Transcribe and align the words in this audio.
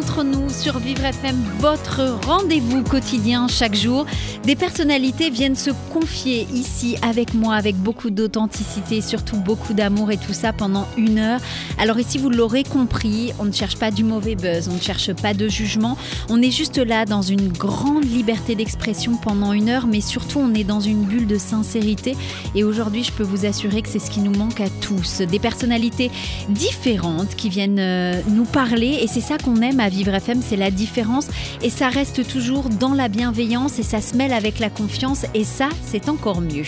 Entre 0.00 0.24
nous 0.24 0.48
sur 0.48 0.78
Vivre 0.78 1.04
FM, 1.04 1.36
votre 1.58 2.00
rendez-vous 2.26 2.82
quotidien 2.82 3.48
chaque 3.48 3.74
jour. 3.74 4.06
Des 4.44 4.56
personnalités 4.56 5.28
viennent 5.28 5.56
se 5.56 5.70
confier 5.92 6.46
ici 6.54 6.96
avec 7.02 7.34
moi, 7.34 7.54
avec 7.54 7.76
beaucoup 7.76 8.08
d'authenticité, 8.08 9.02
surtout 9.02 9.36
beaucoup 9.36 9.74
d'amour 9.74 10.10
et 10.10 10.16
tout 10.16 10.32
ça 10.32 10.54
pendant 10.54 10.88
une 10.96 11.18
heure. 11.18 11.40
Alors 11.76 12.00
ici, 12.00 12.16
vous 12.16 12.30
l'aurez 12.30 12.64
compris, 12.64 13.34
on 13.38 13.44
ne 13.44 13.52
cherche 13.52 13.76
pas 13.76 13.90
du 13.90 14.02
mauvais 14.02 14.36
buzz, 14.36 14.70
on 14.70 14.76
ne 14.76 14.80
cherche 14.80 15.12
pas 15.12 15.34
de 15.34 15.48
jugement. 15.48 15.98
On 16.30 16.40
est 16.40 16.50
juste 16.50 16.78
là 16.78 17.04
dans 17.04 17.20
une 17.20 17.48
grande 17.48 18.10
liberté 18.10 18.54
d'expression 18.54 19.18
pendant 19.22 19.52
une 19.52 19.68
heure, 19.68 19.86
mais 19.86 20.00
surtout 20.00 20.38
on 20.38 20.54
est 20.54 20.64
dans 20.64 20.80
une 20.80 21.04
bulle 21.04 21.26
de 21.26 21.36
sincérité. 21.36 22.16
Et 22.54 22.64
aujourd'hui, 22.64 23.04
je 23.04 23.12
peux 23.12 23.22
vous 23.22 23.44
assurer 23.44 23.82
que 23.82 23.88
c'est 23.90 23.98
ce 23.98 24.10
qui 24.10 24.20
nous 24.20 24.34
manque 24.34 24.62
à 24.62 24.70
tous. 24.80 25.20
Des 25.20 25.38
personnalités 25.38 26.10
différentes 26.48 27.36
qui 27.36 27.50
viennent 27.50 27.78
euh, 27.78 28.18
nous 28.30 28.46
parler 28.46 29.00
et 29.02 29.06
c'est 29.06 29.20
ça 29.20 29.36
qu'on 29.36 29.60
aime 29.60 29.78
à 29.78 29.89
Vivre 29.90 30.14
FM, 30.14 30.40
c'est 30.40 30.56
la 30.56 30.70
différence 30.70 31.26
et 31.62 31.68
ça 31.68 31.88
reste 31.88 32.26
toujours 32.28 32.68
dans 32.68 32.94
la 32.94 33.08
bienveillance 33.08 33.80
et 33.80 33.82
ça 33.82 34.00
se 34.00 34.16
mêle 34.16 34.32
avec 34.32 34.60
la 34.60 34.70
confiance 34.70 35.26
et 35.34 35.42
ça, 35.42 35.68
c'est 35.84 36.08
encore 36.08 36.40
mieux. 36.40 36.62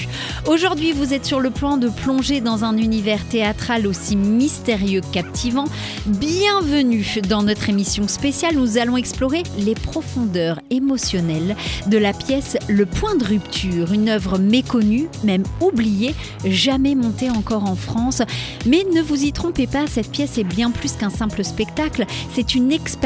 Aujourd'hui, 0.49 0.91
vous 0.91 1.15
êtes 1.15 1.25
sur 1.25 1.39
le 1.39 1.51
plan 1.51 1.77
de 1.77 1.89
plonger 1.89 2.41
dans 2.41 2.65
un 2.65 2.77
univers 2.77 3.25
théâtral 3.29 3.87
aussi 3.87 4.17
mystérieux 4.17 5.03
que 5.03 5.13
captivant. 5.13 5.67
Bienvenue 6.07 7.07
dans 7.29 7.45
notre 7.45 7.69
émission 7.69 8.09
spéciale. 8.09 8.57
Nous 8.57 8.77
allons 8.77 8.97
explorer 8.97 9.45
les 9.57 9.75
profondeurs 9.75 10.59
émotionnelles 10.71 11.55
de 11.87 11.99
la 11.99 12.13
pièce 12.13 12.57
Le 12.69 12.87
Point 12.87 13.15
de 13.15 13.25
rupture, 13.25 13.93
une 13.93 14.09
œuvre 14.09 14.39
méconnue, 14.39 15.07
même 15.23 15.45
oubliée, 15.61 16.17
jamais 16.45 16.97
montée 16.97 17.31
encore 17.31 17.65
en 17.65 17.77
France. 17.77 18.23
Mais 18.67 18.85
ne 18.93 19.01
vous 19.01 19.23
y 19.23 19.33
trompez 19.33 19.69
pas, 19.69 19.87
cette 19.87 20.11
pièce 20.11 20.39
est 20.39 20.45
bien 20.45 20.73
plus 20.73 20.93
qu'un 20.93 21.11
simple 21.11 21.45
spectacle. 21.45 22.05
C'est 22.35 22.57
une 22.57 22.73
expérience 22.73 23.02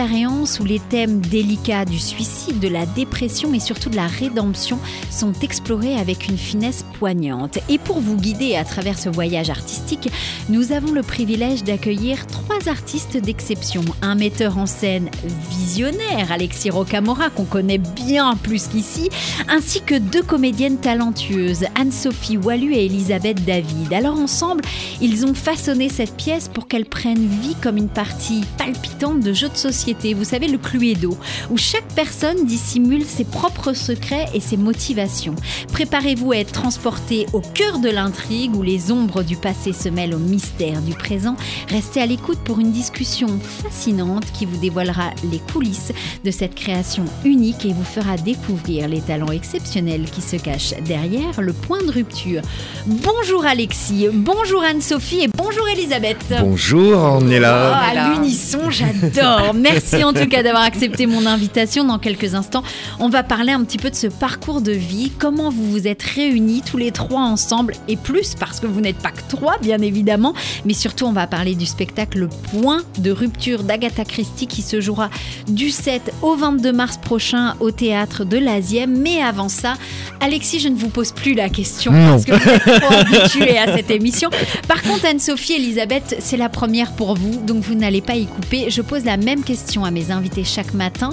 où 0.60 0.64
les 0.64 0.78
thèmes 0.78 1.20
délicats 1.20 1.86
du 1.86 1.98
suicide, 1.98 2.60
de 2.60 2.68
la 2.68 2.84
dépression 2.84 3.54
et 3.54 3.60
surtout 3.60 3.88
de 3.88 3.96
la 3.96 4.06
rédemption 4.06 4.78
sont 5.10 5.32
explorés 5.40 5.96
avec 5.96 6.28
une 6.28 6.36
finesse 6.36 6.84
poignante. 6.98 7.58
Et 7.70 7.78
pour 7.78 8.00
vous 8.00 8.16
guider 8.16 8.56
à 8.56 8.64
travers 8.64 8.98
ce 8.98 9.08
voyage 9.08 9.48
artistique, 9.48 10.10
nous 10.50 10.72
avons 10.72 10.92
le 10.92 11.02
privilège 11.02 11.64
d'accueillir 11.64 12.26
trois 12.26 12.68
artistes 12.68 13.16
d'exception. 13.16 13.82
Un 14.02 14.16
metteur 14.16 14.58
en 14.58 14.66
scène 14.66 15.08
visionnaire, 15.50 16.30
Alexis 16.30 16.68
Rocamora, 16.68 17.30
qu'on 17.30 17.44
connaît 17.44 17.78
bien 17.78 18.36
plus 18.36 18.66
qu'ici, 18.66 19.08
ainsi 19.48 19.80
que 19.80 19.94
deux 19.94 20.22
comédiennes 20.22 20.78
talentueuses, 20.78 21.64
Anne-Sophie 21.74 22.36
Wallu 22.36 22.74
et 22.74 22.84
Elisabeth 22.84 23.42
David. 23.46 23.94
Alors 23.94 24.18
ensemble, 24.18 24.62
ils 25.00 25.24
ont 25.24 25.34
façonné 25.34 25.88
cette 25.88 26.16
pièce 26.16 26.48
pour 26.48 26.68
qu'elle 26.68 26.84
prenne 26.84 27.26
vie 27.26 27.56
comme 27.62 27.78
une 27.78 27.88
partie 27.88 28.44
palpitante 28.58 29.20
de 29.20 29.32
jeu 29.32 29.48
de 29.48 29.56
société. 29.56 29.85
Vous 29.94 30.24
savez, 30.24 30.48
le 30.48 30.58
Cluedo, 30.58 31.16
où 31.50 31.56
chaque 31.56 31.86
personne 31.94 32.44
dissimule 32.44 33.04
ses 33.04 33.22
propres 33.24 33.72
secrets 33.72 34.26
et 34.34 34.40
ses 34.40 34.56
motivations. 34.56 35.36
Préparez-vous 35.72 36.32
à 36.32 36.38
être 36.38 36.50
transporté 36.50 37.26
au 37.32 37.40
cœur 37.40 37.78
de 37.78 37.88
l'intrigue 37.88 38.56
où 38.56 38.62
les 38.62 38.90
ombres 38.90 39.22
du 39.22 39.36
passé 39.36 39.72
se 39.72 39.88
mêlent 39.88 40.14
au 40.14 40.18
mystère 40.18 40.80
du 40.82 40.92
présent. 40.94 41.36
Restez 41.68 42.00
à 42.02 42.06
l'écoute 42.06 42.38
pour 42.44 42.58
une 42.58 42.72
discussion 42.72 43.28
fascinante 43.62 44.24
qui 44.32 44.44
vous 44.44 44.56
dévoilera 44.56 45.10
les 45.30 45.38
coulisses 45.52 45.92
de 46.24 46.30
cette 46.32 46.56
création 46.56 47.04
unique 47.24 47.64
et 47.64 47.72
vous 47.72 47.84
fera 47.84 48.16
découvrir 48.16 48.88
les 48.88 49.00
talents 49.00 49.30
exceptionnels 49.32 50.06
qui 50.10 50.20
se 50.22 50.34
cachent 50.36 50.74
derrière 50.84 51.40
le 51.40 51.52
point 51.52 51.82
de 51.84 51.92
rupture. 51.92 52.42
Bonjour 52.86 53.44
Alexis, 53.46 54.08
bonjour 54.12 54.62
Anne-Sophie 54.62 55.20
et 55.20 55.28
bonjour 55.28 55.68
Elisabeth. 55.68 56.16
Bonjour, 56.40 56.98
on 56.98 57.28
est 57.30 57.36
Oh, 57.38 57.42
là. 57.42 57.76
à 57.76 58.14
l'unisson, 58.14 58.70
j'adore. 58.70 59.52
Merci 59.54 59.75
en 60.04 60.12
tout 60.12 60.26
cas 60.28 60.42
d'avoir 60.42 60.62
accepté 60.64 61.06
mon 61.06 61.26
invitation. 61.26 61.84
Dans 61.84 61.98
quelques 61.98 62.34
instants, 62.34 62.62
on 62.98 63.08
va 63.08 63.22
parler 63.22 63.52
un 63.52 63.64
petit 63.64 63.78
peu 63.78 63.90
de 63.90 63.94
ce 63.94 64.06
parcours 64.06 64.60
de 64.60 64.72
vie, 64.72 65.12
comment 65.18 65.50
vous 65.50 65.70
vous 65.70 65.86
êtes 65.86 66.02
réunis 66.02 66.62
tous 66.64 66.76
les 66.76 66.90
trois 66.92 67.22
ensemble 67.22 67.74
et 67.88 67.96
plus 67.96 68.34
parce 68.34 68.60
que 68.60 68.66
vous 68.66 68.80
n'êtes 68.80 68.98
pas 68.98 69.10
que 69.10 69.22
trois, 69.28 69.58
bien 69.58 69.78
évidemment, 69.80 70.34
mais 70.64 70.74
surtout 70.74 71.06
on 71.06 71.12
va 71.12 71.26
parler 71.26 71.54
du 71.54 71.66
spectacle 71.66 72.28
Point 72.52 72.82
de 72.98 73.10
rupture 73.10 73.62
d'Agatha 73.62 74.04
Christie 74.04 74.46
qui 74.46 74.62
se 74.62 74.80
jouera 74.80 75.10
du 75.48 75.70
7 75.70 76.12
au 76.22 76.34
22 76.36 76.72
mars 76.72 76.98
prochain 76.98 77.54
au 77.60 77.70
théâtre 77.70 78.24
de 78.24 78.38
l'Asième. 78.38 78.96
Mais 78.98 79.20
avant 79.22 79.48
ça, 79.48 79.74
Alexis, 80.20 80.60
je 80.60 80.68
ne 80.68 80.76
vous 80.76 80.88
pose 80.88 81.12
plus 81.12 81.34
la 81.34 81.48
question 81.48 81.92
Non. 81.92 82.12
parce 82.12 82.24
que 82.24 82.32
vous 82.32 82.48
êtes 82.50 82.80
trop 82.80 82.94
habitués 82.94 83.58
à 83.58 83.76
cette 83.76 83.90
émission. 83.90 84.30
Par 84.68 84.82
contre, 84.82 85.06
Anne-Sophie, 85.06 85.54
Elisabeth, 85.54 86.16
c'est 86.20 86.36
la 86.36 86.48
première 86.48 86.92
pour 86.92 87.14
vous, 87.16 87.40
donc 87.44 87.62
vous 87.62 87.74
n'allez 87.74 88.00
pas 88.00 88.14
y 88.14 88.26
couper. 88.26 88.70
Je 88.70 88.82
pose 88.82 89.04
la 89.04 89.16
même 89.16 89.42
question 89.42 89.65
à 89.84 89.90
mes 89.90 90.10
invités 90.10 90.44
chaque 90.44 90.74
matin. 90.74 91.10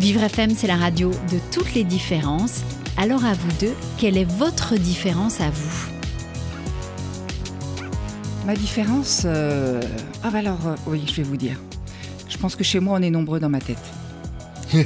Vivre 0.00 0.22
FM, 0.22 0.50
c'est 0.54 0.66
la 0.66 0.76
radio 0.76 1.10
de 1.10 1.38
toutes 1.52 1.74
les 1.74 1.84
différences. 1.84 2.62
Alors 2.96 3.24
à 3.24 3.32
vous 3.34 3.50
deux, 3.60 3.74
quelle 3.96 4.16
est 4.16 4.24
votre 4.24 4.76
différence 4.76 5.40
à 5.40 5.50
vous? 5.50 5.86
Ma 8.46 8.54
différence, 8.54 9.22
euh, 9.26 9.80
ah 10.22 10.30
bah 10.30 10.38
alors 10.38 10.66
euh, 10.66 10.74
oui, 10.86 11.02
je 11.06 11.14
vais 11.14 11.22
vous 11.22 11.36
dire. 11.36 11.56
Je 12.28 12.36
pense 12.36 12.56
que 12.56 12.64
chez 12.64 12.80
moi, 12.80 12.98
on 12.98 13.02
est 13.02 13.10
nombreux 13.10 13.40
dans 13.40 13.48
ma 13.50 13.60
tête. 13.60 13.78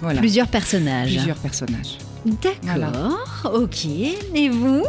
voilà, 0.00 0.20
Plusieurs 0.20 0.48
personnages. 0.48 1.12
plusieurs 1.14 1.36
personnages. 1.36 1.98
D'accord, 2.24 3.50
ok. 3.52 3.86
Et 4.34 4.48
vous? 4.48 4.84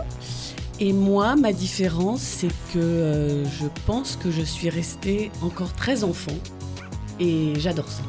Et 0.80 0.94
moi, 0.94 1.36
ma 1.36 1.52
différence, 1.54 2.22
c'est 2.22 2.52
que 2.74 2.78
euh, 2.80 3.46
je 3.46 3.66
pense 3.86 4.16
que 4.22 4.30
je 4.32 4.42
suis 4.44 4.70
restée 4.70 5.32
encore 5.42 5.74
très 5.74 6.04
enfant. 6.04 6.34
Et 7.20 7.54
j'adore 7.58 7.88
ça. 7.88 8.04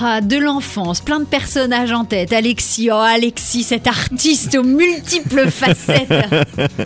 Ah, 0.00 0.20
de 0.20 0.36
l'enfance, 0.36 1.00
plein 1.00 1.20
de 1.20 1.24
personnages 1.24 1.92
en 1.92 2.04
tête. 2.04 2.32
Alexis, 2.32 2.90
oh 2.90 2.96
Alexis, 2.96 3.62
cet 3.62 3.86
artiste 3.86 4.56
aux 4.56 4.64
multiples 4.64 5.48
facettes. 5.50 6.12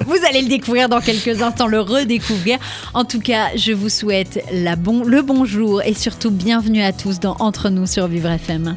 Vous 0.06 0.18
allez 0.28 0.42
le 0.42 0.48
découvrir 0.48 0.90
dans 0.90 1.00
quelques 1.00 1.40
instants, 1.40 1.66
le 1.66 1.80
redécouvrir. 1.80 2.58
En 2.92 3.04
tout 3.04 3.20
cas, 3.20 3.48
je 3.56 3.72
vous 3.72 3.88
souhaite 3.88 4.44
la 4.52 4.76
bon, 4.76 5.04
le 5.04 5.22
bonjour 5.22 5.80
et 5.82 5.94
surtout 5.94 6.30
bienvenue 6.30 6.82
à 6.82 6.92
tous 6.92 7.18
dans 7.18 7.36
Entre 7.38 7.70
nous 7.70 7.86
sur 7.86 8.08
Vivre 8.08 8.28
FM. 8.28 8.76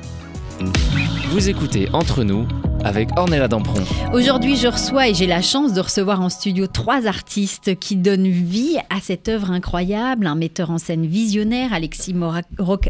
Vous 1.32 1.50
écoutez 1.50 1.90
Entre 1.92 2.24
nous 2.24 2.48
avec 2.84 3.10
Ornella 3.18 3.48
Dampron. 3.48 3.84
Aujourd'hui, 4.14 4.56
je 4.56 4.68
reçois 4.68 5.08
et 5.08 5.14
j'ai 5.14 5.28
la 5.28 5.42
chance 5.42 5.74
de 5.74 5.82
recevoir 5.82 6.22
en 6.22 6.30
studio 6.30 6.68
trois 6.68 7.06
artistes 7.08 7.78
qui 7.80 7.96
donnent 7.96 8.28
vie 8.30 8.78
à 8.90 9.00
cette 9.02 9.30
œuvre 9.30 9.52
incroyable. 9.52 10.26
Un 10.28 10.36
metteur 10.36 10.72
en 10.72 10.78
scène 10.78 11.06
visionnaire, 11.06 11.74
Alexis 11.74 12.14
Mora- 12.14 12.42
Roc- 12.58 12.90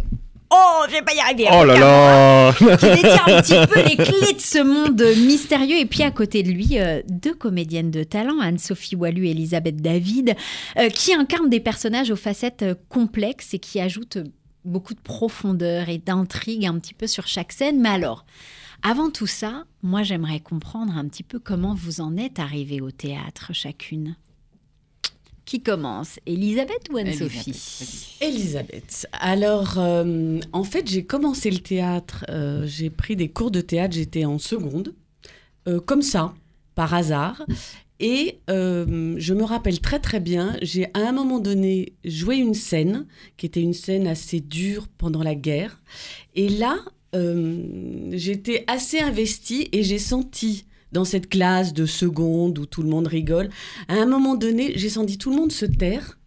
Oh, 0.54 0.84
je 0.90 0.94
vais 0.96 1.02
pas 1.02 1.14
y 1.14 1.20
arriver. 1.20 1.48
Oh 1.54 1.64
là 1.64 1.78
là 1.80 2.54
qui 2.76 2.86
détient 2.86 3.24
un 3.26 3.42
petit 3.42 3.56
peu 3.74 3.82
les 3.88 3.96
clés 3.96 4.34
de 4.34 4.40
ce 4.42 4.62
monde 4.62 5.02
mystérieux. 5.26 5.78
Et 5.78 5.86
puis 5.86 6.04
à 6.04 6.12
côté 6.12 6.44
de 6.44 6.50
lui, 6.52 6.78
euh, 6.78 7.02
deux 7.08 7.34
comédiennes 7.34 7.90
de 7.90 8.04
talent, 8.04 8.40
Anne-Sophie 8.42 8.98
Wallu 8.98 9.28
et 9.28 9.32
Elisabeth 9.32 9.78
David, 9.78 10.36
euh, 10.78 10.90
qui 10.90 11.14
incarnent 11.14 11.50
des 11.50 11.62
personnages 11.62 12.12
aux 12.12 12.18
facettes 12.18 12.64
euh, 12.64 12.76
complexes 12.90 13.54
et 13.54 13.60
qui 13.60 13.80
ajoutent 13.80 14.18
beaucoup 14.66 14.94
de 14.94 15.00
profondeur 15.00 15.88
et 15.88 16.00
d'intrigue 16.00 16.66
un 16.66 16.78
petit 16.80 16.94
peu 16.94 17.08
sur 17.08 17.28
chaque 17.28 17.54
scène. 17.54 17.80
Mais 17.80 17.90
alors, 17.90 18.26
avant 18.84 19.10
tout 19.10 19.28
ça, 19.28 19.66
moi 19.84 20.04
j'aimerais 20.04 20.40
comprendre 20.40 20.96
un 20.98 21.08
petit 21.08 21.24
peu 21.24 21.40
comment 21.40 21.76
vous 21.76 22.02
en 22.02 22.18
êtes 22.18 22.40
arrivées 22.40 22.82
au 22.82 22.92
théâtre 22.92 23.54
chacune. 23.54 24.16
Qui 25.46 25.62
commence 25.62 26.20
Elisabeth 26.28 26.88
ou 26.92 26.98
Anne-Sophie 26.98 28.18
Elisabeth. 28.22 29.08
Alors, 29.12 29.74
euh, 29.80 30.40
en 30.54 30.64
fait, 30.64 30.88
j'ai 30.88 31.04
commencé 31.04 31.50
le 31.50 31.58
théâtre. 31.58 32.24
euh, 32.30 32.66
j'ai 32.68 32.90
pris 32.90 33.16
des 33.16 33.28
cours 33.28 33.52
de 33.52 33.60
théâtre. 33.60 33.96
J'étais 33.96 34.24
en 34.24 34.38
seconde, 34.38 34.94
euh, 35.68 35.82
comme 35.82 36.04
ça, 36.04 36.34
par 36.76 36.94
hasard. 36.94 37.44
Et 38.00 38.40
euh, 38.50 39.14
je 39.18 39.34
me 39.34 39.44
rappelle 39.44 39.80
très 39.80 40.00
très 40.00 40.20
bien, 40.20 40.58
j'ai 40.64 40.86
à 40.96 41.08
un 41.08 41.12
moment 41.12 41.40
donné 41.40 41.94
joué 42.04 42.38
une 42.38 42.56
scène 42.56 43.06
qui 43.38 43.46
était 43.46 43.62
une 43.62 43.74
scène 43.76 44.08
assez 44.08 44.40
dure 44.40 44.88
pendant 44.98 45.22
la 45.22 45.36
guerre. 45.36 45.82
Et 46.34 46.50
là, 46.50 46.80
j'étais 47.14 48.64
assez 48.68 49.00
investie 49.00 49.70
et 49.72 49.84
j'ai 49.84 50.00
senti 50.00 50.66
dans 50.92 51.06
cette 51.06 51.30
classe 51.30 51.74
de 51.74 51.86
seconde 51.86 52.60
où 52.60 52.66
tout 52.66 52.84
le 52.84 52.90
monde 52.90 53.08
rigole, 53.08 53.50
à 53.88 53.96
un 53.96 54.06
moment 54.06 54.36
donné, 54.36 54.74
j'ai 54.76 54.90
senti 54.90 55.18
tout 55.18 55.30
le 55.30 55.38
monde 55.38 55.52
se 55.52 55.66
taire. 55.66 56.18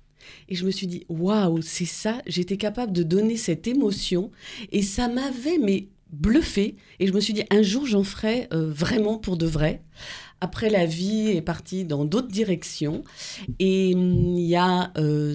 Et 0.48 0.54
je 0.54 0.66
me 0.66 0.70
suis 0.70 0.86
dit, 0.86 1.04
waouh, 1.08 1.62
c'est 1.62 1.84
ça, 1.84 2.20
j'étais 2.26 2.56
capable 2.56 2.92
de 2.92 3.02
donner 3.02 3.36
cette 3.36 3.66
émotion. 3.66 4.31
Et 4.72 4.82
ça 4.82 5.08
m'avait, 5.08 5.58
mais 5.58 5.88
bluffé. 6.10 6.76
Et 7.00 7.06
je 7.06 7.12
me 7.12 7.20
suis 7.20 7.32
dit, 7.32 7.44
un 7.50 7.62
jour, 7.62 7.86
j'en 7.86 8.04
ferai 8.04 8.48
euh, 8.52 8.70
vraiment 8.70 9.19
pour 9.19 9.36
de 9.36 9.46
vrai. 9.46 9.82
Après, 10.40 10.69
la 10.69 10.84
vie 10.84 11.28
est 11.28 11.42
partie 11.42 11.84
dans 11.84 12.04
d'autres 12.04 12.28
directions. 12.28 13.04
Et 13.58 13.94
hum, 13.94 14.36
il 14.36 14.46
y 14.46 14.56
a 14.56 14.92
euh, 14.98 15.34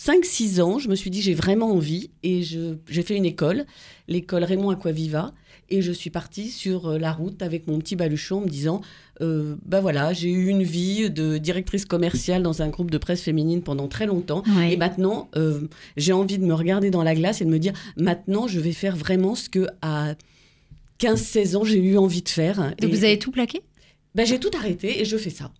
5-6 0.00 0.62
ans, 0.62 0.78
je 0.78 0.88
me 0.88 0.94
suis 0.94 1.10
dit 1.10 1.20
j'ai 1.20 1.34
vraiment 1.34 1.70
envie 1.72 2.08
et 2.22 2.42
j'ai 2.42 3.02
fait 3.02 3.16
une 3.16 3.26
école, 3.26 3.66
l'école 4.08 4.44
Raymond 4.44 4.70
Aquaviva, 4.70 5.34
et 5.68 5.82
je 5.82 5.92
suis 5.92 6.08
partie 6.08 6.48
sur 6.48 6.86
euh, 6.86 6.98
la 6.98 7.12
route 7.12 7.42
avec 7.42 7.66
mon 7.66 7.78
petit 7.78 7.96
baluchon 7.96 8.38
en 8.38 8.40
me 8.40 8.48
disant 8.48 8.80
euh, 9.20 9.56
bah 9.66 9.80
voilà, 9.82 10.14
j'ai 10.14 10.30
eu 10.30 10.46
une 10.48 10.62
vie 10.62 11.10
de 11.10 11.36
directrice 11.36 11.84
commerciale 11.84 12.42
dans 12.42 12.62
un 12.62 12.68
groupe 12.68 12.90
de 12.90 12.96
presse 12.96 13.20
féminine 13.20 13.62
pendant 13.62 13.88
très 13.88 14.06
longtemps. 14.06 14.42
Ouais. 14.56 14.72
Et 14.72 14.76
maintenant, 14.78 15.28
euh, 15.36 15.68
j'ai 15.98 16.14
envie 16.14 16.38
de 16.38 16.46
me 16.46 16.54
regarder 16.54 16.90
dans 16.90 17.02
la 17.02 17.14
glace 17.14 17.42
et 17.42 17.44
de 17.44 17.50
me 17.50 17.58
dire 17.58 17.74
maintenant, 17.98 18.48
je 18.48 18.58
vais 18.58 18.72
faire 18.72 18.96
vraiment 18.96 19.34
ce 19.34 19.50
que 19.50 19.66
à 19.82 20.14
15-16 20.98 21.56
ans, 21.56 21.64
j'ai 21.64 21.78
eu 21.78 21.98
envie 21.98 22.22
de 22.22 22.28
faire. 22.30 22.56
Donc 22.80 22.84
Et- 22.84 22.86
vous 22.86 23.04
avez 23.04 23.18
tout 23.18 23.30
plaqué? 23.32 23.60
Ben, 24.14 24.26
j'ai 24.26 24.40
tout 24.40 24.50
arrêté 24.56 25.00
et 25.00 25.04
je 25.04 25.16
fais 25.18 25.30
ça. 25.30 25.52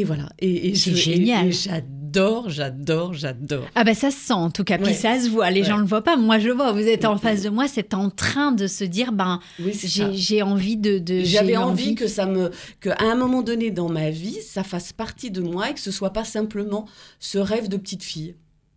Et 0.00 0.04
voilà. 0.04 0.28
Et, 0.38 0.68
et 0.70 0.74
C'est 0.74 0.90
et- 0.92 0.96
génial. 0.96 1.48
et 1.48 1.52
j'adore, 1.52 2.48
j'adore, 2.48 3.12
j'adore. 3.12 3.66
Ah 3.74 3.84
bah 3.84 3.92
ça 3.94 4.10
se 4.10 4.16
sent 4.18 4.32
en 4.32 4.50
tout 4.50 4.64
cas, 4.64 4.78
puis 4.78 4.86
Ouais. 4.88 4.94
ça 4.94 5.20
se 5.20 5.28
voit, 5.28 5.50
les 5.50 5.60
Ouais. 5.60 5.66
gens 5.68 5.76
le 5.76 5.84
voient 5.84 6.02
pas, 6.02 6.16
moi 6.16 6.38
je 6.38 6.48
vois, 6.48 6.72
vous 6.72 6.78
êtes 6.80 7.04
en 7.04 7.18
face 7.18 7.42
de 7.42 7.50
moi, 7.50 7.68
c'est 7.68 7.92
en 7.94 8.08
train 8.10 8.50
de 8.52 8.66
se 8.66 8.84
dire, 8.84 9.12
ben 9.12 9.40
Oui, 9.62 9.72
j'ai 10.14 10.42
envie 10.42 10.76
de... 10.76 10.98
de- 10.98 11.20
J'avais 11.22 11.48
j'ai 11.52 11.56
envie 11.58 11.94
que 11.94 12.06
ça 12.06 12.24
me, 12.26 12.50
que 12.80 12.88
à 12.90 13.04
un 13.04 13.14
moment 13.14 13.42
donné 13.42 13.70
dans 13.70 13.88
ma 13.90 14.10
vie, 14.10 14.38
ça 14.42 14.62
fasse 14.64 14.92
partie 14.92 15.30
de 15.30 15.40
moi 15.42 15.70
et 15.70 15.74
que 15.74 15.80
ce 15.80 15.90
soit 15.90 16.12
pas 16.12 16.24
simplement 16.24 16.86
ce 17.18 17.38
rêve 17.38 17.68
de 17.68 17.76
petite 17.76 18.02
fille. 18.02 18.34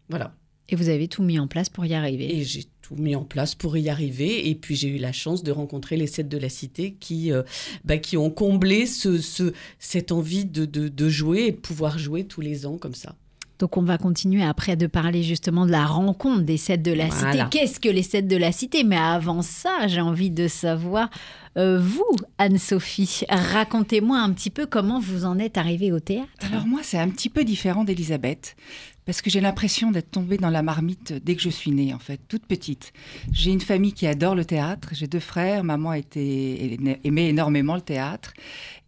Voilà. 0.09 0.33
Et 0.69 0.75
vous 0.75 0.89
avez 0.89 1.07
tout 1.07 1.23
mis 1.23 1.39
en 1.39 1.47
place 1.47 1.69
pour 1.69 1.85
y 1.85 1.93
arriver. 1.93 2.37
Et 2.37 2.43
j'ai 2.43 2.65
tout 2.83 2.95
mis 2.95 3.15
en 3.15 3.23
place 3.23 3.55
pour 3.55 3.75
y 3.77 3.89
arriver. 3.89 4.47
Et 4.49 4.53
puis 4.53 4.75
j'ai 4.75 4.89
eu 4.89 4.97
la 4.99 5.11
chance 5.11 5.41
de 5.41 5.51
rencontrer 5.51 5.97
les 5.97 6.05
sept 6.05 6.29
de 6.29 6.37
la 6.37 6.49
cité 6.49 6.95
qui, 6.99 7.31
euh, 7.31 7.41
bah, 7.85 7.97
qui 7.97 8.17
ont 8.17 8.29
comblé 8.29 8.85
ce, 8.85 9.19
ce, 9.19 9.53
cette 9.79 10.11
envie 10.11 10.45
de, 10.45 10.65
de, 10.65 10.89
de 10.89 11.09
jouer 11.09 11.45
et 11.47 11.51
de 11.51 11.57
pouvoir 11.57 11.97
jouer 11.97 12.25
tous 12.25 12.41
les 12.41 12.65
ans 12.67 12.77
comme 12.77 12.93
ça. 12.93 13.15
Donc 13.59 13.77
on 13.77 13.83
va 13.83 13.97
continuer 13.97 14.43
après 14.43 14.75
de 14.75 14.87
parler 14.87 15.23
justement 15.23 15.65
de 15.65 15.71
la 15.71 15.85
rencontre 15.85 16.41
des 16.41 16.57
sept 16.57 16.81
de 16.81 16.91
la 16.91 17.07
Voilà. 17.07 17.43
cité. 17.45 17.57
Qu'est-ce 17.59 17.79
que 17.79 17.87
les 17.87 18.03
sept 18.03 18.27
de 18.27 18.35
la 18.35 18.51
cité? 18.51 18.83
Mais 18.83 18.97
avant 18.97 19.41
ça, 19.41 19.87
j'ai 19.87 20.01
envie 20.01 20.31
de 20.31 20.49
savoir, 20.49 21.09
euh, 21.57 21.79
vous, 21.79 22.03
Anne-Sophie, 22.39 23.21
racontez-moi 23.29 24.19
un 24.19 24.33
petit 24.33 24.49
peu 24.49 24.65
comment 24.65 24.99
vous 24.99 25.23
en 25.23 25.39
êtes 25.39 25.57
arrivée 25.57 25.93
au 25.93 25.99
théâtre. 26.01 26.27
Alors 26.41 26.65
moi, 26.67 26.81
c'est 26.83 26.97
un 26.97 27.07
petit 27.09 27.29
peu 27.29 27.45
différent 27.45 27.85
d'Elisabeth, 27.85 28.57
parce 29.05 29.21
que 29.21 29.29
j'ai 29.29 29.41
l'impression 29.41 29.91
d'être 29.91 30.11
tombée 30.11 30.37
dans 30.37 30.49
la 30.49 30.63
marmite 30.63 31.13
dès 31.13 31.35
que 31.35 31.41
je 31.41 31.49
suis 31.49 31.71
née, 31.71 31.93
en 31.93 31.99
fait, 31.99 32.19
toute 32.27 32.45
petite. 32.45 32.93
J'ai 33.31 33.51
une 33.51 33.61
famille 33.61 33.93
qui 33.93 34.07
adore 34.07 34.35
le 34.35 34.45
théâtre, 34.45 34.89
j'ai 34.93 35.07
deux 35.07 35.19
frères, 35.19 35.63
maman 35.63 35.93
était, 35.93 36.77
aimait 37.03 37.29
énormément 37.29 37.75
le 37.75 37.81
théâtre, 37.81 38.33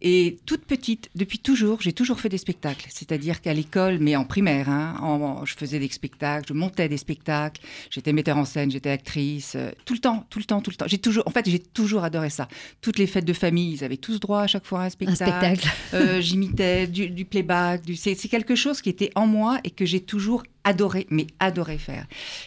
et 0.02 0.38
toute 0.46 0.64
petite, 0.66 1.08
depuis 1.14 1.38
toujours, 1.38 1.80
j'ai 1.80 1.92
toujours 1.92 2.20
fait 2.20 2.28
des 2.28 2.38
spectacles, 2.38 2.86
c'est-à-dire 2.90 3.40
qu'à 3.40 3.54
l'école, 3.54 3.98
mais 3.98 4.14
en 4.16 4.24
primaire, 4.24 4.68
hein, 4.68 4.96
en- 5.00 5.44
je 5.46 5.54
faisais 5.54 5.78
des 5.78 5.88
spectacles, 5.88 6.46
je 6.48 6.52
montais 6.52 6.88
des 6.88 6.98
spectacles, 6.98 7.60
j'étais 7.90 8.12
metteur 8.12 8.36
en 8.36 8.44
scène, 8.44 8.70
j'étais 8.70 8.90
actrice, 8.90 9.54
euh, 9.56 9.70
tout 9.86 9.94
le 9.94 10.00
temps, 10.00 10.26
tout 10.28 10.38
le 10.38 10.44
temps, 10.44 10.60
tout 10.60 10.70
le 10.70 10.76
temps. 10.76 10.86
J'ai 10.86 10.98
toujours, 10.98 11.22
en 11.26 11.30
fait, 11.30 11.48
j'ai 11.48 11.58
toujours 11.58 12.04
adoré 12.04 12.28
ça. 12.30 12.46
Toutes 12.82 12.98
les 12.98 13.06
fêtes 13.06 13.24
de 13.24 13.32
famille, 13.32 13.72
ils 13.72 13.84
avaient 13.84 13.96
tous 13.96 14.20
droit 14.20 14.42
à 14.42 14.46
chaque 14.46 14.66
fois 14.66 14.80
à 14.80 14.82
un 14.82 14.86
Un 14.86 14.90
spectacle. 14.90 15.16
spectacle. 15.60 15.68
Euh, 15.94 16.20
j'imitais 16.20 16.86
du, 16.86 17.08
du 17.08 17.24
playback, 17.24 17.82
du, 17.82 17.96
c'est 17.96 18.14
quelque 18.28 18.54
chose 18.54 18.82
qui 18.82 18.90
était 18.90 19.10
en 19.14 19.26
moi 19.26 19.60
et 19.64 19.70
que 19.70 19.86
j'ai 19.86 20.00
toujours 20.00 20.42
adoré, 20.66 21.06
mais 21.10 21.28
adoré 21.38 21.78
faire. 21.78 22.06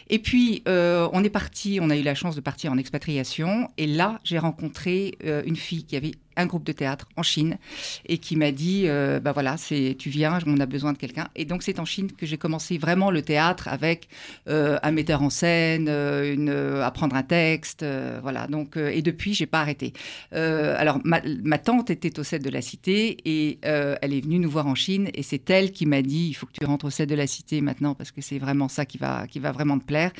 Et 0.09 0.19
puis, 0.19 0.61
euh, 0.67 1.07
on 1.13 1.23
est 1.23 1.29
parti, 1.29 1.79
on 1.81 1.89
a 1.89 1.95
eu 1.95 2.03
la 2.03 2.15
chance 2.15 2.35
de 2.35 2.41
partir 2.41 2.71
en 2.71 2.77
expatriation, 2.77 3.69
et 3.77 3.87
là, 3.87 4.19
j'ai 4.25 4.37
rencontré 4.37 5.17
euh, 5.23 5.41
une 5.45 5.55
fille 5.55 5.85
qui 5.85 5.95
avait 5.95 6.11
un 6.39 6.45
groupe 6.45 6.63
de 6.63 6.71
théâtre 6.71 7.07
en 7.17 7.23
Chine 7.23 7.57
et 8.05 8.17
qui 8.17 8.35
m'a 8.35 8.51
dit, 8.51 8.83
euh, 8.85 9.19
bah 9.19 9.33
voilà, 9.33 9.57
c'est, 9.57 9.95
tu 9.99 10.09
viens, 10.09 10.39
on 10.45 10.59
a 10.59 10.65
besoin 10.65 10.93
de 10.93 10.97
quelqu'un. 10.97 11.27
Et 11.35 11.45
donc, 11.45 11.63
c'est 11.63 11.79
en 11.79 11.85
Chine 11.85 12.11
que 12.11 12.25
j'ai 12.25 12.37
commencé 12.37 12.77
vraiment 12.77 13.11
le 13.11 13.21
théâtre 13.21 13.67
avec 13.67 14.07
euh, 14.47 14.79
un 14.81 14.91
metteur 14.91 15.21
en 15.21 15.29
scène, 15.29 15.87
euh, 15.89 16.33
une, 16.33 16.49
apprendre 16.81 17.15
un 17.15 17.23
texte, 17.23 17.85
voilà. 18.21 18.47
Donc, 18.47 18.77
et 18.77 19.01
depuis, 19.01 19.33
j'ai 19.33 19.45
pas 19.45 19.59
arrêté. 19.61 19.93
Alors, 20.31 20.99
ma, 21.03 21.57
tante 21.57 21.89
était 21.89 22.19
au 22.19 22.23
7 22.23 22.43
de 22.43 22.49
la 22.49 22.61
Cité 22.61 23.17
et 23.25 23.59
elle 23.63 24.13
est 24.13 24.21
venue 24.21 24.39
nous 24.39 24.49
voir 24.49 24.67
en 24.67 24.75
Chine 24.75 25.09
et 25.13 25.23
c'est 25.23 25.49
elle 25.49 25.71
qui 25.71 25.85
m'a 25.85 26.01
dit 26.01 26.27
il 26.29 26.33
faut 26.33 26.45
que 26.45 26.53
tu 26.53 26.65
rentres 26.65 26.85
au 26.85 26.89
7 26.89 27.09
de 27.09 27.15
la 27.15 27.27
Cité 27.27 27.61
maintenant 27.61 27.95
parce 27.95 28.08
que 28.11 28.21
c'est 28.21 28.39
vraiment 28.39 28.67
ça 28.67 28.85
qui 28.85 28.97
va, 28.97 29.25
qui 29.27 29.39
va 29.39 29.51
vraiment 29.51 29.77
te 29.79 29.83
plaire. 29.85 30.11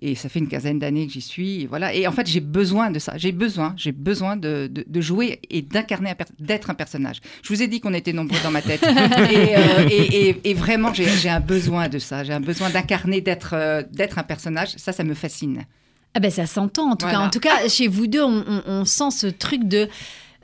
Et 0.00 0.14
ça 0.14 0.28
fait 0.28 0.38
une 0.38 0.48
quinzaine 0.48 0.78
d'années 0.78 1.06
que 1.06 1.12
j'y 1.12 1.20
suis. 1.20 1.62
Et 1.62 1.66
voilà. 1.66 1.94
Et 1.94 2.06
en 2.06 2.12
fait, 2.12 2.26
j'ai 2.26 2.40
besoin 2.40 2.90
de 2.90 2.98
ça. 2.98 3.16
J'ai 3.16 3.32
besoin, 3.32 3.74
j'ai 3.76 3.92
besoin 3.92 4.36
de, 4.36 4.68
de, 4.70 4.84
de 4.86 5.00
jouer 5.00 5.40
et 5.50 5.62
d'incarner, 5.62 6.12
d'être 6.38 6.70
un 6.70 6.74
personnage. 6.74 7.18
Je 7.42 7.52
vous 7.52 7.62
ai 7.62 7.68
dit 7.68 7.80
qu'on 7.80 7.94
était 7.94 8.12
nombreux 8.12 8.38
dans 8.42 8.50
ma 8.50 8.62
tête. 8.62 8.82
et, 9.30 9.56
euh, 9.56 10.32
et, 10.44 10.54
vraiment, 10.54 10.92
j'ai, 10.94 11.28
un 11.28 11.40
besoin 11.40 11.88
de 11.88 11.98
ça. 11.98 12.24
J'ai 12.24 12.32
un 12.32 12.40
besoin 12.40 12.70
d'incarner, 12.70 13.20
d'être, 13.20 13.54
euh, 13.54 13.82
d'être 13.92 14.18
un 14.18 14.22
personnage. 14.24 14.70
Ça, 14.76 14.92
ça 14.92 15.04
me 15.04 15.14
fascine. 15.14 15.64
Ah 16.14 16.20
ben 16.20 16.30
ça 16.30 16.46
s'entend 16.46 16.90
en 16.92 16.96
tout 16.96 17.04
Voilà. 17.06 17.18
cas. 17.18 17.24
En 17.26 17.30
tout 17.30 17.38
cas, 17.40 17.68
chez 17.68 17.86
vous 17.86 18.06
deux, 18.06 18.22
on, 18.22 18.42
on- 18.48 18.62
on 18.66 18.84
sent 18.84 19.10
ce 19.10 19.26
truc 19.26 19.64
de 19.68 19.88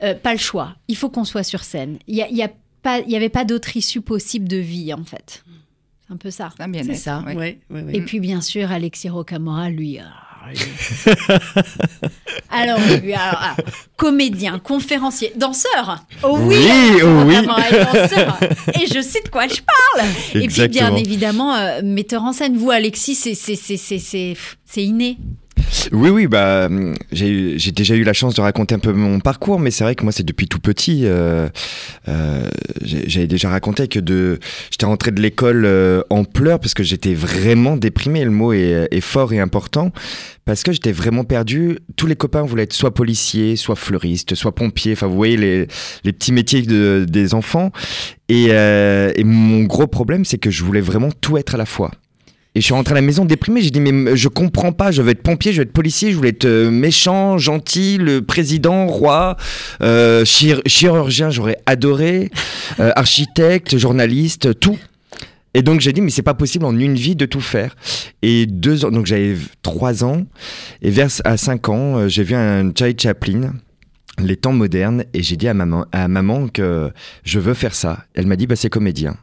euh, 0.03 0.13
pas 0.13 0.33
le 0.33 0.39
choix. 0.39 0.75
Il 0.87 0.95
faut 0.95 1.09
qu'on 1.09 1.23
soit 1.23 1.43
sur 1.43 1.63
scène. 1.63 1.97
Il 2.07 2.15
y 2.15 2.21
a, 2.21 2.29
il 2.29 2.37
y 2.37 2.43
a 2.43 2.49
pas, 2.83 2.99
il 2.99 3.09
y 3.09 3.15
avait 3.15 3.29
pas 3.29 3.45
d'autre 3.45 3.75
issue 3.75 4.01
possible 4.01 4.47
de 4.47 4.57
vie 4.57 4.93
en 4.93 5.03
fait. 5.03 5.43
Un 6.09 6.17
peu 6.17 6.29
ça. 6.31 6.49
C'est 6.83 6.95
ça. 6.95 7.23
ouais. 7.25 7.35
ouais, 7.35 7.59
ouais, 7.71 7.81
ouais. 7.83 7.95
Et 7.95 8.01
puis 8.01 8.19
bien 8.19 8.41
sûr, 8.41 8.71
Alexis 8.71 9.09
Rocamora, 9.09 9.69
lui. 9.69 9.97
alors, 12.51 12.77
lui- 12.79 12.93
alors, 12.93 13.01
lui, 13.01 13.13
alors, 13.13 13.41
alors, 13.41 13.55
comédien, 13.97 14.59
conférencier, 14.59 15.33
danseur. 15.35 16.05
Oh 16.23 16.37
oui, 16.41 16.55
Oui, 16.59 17.01
oh 17.03 17.23
oui. 17.25 17.35
Danseur. 17.45 18.39
Et 18.81 18.85
je 18.85 19.01
sais 19.01 19.21
de 19.23 19.29
quoi 19.29 19.47
je 19.47 19.55
parle. 19.61 20.07
Et 20.35 20.47
puis 20.47 20.67
bien 20.67 20.95
évidemment, 20.95 21.55
euh, 21.55 21.81
metteur 21.83 22.23
en 22.23 22.33
scène. 22.33 22.57
Vous, 22.57 22.69
Alexis, 22.71 23.15
c'est 23.15 23.33
c'est 23.33 23.55
c'est 23.55 23.77
c'est 23.77 23.97
c'est 23.99 24.35
c'est 24.65 24.83
inné. 24.83 25.17
Oui, 25.91 26.09
oui, 26.09 26.27
bah, 26.27 26.65
hum, 26.65 26.93
j'ai 27.11 27.71
déjà 27.71 27.95
eu 27.95 28.03
la 28.03 28.13
chance 28.13 28.33
de 28.33 28.41
raconter 28.41 28.75
un 28.75 28.79
peu 28.79 28.91
mon 28.91 29.19
parcours, 29.19 29.59
mais 29.59 29.71
c'est 29.71 29.83
vrai 29.83 29.95
que 29.95 30.03
moi, 30.03 30.11
c'est 30.11 30.23
depuis 30.25 30.47
tout 30.47 30.59
petit. 30.59 31.01
euh, 31.05 31.47
euh, 32.07 32.49
J'avais 32.83 33.27
déjà 33.27 33.49
raconté 33.49 33.87
que 33.87 33.99
j'étais 34.71 34.85
rentré 34.85 35.11
de 35.11 35.21
l'école 35.21 35.63
euh, 35.65 36.01
en 36.09 36.23
pleurs 36.23 36.59
parce 36.59 36.73
que 36.73 36.83
j'étais 36.83 37.13
vraiment 37.13 37.77
déprimé. 37.77 38.23
Le 38.23 38.31
mot 38.31 38.53
est, 38.53 38.87
est 38.91 39.01
fort 39.01 39.33
et 39.33 39.39
important 39.39 39.91
parce 40.45 40.63
que 40.63 40.71
j'étais 40.71 40.91
vraiment 40.91 41.23
perdu. 41.23 41.79
Tous 41.95 42.07
les 42.07 42.15
copains 42.15 42.43
voulaient 42.43 42.63
être 42.63 42.73
soit 42.73 42.93
policiers, 42.93 43.55
soit 43.55 43.75
fleuristes, 43.75 44.35
soit 44.35 44.53
pompiers. 44.55 44.93
Enfin, 44.93 45.07
vous 45.07 45.15
voyez 45.15 45.37
les, 45.37 45.67
les 46.03 46.13
petits 46.13 46.31
métiers 46.31 46.61
de- 46.63 47.05
des 47.07 47.33
enfants. 47.33 47.71
Et, 48.29 48.47
euh, 48.49 49.11
et 49.15 49.23
mon 49.23 49.63
gros 49.63 49.87
problème, 49.87 50.25
c'est 50.25 50.37
que 50.37 50.49
je 50.49 50.63
voulais 50.63 50.81
vraiment 50.81 51.09
tout 51.21 51.37
être 51.37 51.55
à 51.55 51.57
la 51.57 51.65
fois. 51.65 51.91
Et 52.55 52.61
je 52.61 52.65
suis 52.65 52.73
rentré 52.73 52.93
à 52.93 52.95
la 52.95 53.01
maison 53.01 53.25
déprimé. 53.25 53.61
J'ai 53.61 53.69
dit, 53.69 53.81
mais 53.81 54.15
je 54.15 54.27
comprends 54.29 54.71
pas. 54.71 54.91
Je 54.91 55.01
veux 55.01 55.09
être 55.11 55.21
pompier, 55.21 55.51
je 55.51 55.57
veux 55.57 55.63
être 55.63 55.73
policier, 55.73 56.11
je 56.11 56.15
voulais 56.15 56.29
être 56.29 56.45
euh, 56.45 56.71
méchant, 56.71 57.37
gentil, 57.37 57.97
le 57.97 58.21
président, 58.21 58.87
roi, 58.87 59.35
euh, 59.81 60.23
chir- 60.23 60.61
chirurgien, 60.65 61.29
j'aurais 61.29 61.57
adoré, 61.65 62.31
euh, 62.79 62.91
architecte, 62.95 63.77
journaliste, 63.77 64.57
tout. 64.59 64.79
Et 65.53 65.61
donc 65.63 65.79
j'ai 65.81 65.93
dit, 65.93 66.01
mais 66.01 66.11
c'est 66.11 66.21
pas 66.21 66.33
possible 66.33 66.65
en 66.65 66.77
une 66.77 66.95
vie 66.95 67.15
de 67.15 67.25
tout 67.25 67.41
faire. 67.41 67.75
Et 68.21 68.45
deux 68.45 68.85
ans, 68.85 68.91
donc 68.91 69.05
j'avais 69.05 69.35
trois 69.61 70.03
ans, 70.03 70.25
et 70.81 70.89
vers 70.89 71.09
à 71.23 71.37
cinq 71.37 71.69
ans, 71.69 72.07
j'ai 72.09 72.23
vu 72.23 72.35
un 72.35 72.71
Charlie 72.77 72.95
Chaplin, 72.97 73.53
les 74.19 74.35
temps 74.35 74.51
modernes, 74.53 75.05
et 75.13 75.23
j'ai 75.23 75.37
dit 75.37 75.47
à 75.47 75.53
maman, 75.53 75.85
à 75.93 76.07
maman 76.09 76.47
que 76.49 76.91
je 77.23 77.39
veux 77.39 77.53
faire 77.53 77.73
ça. 77.75 78.05
Elle 78.15 78.27
m'a 78.27 78.35
dit, 78.35 78.47
bah 78.47 78.55
c'est 78.57 78.69
comédien. 78.69 79.15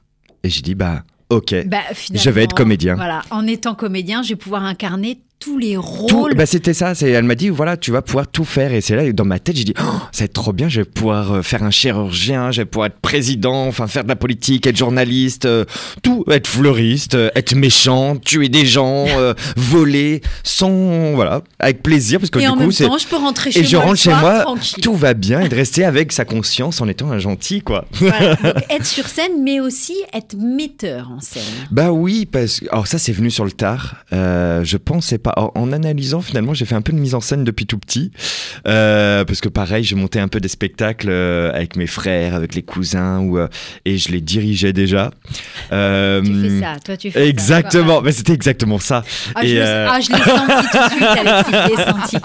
Et 0.42 0.48
j'ai 0.48 0.62
dit, 0.62 0.74
bah 0.74 1.02
ok. 1.32 1.66
Bah, 1.66 1.78
Je 2.12 2.30
vais 2.30 2.44
être 2.44 2.54
comédien. 2.54 2.94
Voilà, 2.94 3.22
en 3.30 3.46
étant 3.46 3.74
comédien, 3.74 4.22
je 4.22 4.30
vais 4.30 4.36
pouvoir 4.36 4.64
incarner 4.64 5.18
tous 5.42 5.58
les 5.58 5.76
rôles. 5.76 6.34
bah 6.34 6.46
c'était 6.46 6.74
ça. 6.74 6.92
Elle 7.00 7.24
m'a 7.24 7.34
dit 7.34 7.48
voilà, 7.48 7.76
tu 7.76 7.90
vas 7.90 8.02
pouvoir 8.02 8.28
tout 8.28 8.44
faire. 8.44 8.72
Et 8.72 8.80
c'est 8.80 8.94
là, 8.94 9.10
dans 9.12 9.24
ma 9.24 9.38
tête, 9.38 9.56
j'ai 9.56 9.64
dit 9.64 9.74
oh, 9.78 9.98
ça 10.12 10.20
va 10.20 10.24
être 10.26 10.32
trop 10.32 10.52
bien. 10.52 10.68
Je 10.68 10.80
vais 10.80 10.84
pouvoir 10.84 11.32
euh, 11.32 11.42
faire 11.42 11.62
un 11.62 11.70
chirurgien, 11.70 12.50
je 12.50 12.62
vais 12.62 12.64
pouvoir 12.64 12.86
être 12.86 13.00
président, 13.00 13.66
enfin 13.66 13.86
faire 13.86 14.04
de 14.04 14.08
la 14.08 14.16
politique, 14.16 14.66
être 14.66 14.76
journaliste, 14.76 15.46
euh, 15.46 15.64
tout, 16.02 16.24
être 16.30 16.46
fleuriste, 16.46 17.14
euh, 17.14 17.30
être 17.34 17.54
méchant, 17.54 18.16
tuer 18.16 18.48
des 18.48 18.66
gens, 18.66 19.06
euh, 19.18 19.34
voler, 19.56 20.22
sans 20.44 21.12
voilà, 21.14 21.42
avec 21.58 21.82
plaisir 21.82 22.20
parce 22.20 22.30
que 22.30 22.38
et 22.38 22.42
du 22.42 22.48
en 22.48 22.56
coup 22.56 22.70
c'est 22.70 22.84
je 22.84 23.08
peux 23.08 23.16
rentrer 23.16 23.50
chez 23.50 23.58
et 23.58 23.62
moi. 23.62 23.70
je 23.70 23.76
rentre 23.76 23.96
chez 23.98 24.14
moi, 24.14 24.40
tranquille. 24.40 24.82
tout 24.82 24.94
va 24.94 25.14
bien 25.14 25.40
et 25.40 25.48
de 25.48 25.54
rester 25.54 25.84
avec 25.84 26.12
sa 26.12 26.24
conscience 26.24 26.80
en 26.80 26.88
étant 26.88 27.10
un 27.10 27.18
gentil 27.18 27.62
quoi. 27.62 27.84
Voilà. 27.92 28.36
Donc, 28.42 28.54
être 28.70 28.86
sur 28.86 29.06
scène, 29.08 29.42
mais 29.42 29.60
aussi 29.60 29.94
être 30.12 30.36
metteur 30.36 31.10
en 31.10 31.20
scène. 31.20 31.42
Bah 31.70 31.90
oui, 31.90 32.26
parce 32.26 32.60
que 32.60 32.66
alors 32.70 32.86
ça 32.86 32.98
c'est 32.98 33.12
venu 33.12 33.30
sur 33.30 33.44
le 33.44 33.52
tard. 33.52 33.96
Je 34.12 34.76
pensais 34.76 35.18
pas. 35.18 35.31
Alors, 35.34 35.52
en 35.54 35.72
analysant, 35.72 36.20
finalement, 36.20 36.52
j'ai 36.54 36.64
fait 36.66 36.74
un 36.74 36.82
peu 36.82 36.92
de 36.92 36.98
mise 36.98 37.14
en 37.14 37.20
scène 37.20 37.44
depuis 37.44 37.66
tout 37.66 37.78
petit. 37.78 38.10
Euh, 38.66 39.24
parce 39.24 39.40
que 39.40 39.48
pareil, 39.48 39.82
je 39.84 39.94
montais 39.94 40.18
un 40.20 40.28
peu 40.28 40.40
des 40.40 40.48
spectacles 40.48 41.08
euh, 41.10 41.50
avec 41.54 41.76
mes 41.76 41.86
frères, 41.86 42.34
avec 42.34 42.54
les 42.54 42.62
cousins, 42.62 43.20
ou, 43.20 43.38
euh, 43.38 43.48
et 43.84 43.96
je 43.98 44.10
les 44.12 44.20
dirigeais 44.20 44.72
déjà. 44.72 45.10
Euh, 45.72 46.20
Tu 46.22 46.32
fais 46.50 46.60
ça, 46.60 46.76
toi 46.84 46.96
tu 46.96 47.10
fais 47.10 47.28
Exactement, 47.28 47.96
ça. 47.96 48.02
mais 48.04 48.12
c'était 48.12 48.32
exactement 48.34 48.78
ça. 48.78 49.04
Ah, 49.34 49.44
Et, 49.44 49.48
je, 49.48 49.54
le- 49.54 49.60
euh, 49.62 49.86
ah, 49.90 50.00
je 50.00 50.10
l'ai 50.12 50.18
senti 50.18 50.68
tout 50.70 50.78
de 50.78 50.90
suite, 50.90 51.26
Alexis, 51.26 51.52
je 51.52 51.76
l'ai 51.76 51.84
senti. 51.84 52.16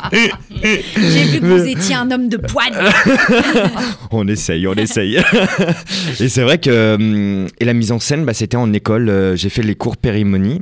J'ai 0.95 1.23
vu 1.23 1.39
que 1.39 1.45
vous 1.45 1.65
étiez 1.67 1.95
un 1.95 2.11
homme 2.11 2.29
de 2.29 2.37
poigne. 2.37 2.73
On 4.11 4.27
essaye, 4.27 4.65
on 4.67 4.73
essaye. 4.73 5.17
et 6.19 6.29
c'est 6.29 6.41
vrai 6.41 6.57
que 6.59 6.95
hum, 6.95 7.47
et 7.59 7.65
la 7.65 7.73
mise 7.73 7.91
en 7.91 7.99
scène, 7.99 8.25
bah, 8.25 8.33
c'était 8.33 8.57
en 8.57 8.71
école. 8.73 9.33
j'ai 9.35 9.49
fait 9.49 9.61
les 9.63 9.75
cours 9.75 9.97
périmonie. 9.97 10.61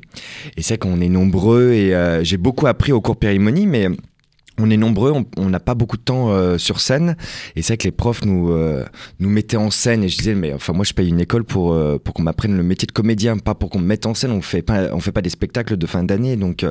Et 0.57 0.61
c'est 0.61 0.77
qu'on 0.77 0.99
est 1.01 1.09
nombreux 1.09 1.71
et 1.73 1.93
euh, 1.95 2.23
j'ai 2.35 2.41
beaucoup 2.41 2.67
appris 2.67 2.91
aux 2.91 2.99
cours 2.99 3.15
périmonie, 3.15 3.65
mais 3.65 3.87
on 4.57 4.69
est 4.69 4.75
nombreux, 4.75 5.13
on- 5.37 5.49
n'a 5.49 5.61
pas 5.61 5.73
beaucoup 5.73 5.95
de 5.95 6.01
temps 6.01 6.31
euh, 6.31 6.57
sur 6.57 6.81
scène. 6.81 7.15
Et 7.55 7.61
c'est 7.61 7.73
vrai 7.73 7.77
que 7.77 7.83
les 7.85 7.91
profs 7.91 8.25
nous, 8.25 8.51
euh, 8.51 8.83
nous 9.19 9.29
mettaient 9.29 9.55
en 9.55 9.71
scène. 9.71 10.03
Et 10.03 10.09
je 10.09 10.17
disais, 10.17 10.35
mais 10.35 10.51
enfin, 10.51 10.73
moi, 10.73 10.83
je 10.83 10.91
paye 10.91 11.07
une 11.07 11.21
école 11.21 11.45
pour, 11.45 11.71
euh, 11.71 11.97
pour 11.97 12.13
qu'on 12.13 12.23
m'apprenne 12.23 12.57
le 12.57 12.63
métier 12.63 12.85
de 12.87 12.91
comédien, 12.91 13.37
pas 13.37 13.55
pour 13.55 13.69
qu'on 13.69 13.79
me 13.79 13.85
mette 13.85 14.05
en 14.05 14.13
scène. 14.13 14.31
On 14.31 14.41
fait 14.41 14.61
pas, 14.61 14.93
on 14.93 14.99
fait 14.99 15.13
pas 15.13 15.21
des 15.21 15.29
spectacles 15.29 15.77
de 15.77 15.85
fin 15.85 16.03
d'année. 16.03 16.35
Donc, 16.35 16.65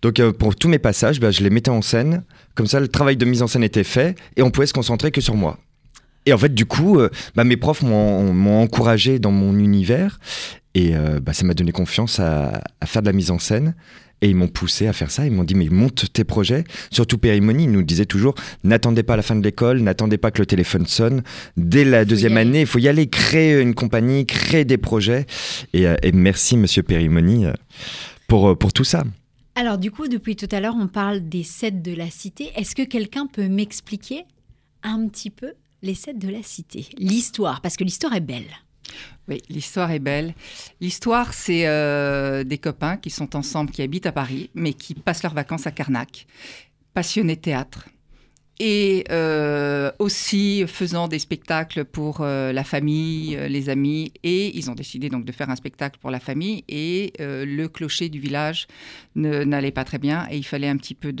donc 0.00 0.30
pour 0.32 0.56
tous 0.56 0.68
mes 0.68 0.78
passages, 0.78 1.20
bah, 1.20 1.30
je 1.30 1.42
les 1.42 1.50
mettais 1.50 1.70
en 1.70 1.82
scène. 1.82 2.22
Comme 2.54 2.66
ça, 2.66 2.80
le 2.80 2.88
travail 2.88 3.18
de 3.18 3.24
mise 3.26 3.42
en 3.42 3.46
scène 3.48 3.64
était 3.64 3.84
fait 3.84 4.14
et 4.36 4.42
on 4.42 4.50
pouvait 4.50 4.66
se 4.66 4.72
concentrer 4.72 5.10
que 5.10 5.20
sur 5.20 5.34
moi. 5.36 5.58
Et 6.24 6.32
en 6.32 6.38
fait, 6.38 6.54
du 6.54 6.64
coup, 6.64 6.98
bah, 7.34 7.44
mes 7.44 7.58
profs 7.58 7.82
m'ont 7.82 8.62
encouragé 8.62 9.18
dans 9.18 9.30
mon 9.30 9.58
univers 9.58 10.20
et 10.74 10.92
bah, 11.22 11.32
ça 11.32 11.44
m'a 11.44 11.54
donné 11.54 11.70
confiance 11.72 12.18
à 12.20 12.60
faire 12.84 13.00
de 13.02 13.06
la 13.06 13.12
mise 13.12 13.30
en 13.30 13.38
scène. 13.38 13.74
Et 14.22 14.30
ils 14.30 14.36
m'ont 14.36 14.48
poussé 14.48 14.86
à 14.86 14.92
faire 14.92 15.10
ça. 15.10 15.26
Ils 15.26 15.32
m'ont 15.32 15.44
dit, 15.44 15.54
mais 15.54 15.68
monte 15.68 16.12
tes 16.12 16.24
projets. 16.24 16.64
Surtout 16.90 17.18
Périmonie, 17.18 17.64
ils 17.64 17.70
nous 17.70 17.82
disaient 17.82 18.06
toujours, 18.06 18.34
n'attendez 18.64 19.02
pas 19.02 19.16
la 19.16 19.22
fin 19.22 19.36
de 19.36 19.44
l'école, 19.44 19.80
n'attendez 19.80 20.16
pas 20.16 20.30
que 20.30 20.40
le 20.40 20.46
téléphone 20.46 20.86
sonne. 20.86 21.22
Dès 21.56 21.84
la 21.84 22.04
deuxième 22.04 22.36
année, 22.36 22.62
il 22.62 22.66
faut 22.66 22.78
y 22.78 22.88
aller, 22.88 23.08
créer 23.08 23.60
une 23.60 23.74
compagnie, 23.74 24.24
créer 24.24 24.64
des 24.64 24.78
projets. 24.78 25.26
Et, 25.74 25.86
euh, 25.86 25.96
et 26.02 26.12
merci, 26.12 26.56
monsieur 26.56 26.82
Périmonie, 26.82 27.44
euh, 27.44 27.52
pour, 28.26 28.48
euh, 28.48 28.54
pour 28.54 28.72
tout 28.72 28.84
ça. 28.84 29.04
Alors 29.54 29.78
du 29.78 29.90
coup, 29.90 30.06
depuis 30.06 30.36
tout 30.36 30.48
à 30.50 30.60
l'heure, 30.60 30.76
on 30.78 30.86
parle 30.86 31.28
des 31.28 31.42
sets 31.42 31.70
de 31.70 31.94
la 31.94 32.10
cité. 32.10 32.50
Est-ce 32.56 32.74
que 32.74 32.82
quelqu'un 32.82 33.26
peut 33.26 33.48
m'expliquer 33.48 34.24
un 34.82 35.08
petit 35.08 35.30
peu 35.30 35.52
les 35.82 35.94
sets 35.94 36.14
de 36.14 36.28
la 36.28 36.42
cité? 36.42 36.86
L'histoire, 36.98 37.62
parce 37.62 37.76
que 37.76 37.84
l'histoire 37.84 38.14
est 38.14 38.20
belle. 38.20 38.44
Oui, 39.28 39.42
l'histoire 39.48 39.90
est 39.90 39.98
belle. 39.98 40.34
L'histoire, 40.80 41.34
c'est 41.34 41.66
euh, 41.66 42.44
des 42.44 42.58
copains 42.58 42.96
qui 42.96 43.10
sont 43.10 43.34
ensemble, 43.34 43.70
qui 43.70 43.82
habitent 43.82 44.06
à 44.06 44.12
Paris, 44.12 44.50
mais 44.54 44.72
qui 44.72 44.94
passent 44.94 45.22
leurs 45.22 45.34
vacances 45.34 45.66
à 45.66 45.72
Carnac, 45.72 46.26
passionnés 46.94 47.36
théâtre. 47.36 47.88
Et 48.58 49.04
euh, 49.10 49.92
aussi 49.98 50.64
faisant 50.66 51.08
des 51.08 51.18
spectacles 51.18 51.84
pour 51.84 52.22
euh, 52.22 52.54
la 52.54 52.64
famille, 52.64 53.36
les 53.50 53.68
amis. 53.68 54.12
Et 54.22 54.56
ils 54.56 54.70
ont 54.70 54.74
décidé 54.74 55.10
donc 55.10 55.26
de 55.26 55.32
faire 55.32 55.50
un 55.50 55.56
spectacle 55.56 55.98
pour 56.00 56.10
la 56.10 56.20
famille. 56.20 56.64
Et 56.68 57.12
le 57.18 57.66
clocher 57.66 58.08
du 58.08 58.18
village 58.18 58.66
n'allait 59.14 59.72
pas 59.72 59.84
très 59.84 59.98
bien. 59.98 60.26
Et 60.30 60.38
il 60.38 60.46
fallait 60.46 60.68
un 60.68 60.78
petit 60.78 60.94
peu 60.94 61.12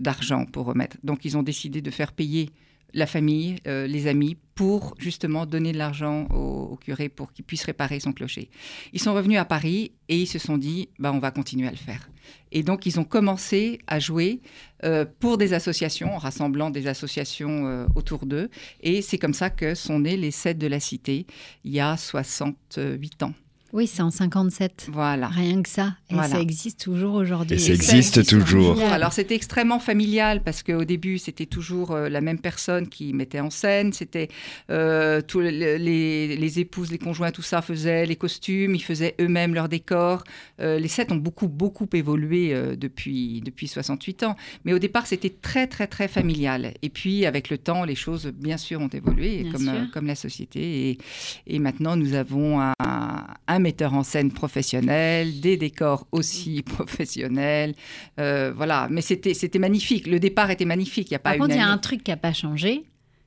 d'argent 0.00 0.44
pour 0.46 0.66
remettre. 0.66 0.96
Donc 1.04 1.24
ils 1.24 1.36
ont 1.36 1.44
décidé 1.44 1.82
de 1.82 1.90
faire 1.92 2.12
payer 2.12 2.50
la 2.94 3.06
famille, 3.06 3.56
euh, 3.66 3.86
les 3.86 4.06
amis, 4.06 4.36
pour 4.54 4.94
justement 4.98 5.46
donner 5.46 5.72
de 5.72 5.78
l'argent 5.78 6.26
au, 6.26 6.76
curé 6.76 7.08
pour 7.08 7.32
qu'il 7.32 7.44
puisse 7.44 7.64
réparer 7.64 8.00
son 8.00 8.12
clocher. 8.12 8.50
Ils 8.92 9.00
sont 9.00 9.14
revenus 9.14 9.38
à 9.38 9.44
Paris 9.44 9.92
et 10.08 10.18
ils 10.20 10.26
se 10.26 10.38
sont 10.38 10.58
dit, 10.58 10.88
bah, 10.98 11.12
on 11.12 11.18
va 11.18 11.30
continuer 11.30 11.68
à 11.68 11.70
le 11.70 11.76
faire. 11.76 12.08
Et 12.50 12.62
donc, 12.62 12.86
ils 12.86 13.00
ont 13.00 13.04
commencé 13.04 13.78
à 13.86 13.98
jouer 13.98 14.40
euh, 14.84 15.04
pour 15.20 15.38
des 15.38 15.54
associations, 15.54 16.14
en 16.14 16.18
rassemblant 16.18 16.70
des 16.70 16.86
associations 16.86 17.66
euh, 17.66 17.86
autour 17.94 18.26
d'eux. 18.26 18.50
Et 18.80 19.00
c'est 19.02 19.18
comme 19.18 19.34
ça 19.34 19.50
que 19.50 19.74
sont 19.74 20.00
nés 20.00 20.16
les 20.16 20.30
Sept 20.30 20.58
de 20.58 20.66
la 20.66 20.80
Cité, 20.80 21.26
il 21.64 21.72
y 21.72 21.80
a 21.80 21.96
68 21.96 23.22
ans. 23.22 23.34
Oui, 23.72 23.86
c'est 23.86 24.02
en 24.02 24.10
57. 24.10 24.88
Voilà. 24.92 25.28
Rien 25.28 25.62
que 25.62 25.68
ça. 25.68 25.94
Et 26.10 26.14
Voilà. 26.14 26.28
ça 26.28 26.40
existe 26.40 26.80
toujours 26.84 27.14
aujourd'hui. 27.14 27.56
Et 27.56 27.58
ça 27.58 27.68
ça 27.68 27.72
existe 27.96 28.26
toujours. 28.28 28.78
Alors 28.82 29.12
c'était 29.14 29.34
extrêmement 29.34 29.78
familial 29.78 30.42
parce 30.42 30.62
qu'au 30.62 30.84
début 30.84 31.16
c'était 31.18 31.46
toujours 31.46 31.92
euh, 31.92 32.10
la 32.10 32.20
même 32.20 32.38
personne 32.38 32.86
qui 32.88 33.14
mettait 33.14 33.40
en 33.40 33.48
scène, 33.48 33.94
c'était 33.94 34.28
euh, 34.70 35.22
tous 35.22 35.40
les, 35.40 35.78
les- 35.78 36.36
les 36.36 36.58
épouses, 36.60 36.90
les 36.92 36.98
conjoints, 36.98 37.30
tout 37.30 37.40
ça 37.40 37.62
faisaient 37.62 38.04
les 38.04 38.16
costumes, 38.16 38.74
ils 38.74 38.82
faisaient 38.82 39.14
eux-mêmes 39.20 39.54
leurs 39.54 39.70
décors. 39.70 40.24
Euh, 40.60 40.78
les 40.78 40.88
sets 40.88 41.10
ont 41.10 41.16
beaucoup 41.16 41.48
beaucoup 41.48 41.88
évolué 41.94 42.52
euh, 42.52 42.76
depuis 42.76 43.40
depuis 43.40 43.68
68 43.68 44.22
ans, 44.24 44.36
mais 44.66 44.74
au 44.74 44.78
départ 44.78 45.06
c'était 45.06 45.30
très 45.30 45.66
très 45.66 45.86
très 45.86 46.08
familial. 46.08 46.74
Et 46.82 46.90
puis 46.90 47.24
avec 47.24 47.48
le 47.48 47.56
temps 47.56 47.84
les 47.84 47.94
choses 47.94 48.26
bien 48.26 48.58
sûr 48.58 48.80
ont 48.82 48.88
évolué 48.88 49.44
Bien 49.44 49.52
comme 49.52 49.62
sûr. 49.62 49.72
euh, 49.72 49.84
comme 49.94 50.06
la 50.06 50.14
société 50.14 50.90
et, 50.90 50.98
et 51.46 51.58
maintenant 51.58 51.96
nous 51.96 52.12
avons 52.12 52.60
un, 52.60 52.74
un 52.78 53.61
metteur 53.62 53.94
en 53.94 54.02
scène 54.02 54.30
professionnel, 54.30 55.40
des 55.40 55.56
décors 55.56 56.06
aussi 56.12 56.62
professionnels. 56.76 57.74
Euh, 58.20 58.52
voilà, 58.54 58.88
mais 58.90 59.00
c'était 59.00 59.34
c'était 59.34 59.58
magnifique. 59.58 60.06
Le 60.06 60.20
départ 60.20 60.50
était 60.50 60.64
magnifique. 60.64 61.10
Il 61.10 61.12
y 61.12 61.16
a 61.16 61.18
pas 61.18 61.30
Par 61.30 61.34
une 61.34 61.42
contre, 61.42 61.54
il 61.54 61.58
y 61.58 61.62
a 61.62 61.68
un 61.68 61.78
truc 61.78 62.04
qui 62.04 62.10
n'a 62.10 62.16
pas 62.16 62.32
changé. 62.32 62.84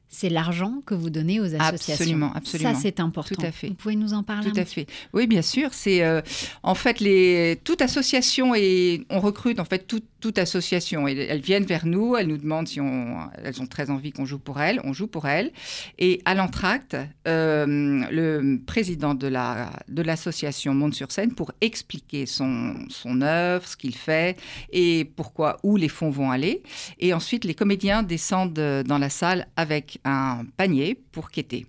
C'est 0.07 0.29
l'argent 0.29 0.81
que 0.85 0.93
vous 0.93 1.09
donnez 1.09 1.39
aux 1.39 1.55
associations. 1.55 1.93
Absolument, 1.93 2.31
absolument. 2.33 2.73
Ça, 2.73 2.79
c'est 2.79 2.99
important. 2.99 3.35
Tout 3.35 3.45
à 3.45 3.51
fait. 3.51 3.69
Vous 3.69 3.73
pouvez 3.73 3.95
nous 3.95 4.13
en 4.13 4.23
parler 4.23 4.49
Tout 4.49 4.57
un 4.57 4.61
à 4.61 4.65
petit 4.65 4.75
fait. 4.75 4.87
Oui, 5.13 5.27
bien 5.27 5.41
sûr. 5.41 5.73
C'est 5.73 6.03
euh, 6.03 6.21
en 6.63 6.75
fait 6.75 6.99
les 6.99 7.59
toute 7.63 7.81
association 7.81 8.53
et 8.55 9.05
on 9.09 9.19
recrute 9.19 9.59
en 9.59 9.65
fait 9.65 9.87
toute, 9.87 10.05
toute 10.25 10.39
association. 10.39 11.07
Et 11.07 11.15
elles 11.29 11.39
viennent 11.39 11.65
vers 11.65 11.85
nous, 11.85 12.15
elles 12.15 12.25
nous 12.25 12.39
demandent 12.39 12.67
si 12.67 12.81
on, 12.81 13.29
elles 13.43 13.61
ont 13.61 13.67
très 13.67 13.91
envie 13.91 14.11
qu'on 14.11 14.25
joue 14.25 14.39
pour 14.39 14.59
elles, 14.59 14.81
on 14.83 14.91
joue 14.91 15.05
pour 15.05 15.27
elles. 15.27 15.51
Et 15.99 16.19
à 16.25 16.33
l'entracte, 16.33 16.97
euh, 17.27 17.67
le 18.09 18.59
président 18.65 19.13
de 19.13 19.27
la 19.27 19.71
de 19.87 20.01
l'association 20.01 20.73
monte 20.73 20.95
sur 20.95 21.11
scène 21.11 21.35
pour 21.35 21.51
expliquer 21.61 22.25
son 22.25 22.73
son 22.89 23.21
œuvre, 23.21 23.67
ce 23.67 23.77
qu'il 23.77 23.95
fait 23.95 24.35
et 24.71 25.05
pourquoi 25.15 25.57
où 25.61 25.77
les 25.77 25.89
fonds 25.89 26.09
vont 26.09 26.31
aller. 26.31 26.63
Et 26.97 27.13
ensuite, 27.13 27.45
les 27.45 27.53
comédiens 27.53 28.01
descendent 28.01 28.53
dans 28.53 28.97
la 28.97 29.11
salle 29.11 29.45
avec 29.55 29.99
un 30.05 30.45
panier 30.57 30.99
pour 31.11 31.29
quêter. 31.29 31.67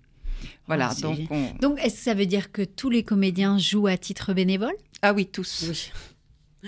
Voilà, 0.67 0.91
c'est 0.93 1.03
donc 1.03 1.19
on... 1.31 1.51
Donc, 1.61 1.79
est-ce 1.85 1.97
que 1.97 2.01
ça 2.01 2.15
veut 2.15 2.27
dire 2.27 2.51
que 2.53 2.63
tous 2.63 2.89
les 2.89 3.03
comédiens 3.03 3.59
jouent 3.59 3.87
à 3.87 3.99
titre 3.99 4.33
bénévole? 4.33 4.75
Ah 5.03 5.13
oui, 5.13 5.27
tous. 5.27 5.67
Oui. 5.69 5.93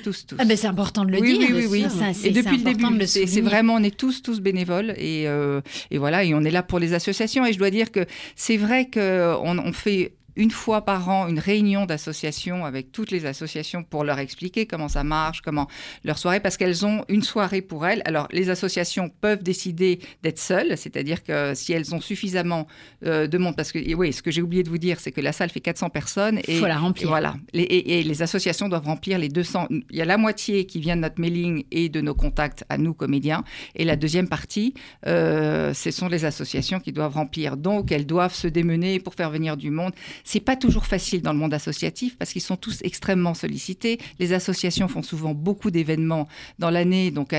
Tous, 0.05 0.27
tous. 0.27 0.37
ah 0.39 0.45
ben, 0.45 0.57
C'est 0.57 0.67
important 0.67 1.05
de 1.05 1.11
le 1.11 1.19
oui, 1.19 1.39
dire. 1.39 1.49
oui, 1.51 1.67
oui, 1.67 1.83
oui. 1.85 1.87
Ça, 1.91 2.11
Et 2.27 2.31
depuis 2.31 2.59
le 2.59 2.65
début, 2.65 3.07
c'est 3.07 3.41
vraiment, 3.41 3.75
on 3.75 3.83
est 3.83 3.97
tous, 3.97 4.23
tous 4.23 4.41
bénévoles 4.41 4.95
et, 4.97 5.27
euh, 5.27 5.61
et 5.91 5.99
voilà, 5.99 6.25
et 6.25 6.35
on 6.35 6.45
est 6.45 6.51
là 6.51 6.63
pour 6.63 6.79
les 6.79 6.93
associations. 6.95 7.45
Et 7.45 7.53
je 7.53 7.59
dois 7.59 7.71
dire 7.71 7.91
que 7.91 8.07
c'est 8.37 8.57
vrai 8.57 8.89
qu'on 8.93 9.59
on 9.59 9.73
fait 9.73 10.13
une 10.39 10.51
fois 10.51 10.87
par 10.87 11.09
an 11.11 11.29
une 11.29 11.39
réunion 11.39 11.85
d'associations 11.85 12.65
avec 12.65 12.93
toutes 12.93 13.11
les 13.11 13.27
associations 13.27 13.83
pour 13.85 14.05
leur 14.05 14.19
expliquer 14.19 14.65
comment 14.67 14.89
ça 14.89 15.05
marche, 15.05 15.43
comment 15.43 15.67
leur 16.05 16.17
soirée, 16.17 16.41
parce 16.41 16.57
qu'elles 16.57 16.87
ont 16.87 17.05
une 17.09 17.23
soirée 17.23 17.61
pour 17.61 17.87
elles. 17.87 18.01
Alors, 18.07 18.27
les 18.33 18.49
associations 18.49 19.11
peuvent 19.21 19.43
décider 19.43 19.99
d'être 20.23 20.39
seules, 20.39 20.79
c'est-à-dire 20.79 21.23
que 21.25 21.53
si 21.55 21.73
elles 21.75 21.95
ont 21.95 22.01
suffisamment 22.01 22.67
euh, 23.05 23.27
de 23.27 23.37
monde, 23.37 23.57
parce 23.57 23.73
que, 23.73 23.79
et 23.79 23.95
oui, 23.95 24.13
ce 24.15 24.23
que 24.23 24.31
j'ai 24.31 24.41
oublié 24.41 24.63
de 24.63 24.69
vous 24.71 24.79
dire, 24.79 25.01
c'est 25.01 25.13
que 25.13 25.21
la 25.21 25.33
salle 25.33 25.51
fait 25.51 25.61
400 25.61 25.91
personnes. 25.91 26.41
Il 26.49 26.55
Et, 26.55 26.59
faut 26.59 26.67
la 26.67 26.75
et 26.75 26.79
remplir. 26.79 27.09
voilà. 27.09 27.35
Les- 27.53 27.63
et, 27.65 27.99
et 27.99 28.03
les 28.03 28.23
associations 28.23 28.69
doivent 28.69 28.87
remplir 28.87 29.19
les 29.19 29.29
200. 29.29 29.67
Il 29.71 29.97
y 29.97 30.01
a 30.01 30.05
la 30.05 30.17
moitié 30.17 30.65
qui 30.67 30.79
vient 30.81 30.97
de 30.97 31.03
notre 31.03 31.21
mailing 31.21 31.65
et 31.73 31.89
de 31.89 32.01
nos 32.01 32.15
contacts 32.15 32.65
à 32.69 32.79
nous, 32.79 32.95
comédiens. 32.95 33.43
Et 33.75 33.85
la 33.85 33.97
deuxième 33.97 34.29
partie, 34.29 34.73
euh, 35.07 35.75
ce 35.75 35.91
sont 35.91 36.09
les 36.09 36.25
associations 36.25 36.81
qui 36.81 36.93
doivent 36.93 37.15
remplir. 37.15 37.57
Donc, 37.57 37.91
elles 37.93 38.07
doivent 38.07 38.35
se 38.35 38.47
démener 38.47 39.01
pour 39.01 39.15
faire 39.15 39.31
venir 39.31 39.57
du 39.57 39.71
monde. 39.71 39.93
C'est 40.31 40.41
pas 40.41 40.57
toujours 40.57 40.85
facile 40.85 41.23
dans 41.23 41.33
le 41.33 41.39
monde 41.39 41.55
associatif 41.55 42.19
parce 42.19 42.33
qu'ils 42.33 42.43
sont 42.43 42.59
tous 42.59 42.81
extrêmement 42.83 43.33
sollicités. 43.33 43.99
Les 44.19 44.35
associations 44.35 44.87
font 44.87 45.03
souvent 45.03 45.33
beaucoup 45.33 45.71
d'événements 45.71 46.29
dans 46.59 46.69
l'année. 46.69 47.11
Donc, 47.11 47.35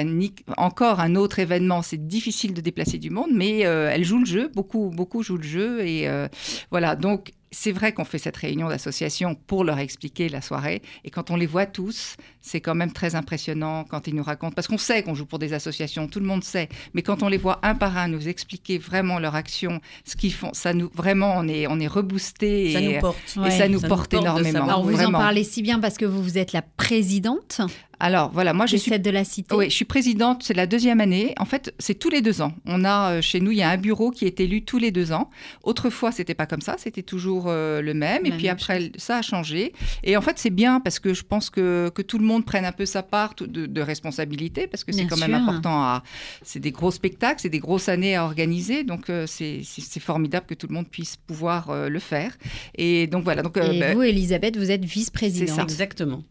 encore 0.57 0.99
un 0.99 1.13
autre 1.13 1.37
événement, 1.37 1.83
c'est 1.83 2.07
difficile 2.07 2.55
de 2.55 2.61
déplacer 2.61 2.97
du 2.97 3.11
monde, 3.11 3.29
mais 3.31 3.63
euh, 3.67 3.91
elles 3.93 4.03
jouent 4.03 4.21
le 4.21 4.25
jeu. 4.25 4.51
Beaucoup, 4.55 4.89
beaucoup 4.89 5.21
jouent 5.21 5.37
le 5.37 5.43
jeu. 5.43 5.85
Et 5.85 6.09
euh, 6.09 6.27
voilà. 6.71 6.95
Donc, 6.95 7.31
c'est 7.51 7.71
vrai 7.71 7.93
qu'on 7.93 8.05
fait 8.05 8.17
cette 8.17 8.37
réunion 8.37 8.69
d'association 8.69 9.35
pour 9.35 9.63
leur 9.63 9.79
expliquer 9.79 10.29
la 10.29 10.41
soirée. 10.41 10.81
Et 11.03 11.09
quand 11.09 11.31
on 11.31 11.35
les 11.35 11.45
voit 11.45 11.65
tous, 11.65 12.15
c'est 12.41 12.61
quand 12.61 12.75
même 12.75 12.91
très 12.91 13.15
impressionnant 13.15 13.85
quand 13.89 14.07
ils 14.07 14.15
nous 14.15 14.23
racontent. 14.23 14.53
Parce 14.53 14.67
qu'on 14.67 14.77
sait 14.77 15.03
qu'on 15.03 15.15
joue 15.15 15.25
pour 15.25 15.39
des 15.39 15.53
associations, 15.53 16.07
tout 16.07 16.19
le 16.19 16.25
monde 16.25 16.43
sait. 16.43 16.69
Mais 16.93 17.01
quand 17.01 17.23
on 17.23 17.27
les 17.27 17.37
voit 17.37 17.59
un 17.63 17.75
par 17.75 17.97
un 17.97 18.07
nous 18.07 18.27
expliquer 18.27 18.77
vraiment 18.77 19.19
leur 19.19 19.35
action, 19.35 19.81
ce 20.05 20.15
qu'ils 20.15 20.33
font, 20.33 20.51
ça 20.53 20.73
nous 20.73 20.89
vraiment 20.93 21.33
on 21.37 21.47
est 21.47 21.67
on 21.67 21.79
est 21.79 21.87
reboosté 21.87 22.73
Ça 22.73 22.81
et, 22.81 22.93
nous 22.93 22.99
porte. 22.99 23.17
et 23.27 23.33
ça 23.33 23.43
nous 23.43 23.51
Ça 23.51 23.67
nous 23.67 23.81
porte 23.81 24.13
énormément. 24.13 24.63
Alors, 24.63 24.83
vous 24.83 24.91
vraiment. 24.91 25.17
en 25.17 25.21
parlez 25.21 25.43
si 25.43 25.61
bien 25.61 25.79
parce 25.79 25.97
que 25.97 26.05
vous, 26.05 26.21
vous 26.21 26.37
êtes 26.37 26.53
la 26.53 26.61
présidente. 26.61 27.61
Alors 28.01 28.31
voilà, 28.31 28.53
moi 28.53 28.65
je 28.65 28.77
suis 28.77 28.89
sept 28.91 29.01
de 29.01 29.09
la 29.09 29.23
cité. 29.25 29.53
Oui, 29.55 29.65
je 29.69 29.75
suis 29.75 29.85
présidente, 29.85 30.41
c'est 30.43 30.53
la 30.53 30.67
deuxième 30.67 31.01
année. 31.01 31.33
En 31.37 31.45
fait, 31.45 31.73
c'est 31.79 31.95
tous 31.95 32.09
les 32.09 32.21
deux 32.21 32.41
ans. 32.41 32.53
On 32.65 32.85
a 32.85 33.11
euh, 33.15 33.21
chez 33.21 33.39
nous, 33.41 33.51
il 33.51 33.57
y 33.57 33.61
a 33.61 33.69
un 33.69 33.77
bureau 33.77 34.09
qui 34.11 34.25
est 34.25 34.39
élu 34.39 34.63
tous 34.63 34.77
les 34.77 34.91
deux 34.91 35.11
ans. 35.11 35.29
Autrefois, 35.63 36.11
c'était 36.13 36.33
pas 36.33 36.45
comme 36.45 36.61
ça, 36.61 36.75
c'était 36.77 37.03
toujours 37.03 37.45
euh, 37.47 37.81
le 37.81 37.93
même. 37.93 38.25
Et 38.25 38.31
puis 38.37 38.43
même 38.45 38.53
après, 38.53 38.91
ça 38.97 39.17
a 39.17 39.21
changé. 39.21 39.73
Et 40.03 40.15
en 40.15 40.21
fait, 40.21 40.39
c'est 40.39 40.49
bien 40.49 40.79
parce 40.79 40.99
que 40.99 41.13
je 41.13 41.23
pense 41.23 41.49
que, 41.49 41.91
que 41.93 42.01
tout 42.01 42.17
le 42.17 42.25
monde 42.25 42.45
prenne 42.45 42.63
un 42.65 42.71
peu 42.71 42.85
sa 42.85 43.03
part 43.03 43.35
de, 43.39 43.65
de 43.65 43.81
responsabilité 43.81 44.67
parce 44.67 44.83
que 44.85 44.91
c'est 44.93 45.01
quand 45.09 45.17
même 45.17 45.31
important. 45.49 45.81
À, 45.83 46.03
c'est 46.41 46.59
des 46.59 46.71
gros 46.71 46.91
spectacles, 46.91 47.41
c'est 47.41 47.49
des 47.49 47.59
grosses 47.59 47.89
années 47.89 48.15
à 48.15 48.23
organiser. 48.23 48.83
Donc 48.85 49.09
euh, 49.09 49.25
c'est, 49.27 49.61
c'est- 49.65 49.81
c'est 49.81 49.99
formidable 49.99 50.45
que 50.45 50.53
tout 50.53 50.67
le 50.67 50.73
monde 50.73 50.87
puisse 50.87 51.17
pouvoir 51.17 51.69
euh, 51.69 51.89
le 51.89 51.99
faire. 51.99 52.37
Et 52.75 53.07
donc 53.07 53.23
voilà. 53.25 53.41
Donc 53.41 53.57
euh, 53.57 53.71
Et 53.73 53.79
bah, 53.79 53.93
vous, 53.93 54.03
Elisabeth, 54.03 54.55
vous 54.57 54.71
êtes 54.71 54.85
vice-présidente. 54.85 55.49
C'est 55.49 55.55
ça. 55.55 55.63
Exactement. 55.63 56.23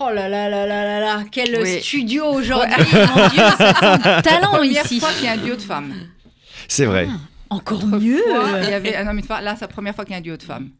Oh 0.00 0.10
là 0.12 0.28
là 0.28 0.48
là 0.48 0.66
là 0.66 0.84
là 0.84 1.00
là, 1.00 1.22
quel 1.30 1.56
Oui. 1.62 1.80
studio 1.80 2.24
aujourd'hui, 2.26 2.74
mon 2.92 3.28
Dieu, 3.28 3.42
le 3.42 4.22
talent 4.22 4.50
première 4.52 4.84
ici. 4.84 4.98
fois 5.00 5.10
qu'il 5.12 5.24
y 5.24 5.28
a 5.28 5.32
un 5.32 5.36
duo 5.36 5.54
de 5.54 5.62
femmes. 5.62 5.94
C'est 6.68 6.86
vrai. 6.86 7.06
Ah, 7.10 7.16
encore 7.50 7.78
Autrefois, 7.78 7.98
mieux. 8.00 8.22
Il 8.64 8.70
y 8.70 8.72
avait 8.74 8.96
femme. 9.22 9.44
Là, 9.44 9.54
c'est 9.54 9.62
la 9.62 9.68
première 9.68 9.94
fois 9.94 10.04
qu'il 10.04 10.12
y 10.12 10.16
a 10.16 10.18
un 10.18 10.22
duo 10.22 10.36
de 10.36 10.42
femmes. 10.42 10.70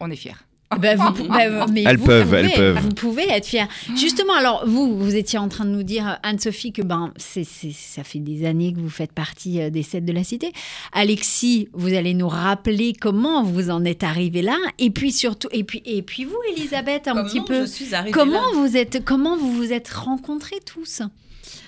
On 0.00 0.10
est 0.10 0.16
fiers. 0.16 0.32
Bah, 0.80 0.94
vous, 0.96 1.28
bah, 1.28 1.66
mais 1.72 1.84
Elles 1.86 1.96
vous 1.96 2.04
peuvent, 2.06 2.24
pouvez, 2.26 2.38
elles 2.38 2.52
peuvent. 2.52 2.78
Vous 2.80 2.88
pouvez 2.90 3.28
être 3.30 3.46
fiers. 3.46 3.64
Justement, 3.96 4.34
alors 4.34 4.64
vous, 4.66 4.98
vous 4.98 5.14
étiez 5.16 5.38
en 5.38 5.48
train 5.48 5.64
de 5.64 5.70
nous 5.70 5.82
dire, 5.82 6.18
Anne-Sophie, 6.22 6.72
que 6.72 6.82
ben, 6.82 7.12
c'est, 7.16 7.44
c'est- 7.44 7.72
ça 7.74 8.04
fait 8.04 8.18
des 8.18 8.44
années 8.46 8.72
que 8.72 8.80
vous 8.80 8.90
faites 8.90 9.12
partie 9.12 9.60
euh, 9.60 9.70
des 9.70 9.82
sept 9.82 10.04
de 10.04 10.12
la 10.12 10.24
cité. 10.24 10.52
Alexis, 10.92 11.68
vous 11.72 11.92
allez 11.94 12.14
nous 12.14 12.28
rappeler 12.28 12.92
comment 12.98 13.42
vous 13.42 13.70
en 13.70 13.84
êtes 13.84 14.02
arrivé 14.04 14.42
là. 14.42 14.56
Et 14.78 14.90
puis 14.90 15.12
surtout, 15.12 15.48
et 15.52 15.64
puis, 15.64 15.82
et 15.84 16.02
puis 16.02 16.24
vous, 16.24 16.36
Elisabeth, 16.56 17.08
un 17.08 17.12
Comment 17.14 17.24
petit 17.28 17.40
peu. 17.40 17.60
je 17.62 17.66
suis 17.70 17.94
arrivée 17.94 18.12
Comment 18.12 18.40
là? 18.40 18.46
vous 18.54 18.76
êtes, 18.76 19.04
comment 19.04 19.36
vous 19.36 19.52
vous 19.52 19.72
êtes 19.72 19.88
rencontrés 19.88 20.60
tous? 20.64 21.02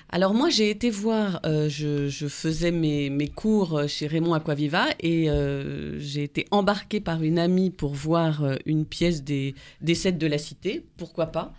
Alors 0.08 0.34
moi, 0.34 0.50
j'ai 0.50 0.70
été 0.70 0.88
voir, 0.88 1.40
euh, 1.44 1.68
je, 1.68 2.08
je 2.08 2.28
faisais 2.28 2.70
mes, 2.70 3.10
mes 3.10 3.28
cours 3.28 3.76
euh, 3.76 3.86
chez 3.88 4.06
Raymond 4.06 4.34
Aquaviva 4.34 4.86
et 5.00 5.28
euh, 5.28 5.98
j'ai 5.98 6.22
été 6.22 6.46
embarquée 6.52 7.00
par 7.00 7.22
une 7.22 7.38
amie 7.38 7.70
pour 7.70 7.92
voir 7.94 8.44
une 8.66 8.86
pièce 8.86 9.24
des, 9.24 9.54
des 9.80 9.94
sept 9.96 10.16
de 10.16 10.26
la 10.26 10.38
cité, 10.38 10.86
pourquoi 10.96 11.26
pas? 11.26 11.52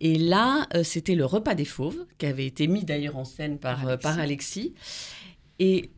Et 0.00 0.16
là, 0.16 0.68
c'était 0.84 1.16
le 1.16 1.24
repas 1.24 1.56
des 1.56 1.64
fauves, 1.64 2.06
qui 2.18 2.26
avait 2.26 2.46
été 2.46 2.68
mis 2.68 2.84
d'ailleurs 2.84 3.16
en 3.16 3.24
scène 3.24 3.58
par, 3.58 3.80
Alexis. 3.80 4.02
par 4.02 4.18
Alexis. 4.20 4.74
Et 5.58 5.90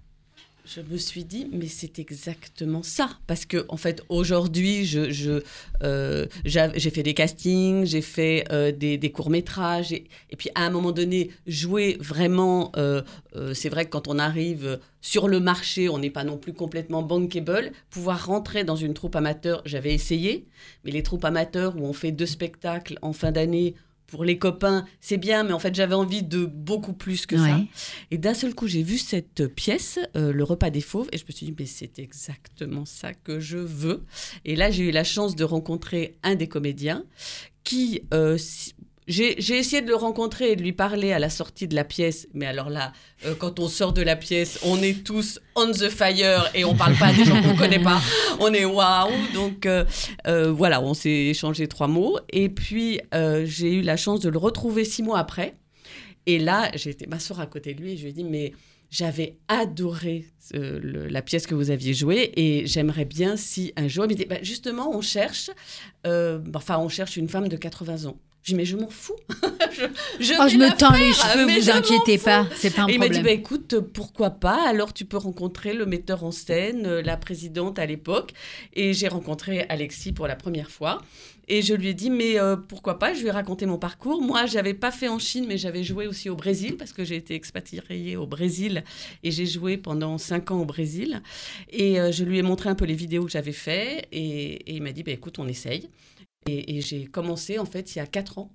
je 0.74 0.80
me 0.82 0.96
suis 0.98 1.24
dit, 1.24 1.48
mais 1.52 1.66
c'est 1.66 1.98
exactement 1.98 2.82
ça. 2.82 3.10
Parce 3.26 3.44
que, 3.44 3.64
en 3.68 3.76
fait, 3.76 4.02
aujourd'hui, 4.08 4.84
je, 4.84 5.42
euh, 5.82 6.26
j'a- 6.44 6.72
j'ai 6.76 6.90
fait 6.90 7.02
des 7.02 7.14
castings, 7.14 7.84
j'ai 7.84 8.02
fait 8.02 8.44
euh, 8.52 8.70
des, 8.70 9.10
courts-métrages. 9.10 9.92
Et, 9.92 10.06
puis, 10.38 10.50
à 10.54 10.64
un 10.64 10.70
moment 10.70 10.92
donné, 10.92 11.30
jouer 11.46 11.96
vraiment. 12.00 12.70
euh, 12.76 13.02
c'est 13.54 13.68
vrai 13.68 13.84
que 13.86 13.90
quand 13.90 14.06
on 14.08 14.18
arrive 14.18 14.78
sur 15.00 15.26
le 15.28 15.40
marché, 15.40 15.88
on 15.88 15.98
n'est 15.98 16.10
pas 16.10 16.24
non 16.24 16.36
plus 16.36 16.52
complètement 16.52 17.02
bankable. 17.02 17.72
Pouvoir 17.90 18.26
rentrer 18.26 18.62
dans 18.64 18.76
une 18.76 18.94
troupe 18.94 19.16
amateur, 19.16 19.62
j'avais 19.64 19.92
essayé. 19.94 20.46
Mais 20.84 20.92
les 20.92 21.02
troupes 21.02 21.24
amateurs 21.24 21.76
où 21.76 21.84
on 21.84 21.92
fait 21.92 22.12
deux 22.12 22.26
spectacles 22.26 22.98
en 23.02 23.12
fin 23.12 23.32
d'année. 23.32 23.74
Pour 24.10 24.24
les 24.24 24.38
copains, 24.38 24.84
c'est 25.00 25.16
bien, 25.18 25.44
mais 25.44 25.52
en 25.52 25.58
fait, 25.58 25.74
j'avais 25.74 25.94
envie 25.94 26.22
de 26.22 26.44
beaucoup 26.44 26.92
plus 26.92 27.26
que 27.26 27.36
ça. 27.36 27.42
Et 28.10 28.18
d'un 28.18 28.34
seul 28.34 28.54
coup, 28.54 28.66
j'ai 28.66 28.82
vu 28.82 28.98
cette 28.98 29.46
pièce, 29.46 29.98
euh, 30.16 30.32
Le 30.32 30.42
repas 30.44 30.70
des 30.70 30.80
fauves, 30.80 31.08
et 31.12 31.18
je 31.18 31.24
me 31.26 31.32
suis 31.32 31.46
dit, 31.46 31.54
mais 31.58 31.66
c'est 31.66 31.98
exactement 31.98 32.84
ça 32.84 33.14
que 33.14 33.38
je 33.40 33.58
veux. 33.58 34.04
Et 34.44 34.56
là, 34.56 34.70
j'ai 34.70 34.88
eu 34.88 34.90
la 34.90 35.04
chance 35.04 35.36
de 35.36 35.44
rencontrer 35.44 36.16
un 36.22 36.34
des 36.34 36.48
comédiens 36.48 37.04
qui... 37.64 38.02
euh, 38.12 38.36
si- 38.38 38.74
j'ai 39.10 39.58
essayé 39.58 39.82
de 39.82 39.88
le 39.88 39.96
rencontrer 39.96 40.52
et 40.52 40.56
de 40.56 40.62
lui 40.62 40.72
parler 40.72 41.12
à 41.12 41.18
la 41.18 41.30
sortie 41.30 41.66
de 41.66 41.74
la 41.74 41.82
pièce, 41.82 42.28
mais 42.32 42.46
alors 42.46 42.70
là, 42.70 42.92
euh, 43.26 43.34
quand 43.34 43.58
on 43.58 43.66
sort 43.66 43.92
de 43.92 44.02
la 44.02 44.14
pièce, 44.14 44.60
on 44.64 44.80
est 44.82 45.04
tous 45.04 45.40
on 45.56 45.72
the 45.72 45.88
fire 45.88 46.48
et 46.54 46.64
on 46.64 46.76
parle 46.76 46.94
pas 46.94 47.06
à 47.06 47.12
des 47.12 47.24
gens 47.24 47.42
qu'on 47.42 47.56
connaît 47.56 47.82
pas. 47.82 48.00
On 48.38 48.52
est 48.54 48.64
waouh. 48.64 49.10
Donc 49.34 49.66
euh, 49.66 49.84
euh, 50.28 50.52
voilà, 50.52 50.80
on 50.80 50.94
s'est 50.94 51.10
échangé 51.10 51.66
trois 51.66 51.88
mots. 51.88 52.18
Et 52.30 52.48
puis 52.48 53.00
j'ai 53.44 53.74
eu 53.74 53.82
la 53.82 53.96
chance 53.96 54.20
de 54.20 54.28
le 54.28 54.38
retrouver 54.38 54.84
six 54.84 55.02
mois 55.02 55.18
après. 55.18 55.54
Et 56.26 56.38
là, 56.38 56.70
j'ai 56.74 56.90
été 56.90 57.06
m'asseoir 57.06 57.40
à 57.40 57.46
côté 57.46 57.74
de 57.74 57.82
lui 57.82 57.92
et 57.92 57.96
je 57.96 58.02
lui 58.02 58.10
ai 58.10 58.12
dit, 58.12 58.24
mais 58.24 58.52
j'avais 58.90 59.38
adoré 59.48 60.26
la 60.52 61.22
pièce 61.22 61.46
que 61.46 61.54
vous 61.54 61.70
aviez 61.70 61.94
jouée 61.94 62.32
et 62.36 62.66
j'aimerais 62.66 63.04
bien 63.04 63.36
si 63.36 63.72
un 63.76 63.88
jour, 63.88 64.06
dit, 64.06 64.24
bah, 64.24 64.42
justement, 64.42 64.94
on 64.94 65.00
cherche, 65.00 65.50
enfin, 66.04 66.78
on 66.78 66.88
cherche 66.88 67.16
une 67.16 67.28
femme 67.28 67.48
de 67.48 67.56
80 67.56 68.04
ans. 68.04 68.16
Je 68.42 68.52
dis, 68.52 68.54
mais 68.54 68.64
je 68.64 68.76
m'en 68.76 68.88
fous. 68.88 69.16
je, 69.72 69.84
je 70.18 70.32
Oh, 70.40 70.48
je 70.48 70.56
me 70.56 70.74
tends 70.76 70.92
les 70.94 71.12
cheveux, 71.12 71.44
vous 71.60 71.70
inquiétez 71.70 72.16
pas, 72.18 72.46
c'est 72.56 72.74
pas 72.74 72.82
un 72.82 72.86
Et 72.88 72.94
il 72.94 72.98
m'a 72.98 73.06
dit, 73.08 73.14
problème. 73.18 73.24
bah, 73.24 73.30
écoute, 73.32 73.74
pourquoi 73.92 74.30
pas? 74.30 74.66
Alors 74.66 74.94
tu 74.94 75.04
peux 75.04 75.18
rencontrer 75.18 75.74
le 75.74 75.84
metteur 75.84 76.24
en 76.24 76.30
scène, 76.30 76.86
euh, 76.86 77.02
la 77.02 77.16
présidente 77.18 77.78
à 77.78 77.84
l'époque. 77.84 78.32
Et 78.72 78.94
j'ai 78.94 79.08
rencontré 79.08 79.66
Alexis 79.68 80.12
pour 80.12 80.26
la 80.26 80.36
première 80.36 80.70
fois. 80.70 81.02
Et 81.48 81.62
je 81.62 81.74
lui 81.74 81.88
ai 81.88 81.94
dit, 81.94 82.10
mais 82.10 82.38
euh, 82.38 82.56
pourquoi 82.56 82.98
pas? 83.00 83.12
Je 83.12 83.20
lui 83.22 83.26
ai 83.26 83.32
raconté 83.32 83.66
mon 83.66 83.76
parcours. 83.76 84.22
Moi, 84.22 84.46
j'avais 84.46 84.72
pas 84.72 84.92
fait 84.92 85.08
en 85.08 85.18
Chine, 85.18 85.46
mais 85.48 85.58
j'avais 85.58 85.82
joué 85.82 86.06
aussi 86.06 86.30
au 86.30 86.36
Brésil, 86.36 86.76
parce 86.76 86.92
que 86.92 87.04
j'ai 87.04 87.16
été 87.16 87.34
expatriée 87.34 88.16
au 88.16 88.24
Brésil. 88.26 88.84
Et 89.24 89.32
j'ai 89.32 89.46
joué 89.46 89.76
pendant 89.76 90.16
cinq 90.16 90.52
ans 90.52 90.60
au 90.60 90.64
Brésil. 90.64 91.20
Et 91.70 92.00
euh, 92.00 92.12
je 92.12 92.22
lui 92.24 92.38
ai 92.38 92.42
montré 92.42 92.70
un 92.70 92.76
peu 92.76 92.84
les 92.84 92.94
vidéos 92.94 93.24
que 93.24 93.32
j'avais 93.32 93.50
fait. 93.52 94.06
Et, 94.12 94.52
et 94.70 94.74
il 94.76 94.82
m'a 94.82 94.92
dit, 94.92 95.02
bah, 95.02 95.10
écoute, 95.10 95.40
on 95.40 95.48
essaye. 95.48 95.88
Et, 96.46 96.80
j'ai 96.80 97.06
commencé, 97.06 97.58
en 97.58 97.64
fait, 97.66 97.94
il 97.94 97.98
y 97.98 98.00
a 98.00 98.06
quatre 98.06 98.38
ans. 98.38 98.50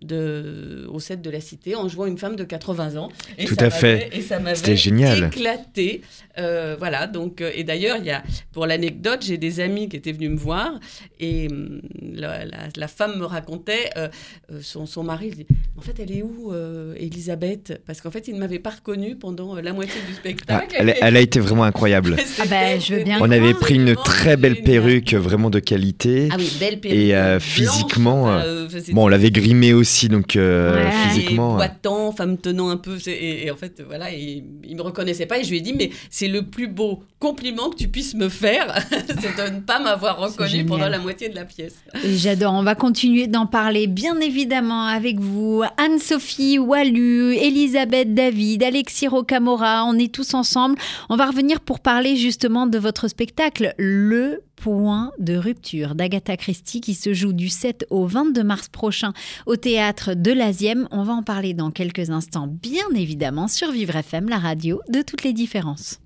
De, 0.00 0.86
au 0.92 1.00
set 1.00 1.22
de 1.22 1.28
la 1.28 1.40
cité 1.40 1.74
en 1.74 1.88
jouant 1.88 2.06
une 2.06 2.18
femme 2.18 2.36
de 2.36 2.44
80 2.44 2.96
ans 2.96 3.08
Et 3.36 3.44
Tout 3.46 3.56
ça 3.58 3.64
à 3.66 3.70
fait. 3.70 4.08
et 4.12 4.22
ça 4.22 4.38
m'avait 4.38 4.54
C'était 4.54 4.76
génial. 4.76 5.24
éclaté 5.24 6.02
Euh, 6.38 6.76
voilà 6.78 7.08
donc 7.08 7.40
euh, 7.40 7.50
et 7.52 7.64
d'ailleurs 7.64 7.96
il 7.98 8.04
y 8.06 8.10
a 8.12 8.22
pour 8.52 8.64
l'anecdote 8.66 9.24
j'ai 9.26 9.38
des 9.38 9.58
amis 9.58 9.88
qui 9.88 9.96
étaient 9.96 10.12
venus 10.12 10.30
me 10.30 10.36
voir 10.36 10.70
et 11.18 11.48
hum, 11.50 11.80
la, 12.14 12.44
la- 12.44 12.68
la 12.76 12.86
femme 12.88 13.18
me 13.18 13.24
racontait 13.24 13.90
euh, 13.96 14.06
euh, 14.52 14.60
son, 14.62 14.86
son 14.86 15.02
mari 15.02 15.30
dit 15.30 15.46
en 15.76 15.80
fait 15.80 15.96
elle 16.00 16.12
est 16.12 16.22
où 16.22 16.52
euh, 16.52 16.94
Elisabeth? 16.96 17.82
Parce 17.84 18.00
qu'en 18.00 18.12
fait 18.12 18.28
il 18.28 18.34
ne 18.34 18.38
m'avait 18.38 18.60
pas 18.60 18.70
reconnue 18.70 19.16
pendant 19.16 19.56
la 19.56 19.72
moitié 19.72 20.00
du 20.06 20.12
Ah, 20.12 20.16
spectacle 20.16 20.76
elle, 20.78 20.94
elle 21.00 21.16
a 21.16 21.20
été 21.20 21.40
vraiment 21.40 21.64
incroyable. 21.64 22.14
Ah 22.40 22.44
bah, 22.46 22.78
je 22.78 22.94
veux 22.94 23.02
bien 23.02 23.18
On 23.20 23.30
avait 23.32 23.54
pris 23.54 23.74
une 23.74 23.96
très 23.96 24.36
belle 24.36 24.54
génial. 24.54 24.64
perruque, 24.82 25.14
vraiment 25.14 25.50
de 25.50 25.58
qualité. 25.58 26.28
ah 26.30 26.36
oui 26.38 26.48
belle 26.60 26.78
perruque 26.78 26.96
Et, 26.98 27.16
euh, 27.16 27.30
blanche, 27.38 27.42
physiquement, 27.42 28.30
euh, 28.30 28.68
Bon, 28.92 29.04
on 29.06 29.08
l'avait 29.08 29.32
grimé 29.32 29.72
aussi, 29.72 29.87
donc 30.08 30.36
euh, 30.36 30.74
Ouais. 30.84 30.90
physiquement. 31.08 31.54
Et 31.54 31.56
boitant, 31.56 32.12
femme 32.12 32.36
tenant 32.38 32.68
un 32.68 32.76
peu. 32.76 32.96
Et, 33.06 33.46
et 33.46 33.50
en 33.50 33.56
fait, 33.56 33.82
voilà, 33.86 34.12
il, 34.12 34.44
il 34.64 34.76
me 34.76 34.82
reconnaissait 34.82 35.26
pas. 35.26 35.38
Et 35.38 35.44
je 35.44 35.50
lui 35.50 35.58
ai 35.58 35.60
dit, 35.60 35.72
mais 35.74 35.90
c'est 36.10 36.28
le 36.28 36.42
plus 36.42 36.68
beau 36.68 37.02
compliment 37.18 37.70
que 37.70 37.76
tu 37.76 37.88
puisses 37.88 38.14
me 38.14 38.28
faire, 38.28 38.78
c'est 38.90 39.36
de 39.36 39.54
ne 39.56 39.60
pas 39.60 39.80
m'avoir 39.80 40.18
reconnu 40.18 40.64
pendant 40.64 40.88
la 40.88 40.98
moitié 40.98 41.28
de 41.28 41.34
la 41.34 41.44
pièce. 41.44 41.76
J'adore. 42.04 42.52
On 42.52 42.62
va 42.62 42.74
continuer 42.74 43.26
d'en 43.26 43.46
parler, 43.46 43.86
bien 43.86 44.20
évidemment, 44.20 44.84
avec 44.86 45.18
vous. 45.18 45.62
Anne-Sophie 45.78 46.58
Wallu, 46.58 47.34
Elisabeth 47.36 48.14
David, 48.14 48.62
Alexis 48.62 49.08
Rocamora. 49.08 49.84
On 49.86 49.98
est 49.98 50.12
tous 50.14 50.34
ensemble. 50.34 50.76
On 51.08 51.16
va 51.16 51.26
revenir 51.26 51.60
pour 51.60 51.80
parler 51.80 52.16
justement 52.16 52.66
de 52.66 52.78
votre 52.78 53.08
spectacle, 53.08 53.74
Le 53.78 54.42
Point 54.60 55.12
de 55.20 55.36
rupture 55.36 55.94
d'Agatha 55.94 56.36
Christie 56.36 56.80
qui 56.80 56.94
se 56.94 57.14
joue 57.14 57.32
du 57.32 57.48
7 57.48 57.86
au 57.90 58.06
22 58.06 58.42
mars 58.42 58.68
prochain 58.68 59.12
au 59.46 59.54
théâtre 59.54 60.14
de 60.14 60.32
l'Asième. 60.32 60.88
On 60.90 61.04
va 61.04 61.12
en 61.12 61.22
parler 61.22 61.54
dans 61.54 61.70
quelques 61.70 62.10
instants, 62.10 62.48
bien 62.48 62.88
évidemment, 62.94 63.46
sur 63.46 63.70
Vivre 63.70 63.94
FM, 63.94 64.28
la 64.28 64.38
radio 64.38 64.80
de 64.88 65.02
toutes 65.02 65.22
les 65.22 65.32
différences. 65.32 66.00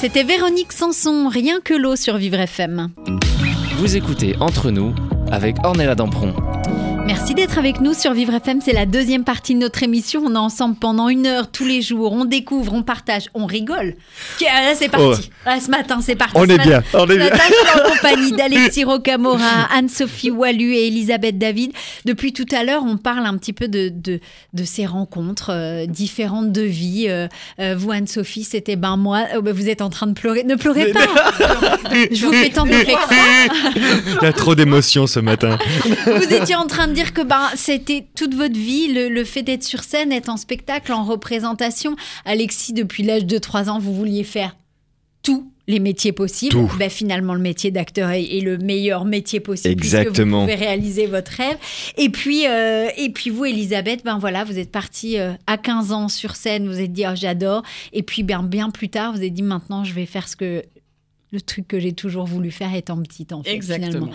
C'était 0.00 0.22
Véronique 0.22 0.72
Sanson, 0.72 1.28
rien 1.30 1.60
que 1.60 1.74
l'eau 1.74 1.94
sur 1.94 2.16
Vivre 2.16 2.38
FM. 2.38 2.88
Vous 3.76 3.96
écoutez 3.98 4.34
Entre 4.40 4.70
nous 4.70 4.94
avec 5.30 5.56
Ornella 5.62 5.94
Dampron. 5.94 6.32
Merci 7.30 7.46
d'être 7.46 7.58
avec 7.60 7.80
nous 7.80 7.94
sur 7.94 8.12
Vivre 8.12 8.34
FM. 8.34 8.60
C'est 8.60 8.72
la 8.72 8.86
deuxième 8.86 9.22
partie 9.22 9.54
de 9.54 9.60
notre 9.60 9.84
émission. 9.84 10.20
On 10.26 10.34
est 10.34 10.38
ensemble 10.38 10.74
pendant 10.74 11.08
une 11.08 11.26
heure 11.28 11.48
tous 11.48 11.64
les 11.64 11.80
jours. 11.80 12.12
On 12.12 12.24
découvre, 12.24 12.72
on 12.74 12.82
partage, 12.82 13.26
on 13.34 13.46
rigole. 13.46 13.94
Ok, 14.40 14.46
Là, 14.48 14.74
c'est 14.74 14.88
parti. 14.88 15.30
Là, 15.46 15.60
ce 15.60 15.70
matin, 15.70 16.00
c'est 16.02 16.16
parti. 16.16 16.34
On 16.36 16.44
Ce 16.44 16.50
est 16.50 16.56
matin- 16.56 16.68
bien, 16.68 16.82
on 16.94 17.04
est 17.06 17.12
Ce 17.12 17.14
bien. 17.18 17.30
matin, 17.30 17.42
je 17.48 17.54
suis 17.54 17.80
en 17.80 17.90
compagnie 17.92 18.32
d'Alexis 18.36 18.82
Rocamora, 18.82 19.68
Anne-Sophie 19.72 20.32
Wallu 20.32 20.74
et 20.74 20.88
Elisabeth 20.88 21.38
David. 21.38 21.70
Depuis 22.04 22.32
tout 22.32 22.46
à 22.50 22.64
l'heure, 22.64 22.82
on 22.84 22.96
parle 22.96 23.24
un 23.24 23.36
petit 23.38 23.52
peu 23.52 23.68
de, 23.68 23.90
de, 23.94 24.18
de 24.52 24.64
ces 24.64 24.84
rencontres 24.84 25.50
euh, 25.52 25.86
différentes 25.86 26.50
de 26.50 26.62
vie. 26.62 27.06
Euh, 27.08 27.28
euh, 27.60 27.76
vous, 27.78 27.92
Anne-Sophie, 27.92 28.42
c'était 28.42 28.74
ben 28.74 28.96
moi. 28.96 29.26
Euh, 29.36 29.40
ben, 29.40 29.54
vous 29.54 29.68
êtes 29.68 29.82
en 29.82 29.90
train 29.90 30.08
de 30.08 30.14
pleurer. 30.14 30.42
Ne 30.42 30.56
pleurez 30.56 30.92
pas. 30.92 31.06
je 32.10 32.26
vous 32.26 32.32
fais 32.32 32.48
tant 32.50 32.66
de 32.66 32.70
Il 33.76 34.18
y 34.20 34.26
a 34.26 34.32
trop 34.32 34.56
d'émotions 34.56 35.06
ce 35.06 35.20
matin. 35.20 35.58
Vous 36.06 36.34
étiez 36.34 36.56
en 36.56 36.66
train 36.66 36.88
de 36.88 36.92
dire 36.92 37.12
que 37.12 37.19
ben, 37.24 37.48
c'était 37.54 38.06
toute 38.14 38.34
votre 38.34 38.58
vie, 38.58 38.92
le, 38.92 39.08
le 39.08 39.24
fait 39.24 39.42
d'être 39.42 39.64
sur 39.64 39.82
scène, 39.82 40.12
être 40.12 40.28
en 40.28 40.36
spectacle, 40.36 40.92
en 40.92 41.04
représentation. 41.04 41.96
Alexis, 42.24 42.72
depuis 42.72 43.02
l'âge 43.02 43.26
de 43.26 43.38
3 43.38 43.70
ans, 43.70 43.78
vous 43.78 43.94
vouliez 43.94 44.24
faire 44.24 44.56
tous 45.22 45.50
les 45.70 45.80
métiers 45.80 46.12
possibles. 46.12 46.52
Tout. 46.52 46.70
Ben, 46.78 46.90
finalement, 46.90 47.34
le 47.34 47.40
métier 47.40 47.70
d'acteur 47.70 48.10
est, 48.10 48.24
est 48.24 48.40
le 48.40 48.58
meilleur 48.58 49.04
métier 49.04 49.40
possible. 49.40 49.72
Exactement. 49.72 50.44
Puisque 50.44 50.50
vous 50.50 50.58
pouvez 50.58 50.66
réaliser 50.66 51.06
votre 51.06 51.32
rêve. 51.32 51.56
Et 51.96 52.08
puis, 52.08 52.46
euh, 52.46 52.88
et 52.96 53.10
puis 53.10 53.30
vous, 53.30 53.44
Elisabeth, 53.44 54.04
ben 54.04 54.18
voilà, 54.18 54.44
vous 54.44 54.58
êtes 54.58 54.72
partie 54.72 55.18
euh, 55.18 55.32
à 55.46 55.56
15 55.56 55.92
ans 55.92 56.08
sur 56.08 56.36
scène, 56.36 56.66
vous 56.68 56.80
êtes 56.80 56.92
dit, 56.92 57.04
oh, 57.06 57.14
j'adore. 57.14 57.62
Et 57.92 58.02
puis, 58.02 58.22
ben, 58.22 58.42
bien 58.42 58.70
plus 58.70 58.88
tard, 58.88 59.12
vous 59.12 59.18
avez 59.18 59.30
dit, 59.30 59.42
maintenant, 59.42 59.84
je 59.84 59.94
vais 59.94 60.06
faire 60.06 60.28
ce 60.28 60.36
que... 60.36 60.64
Le 61.32 61.40
truc 61.40 61.68
que 61.68 61.78
j'ai 61.78 61.92
toujours 61.92 62.26
voulu 62.26 62.50
faire 62.50 62.74
étant 62.74 63.00
petite, 63.02 63.32
en 63.32 63.42
fait, 63.42 63.60
finalement 63.60 64.10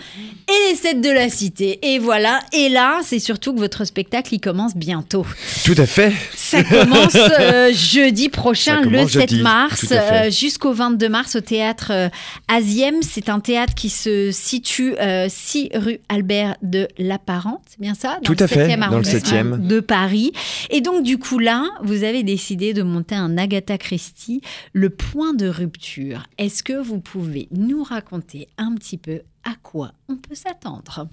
et 0.48 0.70
les 0.70 0.76
7 0.76 1.00
de 1.00 1.10
la 1.10 1.28
cité. 1.28 1.78
Et 1.82 1.98
voilà. 1.98 2.40
Et 2.52 2.68
là, 2.68 3.00
c'est 3.02 3.18
surtout 3.18 3.52
que 3.52 3.58
votre 3.58 3.84
spectacle, 3.84 4.34
il 4.34 4.40
commence 4.40 4.76
bientôt. 4.76 5.26
Tout 5.64 5.74
à 5.76 5.86
fait. 5.86 6.12
Ça 6.34 6.62
commence 6.62 7.16
euh, 7.16 7.72
jeudi 7.74 8.28
prochain, 8.28 8.80
le 8.80 8.90
commence 8.90 9.10
7 9.10 9.30
jeudi, 9.30 9.42
mars, 9.42 9.86
euh, 9.90 10.30
jusqu'au 10.30 10.72
22 10.72 11.08
mars 11.08 11.36
au 11.36 11.40
théâtre 11.40 11.90
euh, 11.90 12.08
Asiem. 12.48 13.02
C'est 13.02 13.28
un 13.28 13.40
théâtre 13.40 13.74
qui 13.74 13.90
se 13.90 14.30
situe 14.30 14.94
euh, 14.98 15.26
6 15.28 15.70
rue 15.74 15.98
Albert 16.08 16.56
de 16.62 16.88
l'Apparente. 16.98 17.62
C'est 17.68 17.80
bien 17.80 17.94
ça? 17.94 18.18
Tout 18.22 18.36
à 18.38 18.46
fait, 18.46 18.68
7e 18.68 18.70
dans 18.70 18.76
le 18.76 18.82
arrondissement 18.82 19.56
7e. 19.56 19.66
De 19.66 19.80
Paris. 19.80 20.32
Et 20.70 20.80
donc, 20.80 21.02
du 21.02 21.18
coup, 21.18 21.38
là, 21.38 21.64
vous 21.82 22.04
avez 22.04 22.22
décidé 22.22 22.72
de 22.72 22.82
monter 22.82 23.14
un 23.14 23.36
Agatha 23.36 23.78
Christie, 23.78 24.40
le 24.72 24.90
point 24.90 25.34
de 25.34 25.48
rupture. 25.48 26.26
Est-ce 26.38 26.62
que 26.62 26.74
vous 26.74 27.00
pouvez 27.12 27.48
nous 27.50 27.82
raconter 27.82 28.48
un 28.58 28.74
petit 28.74 28.98
peu 28.98 29.20
à 29.44 29.54
quoi 29.62 29.92
on 30.08 30.16
peut 30.16 30.34
s'attendre. 30.34 31.08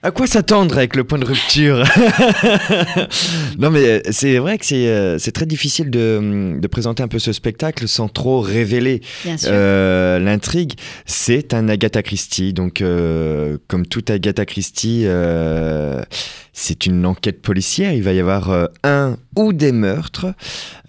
À 0.00 0.12
quoi 0.12 0.28
s'attendre 0.28 0.78
avec 0.78 0.94
le 0.94 1.02
point 1.02 1.18
de 1.18 1.24
rupture? 1.24 1.82
Non 3.58 3.70
mais 3.70 3.84
euh, 3.84 4.00
c'est 4.10 4.38
vrai 4.38 4.56
que 4.56 4.64
c'est 4.64 4.86
euh, 4.86 5.18
très 5.34 5.46
difficile 5.46 5.90
de, 5.90 6.56
de 6.60 6.66
présenter 6.68 7.02
un 7.02 7.08
peu 7.08 7.18
ce 7.18 7.32
spectacle 7.32 7.88
sans 7.88 8.08
trop 8.08 8.40
révéler 8.40 9.00
euh, 9.46 10.20
l'intrigue. 10.20 10.74
C'est 11.06 11.54
un 11.54 11.68
Agatha 11.68 12.04
Christie, 12.04 12.52
donc 12.52 12.80
euh, 12.80 13.58
comme 13.66 13.84
tout 13.86 14.04
Agatha 14.08 14.46
Christie, 14.46 15.02
euh, 15.06 16.00
c'est 16.58 16.86
une 16.86 17.06
enquête 17.06 17.40
policière. 17.40 17.92
Il 17.92 18.02
va 18.02 18.12
y 18.12 18.18
avoir 18.18 18.50
euh, 18.50 18.66
un 18.82 19.16
ou 19.36 19.52
des 19.52 19.70
meurtres 19.72 20.34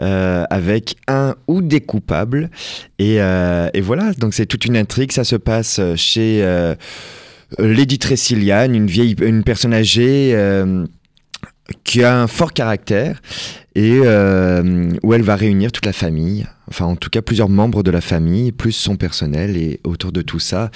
euh, 0.02 0.44
avec 0.50 0.96
un 1.08 1.36
ou 1.48 1.62
des 1.62 1.80
coupables 1.80 2.50
et, 2.98 3.22
euh, 3.22 3.70
et 3.74 3.82
voilà. 3.82 4.12
Donc 4.14 4.34
c'est 4.34 4.48
toute 4.48 4.66
une 4.66 4.76
intrigue. 4.76 5.12
Ça 5.12 5.24
se 5.24 5.36
passe 5.36 5.80
chez 5.96 6.44
Lady 7.58 8.00
Tressiliane, 8.00 8.76
une 8.76 8.88
vieille, 8.88 9.16
une 9.22 9.44
personne 9.44 9.74
âgée 9.74 10.36
qui 11.84 12.04
a 12.04 12.20
un 12.20 12.28
fort 12.28 12.54
caractère 12.54 13.22
et 13.76 14.00
où 14.00 15.14
elle 15.14 15.22
va 15.22 15.36
réunir 15.36 15.72
toute 15.72 15.86
la 15.86 15.94
famille, 15.94 16.48
enfin 16.70 16.86
en 16.86 16.96
tout 16.96 17.10
cas 17.10 17.22
plusieurs 17.22 17.50
membres 17.50 17.84
de 17.84 17.92
la 17.92 18.02
famille, 18.02 18.52
plus 18.52 18.72
son 18.72 18.96
personnel 18.96 19.58
et 19.58 19.80
autour 19.84 20.12
de 20.12 20.22
tout 20.22 20.40
ça, 20.40 20.72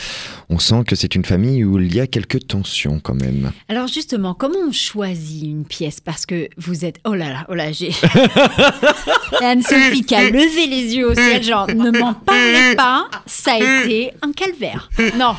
on 0.50 0.60
sent 0.60 0.84
que 0.88 0.96
c'est 0.96 1.16
une 1.16 1.26
famille 1.26 1.64
où 1.64 1.80
il 1.80 1.94
y 1.96 2.00
a 2.00 2.08
quelques 2.08 2.48
tensions 2.48 3.00
quand 3.00 3.14
même. 3.16 3.52
Alors 3.70 3.88
justement, 3.88 4.34
comment 4.34 4.60
on 4.68 4.72
choisit 4.72 5.44
une 5.46 5.66
pièce? 5.66 6.00
Parce 6.00 6.26
que 6.26 6.50
vous 6.58 6.86
êtes... 6.86 6.98
Oh 7.06 7.14
là 7.14 7.30
là, 7.30 7.46
oh 7.50 7.54
là, 7.56 7.72
j'ai... 7.72 7.92
Anne-Sophie 9.42 10.04
qui 10.04 10.16
a 10.16 10.24
levé 10.30 10.68
les 10.68 10.96
yeux 10.96 11.10
au 11.10 11.16
ciel, 11.16 11.44
genre, 11.44 11.68
ne 11.68 11.92
m'en 11.98 12.14
parlez 12.14 12.76
pas, 12.78 13.08
ça 13.26 13.54
a 13.54 13.58
été 13.84 14.12
un 14.22 14.32
calvaire. 14.32 14.90
Non, 15.18 15.36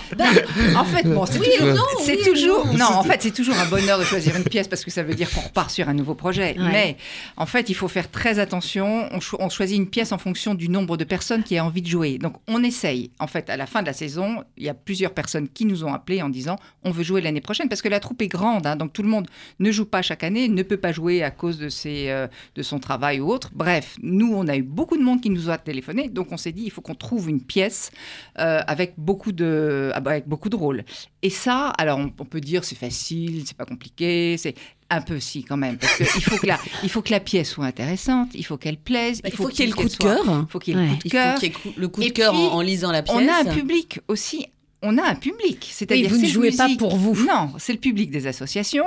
En 0.76 0.84
fait, 0.84 1.04
bon, 1.08 1.26
c'est 1.26 1.38
Oui 1.38 1.48
toujours, 1.58 1.74
non, 1.74 1.82
c'est 2.02 2.16
oui 2.16 2.22
toujours, 2.24 2.66
non? 2.66 2.74
non, 2.74 2.84
en 2.96 3.02
fait, 3.02 3.22
c'est 3.22 3.30
toujours 3.32 3.56
un 3.58 3.66
bonheur 3.66 3.98
de 3.98 4.04
choisir 4.04 4.36
une 4.36 4.44
pièce 4.44 4.68
parce 4.68 4.84
que 4.84 4.90
ça 4.90 5.02
veut 5.02 5.14
dire 5.14 5.30
qu'on 5.30 5.40
repart 5.40 5.70
sur 5.70 5.88
un 5.88 5.94
nouveau 5.94 6.14
projet. 6.14 6.54
Ouais. 6.58 6.68
Mais 6.72 6.96
en 7.36 7.46
fait, 7.46 7.68
il 7.70 7.74
faut 7.74 7.88
faire 7.88 8.10
très 8.10 8.38
attention. 8.38 9.08
On, 9.12 9.20
cho- 9.20 9.36
on 9.40 9.48
choisit 9.48 9.76
une 9.76 9.88
pièce 9.88 10.12
en 10.12 10.18
fonction 10.18 10.43
du 10.52 10.68
nombre 10.68 10.98
de 10.98 11.04
personnes 11.04 11.42
qui 11.42 11.57
a 11.57 11.64
envie 11.64 11.80
de 11.80 11.88
jouer. 11.88 12.18
Donc, 12.18 12.35
on 12.46 12.62
essaye. 12.62 13.11
En 13.18 13.26
fait, 13.26 13.48
à 13.48 13.57
la 13.57 13.64
fin 13.64 13.80
de 13.80 13.87
la 13.87 13.94
saison, 13.94 14.44
il 14.59 14.64
y 14.64 14.68
a 14.68 14.74
plusieurs 14.74 15.14
personnes 15.14 15.48
qui 15.48 15.64
nous 15.64 15.85
ont 15.85 15.94
appelés 15.94 16.20
en 16.20 16.28
disant 16.28 16.57
on 16.83 16.90
veut 16.90 17.02
jouer 17.02 17.22
l'année 17.22 17.40
prochaine 17.40 17.70
parce 17.70 17.80
que 17.80 17.88
la 17.88 18.00
troupe 18.00 18.20
est 18.20 18.28
grande. 18.28 18.66
hein. 18.66 18.76
donc, 18.76 18.92
tout 18.92 19.02
le 19.02 19.09
monde 19.09 19.26
ne 19.61 19.70
joue 19.70 19.87
pas 19.87 20.02
chaque 20.02 20.22
année, 20.22 20.48
ne 20.48 20.62
peut 20.62 20.76
pas 20.76 20.92
jouer 20.92 21.22
à 21.22 21.30
cause 21.30 21.59
de, 21.59 21.70
ses, 21.70 22.11
euh, 22.11 22.26
de 22.54 22.62
son 22.62 22.78
travail 22.78 23.20
ou 23.20 23.30
autre. 23.30 23.50
Bref, 23.54 23.96
nous, 24.02 24.35
on 24.35 24.46
a 24.48 24.57
eu 24.57 24.62
beaucoup 24.62 24.98
de 24.98 25.02
monde 25.02 25.22
qui 25.22 25.30
nous 25.30 25.48
a 25.48 25.57
téléphoné. 25.57 26.11
Donc, 26.11 26.33
on 26.33 26.37
s'est 26.37 26.52
dit 26.52 26.64
il 26.64 26.70
faut 26.70 26.83
qu'on 26.83 26.94
trouve 26.94 27.30
une 27.30 27.40
pièce 27.40 27.90
euh, 28.38 28.61
avec 28.66 28.94
beaucoup 28.98 29.33
de 29.33 29.92
ah 29.94 30.00
bah, 30.00 30.11
avec 30.11 30.28
beaucoup 30.28 30.48
de 30.48 30.57
rôles. 30.57 30.85
Et 31.24 31.30
ça, 31.30 31.70
alors 31.78 31.98
on, 31.98 32.12
on 32.18 32.24
peut 32.26 32.40
dire 32.40 32.64
c'est 32.64 32.74
facile, 32.78 33.42
c'est 33.46 33.56
pas 33.56 33.64
compliqué, 33.64 34.37
c'est 34.38 34.54
un 34.90 35.00
peu 35.00 35.18
si 35.18 35.42
quand 35.42 35.56
même 35.56 35.78
parce 35.78 35.96
que 35.96 36.04
il 36.04 36.22
faut 36.22 36.37
que 36.37 36.46
la 36.46 36.60
il 36.82 36.90
faut 36.90 37.00
que 37.02 37.10
la 37.10 37.18
pièce 37.20 37.50
soit 37.50 37.64
intéressant, 37.64 38.28
il 38.34 38.44
faut 38.44 38.58
qu'elle 38.58 38.76
plaise, 38.76 39.22
Bah, 39.22 39.30
il 39.32 39.34
faut 39.37 39.48
qu'il 39.48 39.60
y 39.60 39.62
ait 39.62 39.70
le 39.70 39.74
coup 39.74 39.88
de 39.88 39.96
cœur. 39.96 40.22
il 40.22 40.46
faut 40.52 40.58
qu'il 40.58 40.76
y 40.76 40.78
ait 40.78 40.82
le 40.82 40.88
coup 40.90 40.96
de 40.96 41.00
Il 41.06 41.10
faut 41.10 41.16
cœur. 41.16 41.34
qu'il 41.38 41.48
y 41.48 41.50
ait 41.50 41.54
cou- 41.54 41.72
le 41.76 41.88
coup 41.88 42.02
de 42.04 42.08
cœur 42.10 42.34
en, 42.34 42.54
en 42.56 42.60
lisant 42.60 42.92
la 42.92 43.02
pièce. 43.02 43.16
On 43.18 43.26
a 43.26 43.37
un 43.40 43.44
public 43.46 44.00
aussi. 44.06 44.46
On 44.87 44.98
a 44.98 45.02
un 45.02 45.14
public, 45.14 45.66
c'est-à-dire 45.72 46.10
vous 46.10 46.18
ne 46.18 46.26
jouez 46.26 46.50
pas 46.52 46.68
pour 46.78 46.94
vous. 46.98 47.14
Non, 47.26 47.54
c'est 47.56 47.72
le 47.72 47.78
public 47.78 48.10
des 48.10 48.26
associations. 48.26 48.84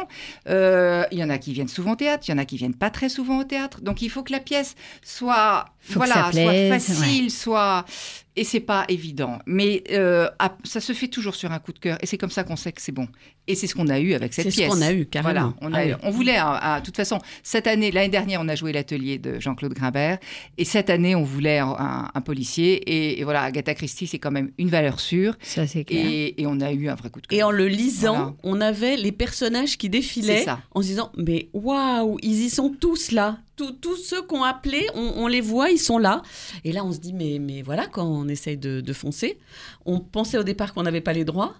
Euh, 0.48 1.04
Il 1.12 1.18
y 1.18 1.24
en 1.24 1.30
a 1.32 1.40
qui 1.40 1.54
viennent 1.54 1.68
souvent 1.68 1.94
au 1.94 1.96
théâtre, 1.96 2.24
il 2.28 2.32
y 2.32 2.34
en 2.36 2.38
a 2.38 2.46
qui 2.46 2.56
viennent 2.56 2.76
pas 2.76 2.92
très 2.92 3.10
souvent 3.10 3.40
au 3.40 3.44
théâtre. 3.44 3.82
Donc 3.82 4.04
il 4.04 4.10
faut 4.12 4.22
que 4.22 4.32
la 4.32 4.40
pièce 4.40 4.76
soit 5.04 5.66
Faut 5.80 5.96
voilà, 5.96 6.30
plaise, 6.30 6.46
soit 6.86 6.94
facile, 6.96 7.32
soit 7.32 7.84
et 8.38 8.44
c'est 8.46 8.60
pas 8.62 8.86
évident. 8.88 9.40
Mais 9.46 9.84
euh, 9.92 10.30
ça 10.64 10.80
se 10.80 10.94
fait 10.94 11.08
toujours 11.10 11.36
sur 11.36 11.52
un 11.52 11.60
coup 11.60 11.74
de 11.74 11.80
cœur 11.80 11.98
et 12.02 12.06
c'est 12.06 12.18
comme 12.18 12.30
ça 12.30 12.44
qu'on 12.46 12.56
sait 12.56 12.72
que 12.72 12.82
c'est 12.82 12.92
bon. 12.94 13.08
Et 13.50 13.56
c'est 13.56 13.68
ce 13.68 13.76
qu'on 13.76 13.88
a 13.88 14.00
eu 14.00 14.14
avec 14.14 14.34
cette 14.34 14.46
C'est 14.46 14.52
ce 14.52 14.58
pièce. 14.58 14.70
qu'on 14.70 14.82
a 14.82 14.92
eu, 14.92 15.06
carrément. 15.06 15.32
Voilà, 15.32 15.54
on, 15.62 15.74
a 15.74 15.78
Ah 15.80 15.86
eu- 15.86 15.92
oui. 15.94 16.00
on 16.04 16.12
voulait, 16.12 16.36
de 16.38 16.84
toute 16.84 16.96
façon, 16.98 17.20
cette 17.44 17.66
année, 17.68 17.92
l'année 17.92 18.10
dernière, 18.10 18.42
on 18.42 18.48
a 18.50 18.56
joué 18.56 18.74
l'atelier 18.74 19.18
de 19.20 19.40
Jean-Claude 19.40 19.74
Grimbert, 19.74 20.18
et 20.58 20.66
cette 20.66 20.90
année, 20.90 21.16
on 21.16 21.24
voulait 21.24 21.60
un, 21.60 21.70
un- 21.80 22.12
un 22.14 22.22
policier, 22.22 22.74
et, 22.76 23.20
et 23.22 23.24
voilà, 23.24 23.44
Agatha 23.44 23.74
Christie, 23.74 24.06
c'est 24.06 24.20
quand 24.20 24.32
même 24.32 24.52
une 24.58 24.68
valeur 24.70 25.00
sûre, 25.00 25.36
ça 25.42 25.66
c'est 25.66 25.86
clair. 25.86 26.06
et, 26.06 26.42
et 26.42 26.46
on 26.46 26.60
a 26.60 26.74
eu 26.74 26.90
un 26.90 26.96
vrai 26.96 27.10
coup 27.10 27.22
de 27.22 27.28
cœur. 27.28 27.40
Et 27.40 27.44
en 27.44 27.52
le 27.52 27.68
lisant, 27.68 28.16
Voilà. 28.16 28.34
on 28.44 28.60
avait 28.60 28.98
les 28.98 29.14
personnages 29.14 29.78
qui 29.78 29.86
C'est 29.88 29.92
défilaient 29.92 30.44
ça. 30.44 30.60
en 30.76 30.82
se 30.82 30.88
disant 30.88 31.12
Mais 31.18 31.48
waouh, 31.54 32.18
ils 32.22 32.44
y 32.44 32.50
sont 32.50 32.76
tous 32.78 33.12
là. 33.12 33.38
Tous, 33.82 33.96
ceux 33.98 34.22
qu'on 34.22 34.44
a 34.44 34.50
appelés, 34.50 34.88
on, 34.94 35.14
on 35.18 35.28
les 35.28 35.42
voit, 35.42 35.72
ils 35.72 35.80
sont 35.80 35.98
là. 35.98 36.22
Et 36.64 36.72
là, 36.72 36.86
on 36.86 36.92
se 36.94 37.00
dit 37.00 37.14
Mais, 37.14 37.40
mais 37.42 37.62
voilà, 37.64 37.88
quand 37.88 38.06
on 38.06 38.28
essaye 38.28 38.56
de, 38.58 38.82
de 38.82 38.94
foncer, 38.94 39.40
on 39.86 40.00
pensait 40.00 40.38
au 40.38 40.44
départ 40.44 40.74
qu'on 40.74 40.84
n'avait 40.84 41.02
pas 41.02 41.14
les 41.14 41.26
droits. 41.26 41.56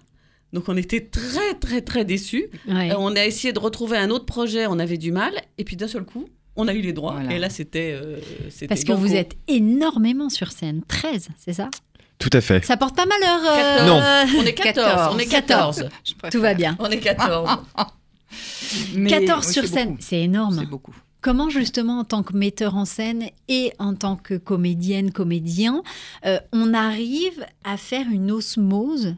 Donc 0.52 0.64
on 0.68 0.76
était 0.76 1.00
très, 1.06 1.54
très, 1.60 1.82
très 1.82 2.04
déçus. 2.04 2.46
Ouais. 2.68 2.92
Euh, 2.92 2.96
on 2.98 3.14
a 3.16 3.24
essayé 3.26 3.52
de 3.52 3.58
retrouver 3.58 3.98
un 3.98 4.10
autre 4.10 4.24
projet, 4.24 4.66
on 4.66 4.78
avait 4.78 4.96
du 4.96 5.12
mal. 5.12 5.32
Et 5.58 5.64
puis 5.64 5.76
d'un 5.76 5.88
seul 5.88 6.04
coup, 6.04 6.26
on 6.56 6.68
a 6.68 6.72
eu 6.72 6.80
les 6.80 6.92
droits. 6.92 7.12
Voilà. 7.14 7.32
Et 7.32 7.38
là, 7.38 7.50
c'était. 7.50 7.98
euh, 8.00 8.16
Parce 8.68 8.84
que 8.84 8.92
vous 8.92 9.14
êtes 9.14 9.32
énormément 9.48 10.28
sur 10.30 10.52
scène. 10.52 10.82
13, 10.88 11.28
c'est 11.36 11.52
ça? 11.52 11.68
Tout 12.18 12.30
à 12.32 12.40
fait. 12.40 12.64
Ça 12.64 12.76
porte 12.76 12.96
pas 12.96 13.06
malheur. 13.06 13.40
euh, 13.44 13.86
14. 13.86 13.86
Non. 14.34 14.40
On 14.40 14.46
est 14.46 14.54
14. 14.54 15.14
On 15.14 15.18
est 15.18 15.26
14. 15.26 15.88
Je 16.04 16.14
préfère. 16.14 16.30
Tout 16.30 16.40
va 16.40 16.54
bien. 16.54 16.76
On 16.80 16.86
est 16.90 16.98
14. 16.98 17.58
Mais 18.94 19.10
14 19.10 19.46
oui, 19.46 19.52
sur 19.52 19.66
scène, 19.66 19.96
c'est 20.00 20.20
énorme. 20.20 20.56
C'est 20.60 20.66
beaucoup. 20.66 20.94
Comment 21.20 21.50
justement 21.50 21.98
en 21.98 22.04
tant 22.04 22.22
que 22.22 22.36
metteur 22.36 22.76
en 22.76 22.84
scène 22.84 23.30
et 23.48 23.72
en 23.78 23.94
tant 23.94 24.16
que 24.16 24.34
comédienne, 24.34 25.10
comédien, 25.10 25.82
euh, 26.24 26.38
on 26.52 26.74
arrive 26.74 27.44
à 27.64 27.76
faire 27.76 28.06
une 28.10 28.30
osmose 28.30 29.16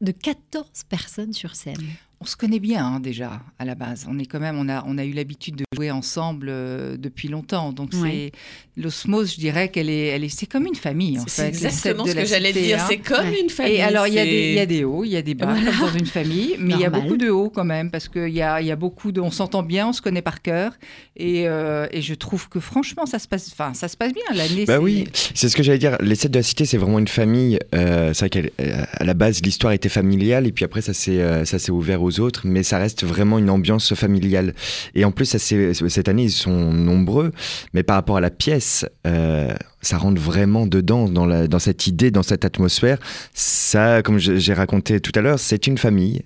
de 0.00 0.12
14 0.12 0.66
personnes 0.88 1.32
sur 1.32 1.54
scène? 1.54 1.86
On 2.20 2.24
se 2.24 2.34
connaît 2.36 2.60
bien 2.60 2.84
hein, 2.84 3.00
déjà 3.00 3.42
à 3.58 3.64
la 3.66 3.74
base. 3.74 4.06
On 4.08 4.18
est 4.18 4.24
quand 4.26 4.40
même, 4.40 4.58
on 4.58 4.68
a, 4.70 4.82
on 4.86 4.96
a 4.96 5.04
eu 5.04 5.12
l'habitude 5.12 5.56
de 5.56 5.64
jouer 5.74 5.90
ensemble 5.90 6.46
euh, 6.48 6.96
depuis 6.96 7.28
longtemps. 7.28 7.72
Donc 7.72 7.90
Ouais. 7.92 8.32
c'est 8.76 8.82
l'osmose, 8.82 9.32
je 9.34 9.38
dirais 9.38 9.68
qu'elle 9.70 9.90
est, 9.90 10.06
elle 10.08 10.24
est, 10.24 10.28
c'est 10.28 10.46
comme 10.46 10.66
une 10.66 10.74
famille 10.74 11.18
en 11.18 11.24
C'est 11.26 11.46
fait. 11.52 11.54
sept 11.54 11.64
exactement 11.64 12.04
de 12.04 12.10
ce 12.10 12.14
que 12.14 12.24
j'allais 12.24 12.48
cité, 12.52 12.62
dire. 12.62 12.80
hein. 12.80 12.86
C'est 12.88 12.98
comme 12.98 13.26
Ouais. 13.28 13.40
une 13.42 13.50
famille. 13.50 13.74
Et 13.74 13.82
alors, 13.82 14.06
il 14.06 14.14
y, 14.14 14.18
a 14.18 14.24
c'est- 14.24 14.30
des- 14.30 14.48
il 14.50 14.54
y 14.54 14.58
a 14.60 14.66
des 14.66 14.84
hauts, 14.84 15.04
il 15.04 15.10
y 15.10 15.16
a 15.16 15.22
des 15.22 15.34
bas, 15.34 15.46
Voilà. 15.52 15.70
comme 15.72 15.88
dans 15.92 15.98
une 15.98 16.06
famille, 16.06 16.56
mais 16.58 16.74
il 16.74 16.80
y 16.80 16.84
a 16.84 16.90
beaucoup 16.90 17.16
de 17.18 17.28
hauts 17.30 17.50
quand 17.50 17.64
même, 17.64 17.90
parce 17.90 18.08
qu'il 18.08 18.28
y 18.28 18.42
a, 18.42 18.60
il 18.60 18.66
y 18.66 18.70
a 18.72 18.76
beaucoup 18.76 19.12
de. 19.12 19.20
On 19.20 19.30
s'entend 19.30 19.62
bien, 19.62 19.88
on 19.88 19.92
se 19.92 20.00
connaît 20.02 20.22
par 20.22 20.40
cœur, 20.42 20.72
et, 21.16 21.46
euh, 21.48 21.86
et 21.90 22.00
je 22.02 22.14
trouve 22.14 22.48
que 22.48 22.60
franchement, 22.60 23.04
ça 23.06 23.18
se 23.18 23.28
passe, 23.28 23.50
enfin, 23.52 23.74
ça 23.74 23.88
se 23.88 23.96
passe 23.96 24.12
bien. 24.12 24.22
L'année, 24.34 24.64
Bah 24.64 24.74
c'est- 24.76 24.82
oui, 24.82 25.04
c'est 25.34 25.48
ce 25.50 25.56
que 25.56 25.62
j'allais 25.62 25.78
dire. 25.78 25.96
Les 26.00 26.14
sept 26.14 26.30
de 26.32 26.38
la 26.38 26.42
cité, 26.42 26.64
c'est 26.64 26.78
vraiment 26.78 26.98
une 26.98 27.08
famille. 27.08 27.58
Euh, 27.74 28.12
c'est 28.14 28.28
vrai 28.28 28.30
qu'à 28.50 29.04
la 29.04 29.14
base, 29.14 29.42
l'histoire 29.42 29.72
était 29.74 29.88
familiale, 29.90 30.46
et 30.46 30.52
puis 30.52 30.64
après, 30.64 30.80
ça 30.80 30.94
s'est 30.94 31.20
euh, 31.20 31.44
ça 31.44 31.58
s'est 31.58 31.72
ouvert 31.72 32.02
autres, 32.10 32.42
mais 32.44 32.62
ça 32.62 32.78
reste 32.78 33.04
vraiment 33.04 33.38
une 33.38 33.50
ambiance 33.50 33.94
familiale. 33.94 34.54
Et 34.94 35.04
en 35.04 35.12
plus, 35.12 35.36
cette 35.36 36.08
année, 36.08 36.24
ils 36.24 36.30
sont 36.30 36.72
nombreux, 36.72 37.32
mais 37.72 37.82
par 37.82 37.96
rapport 37.96 38.16
à 38.16 38.20
la 38.20 38.30
pièce, 38.30 38.86
euh, 39.06 39.54
ça 39.80 39.98
rentre 39.98 40.20
vraiment 40.20 40.66
dedans, 40.66 41.08
dans, 41.08 41.58
cette 41.58 41.86
idée, 41.86 42.10
dans 42.10 42.22
cette 42.22 42.44
atmosphère. 42.44 42.98
Ça, 43.34 44.02
comme 44.02 44.18
j'ai 44.18 44.54
raconté 44.54 45.00
tout 45.00 45.12
à 45.14 45.20
l'heure, 45.20 45.38
c'est 45.38 45.66
une 45.66 45.78
famille. 45.78 46.22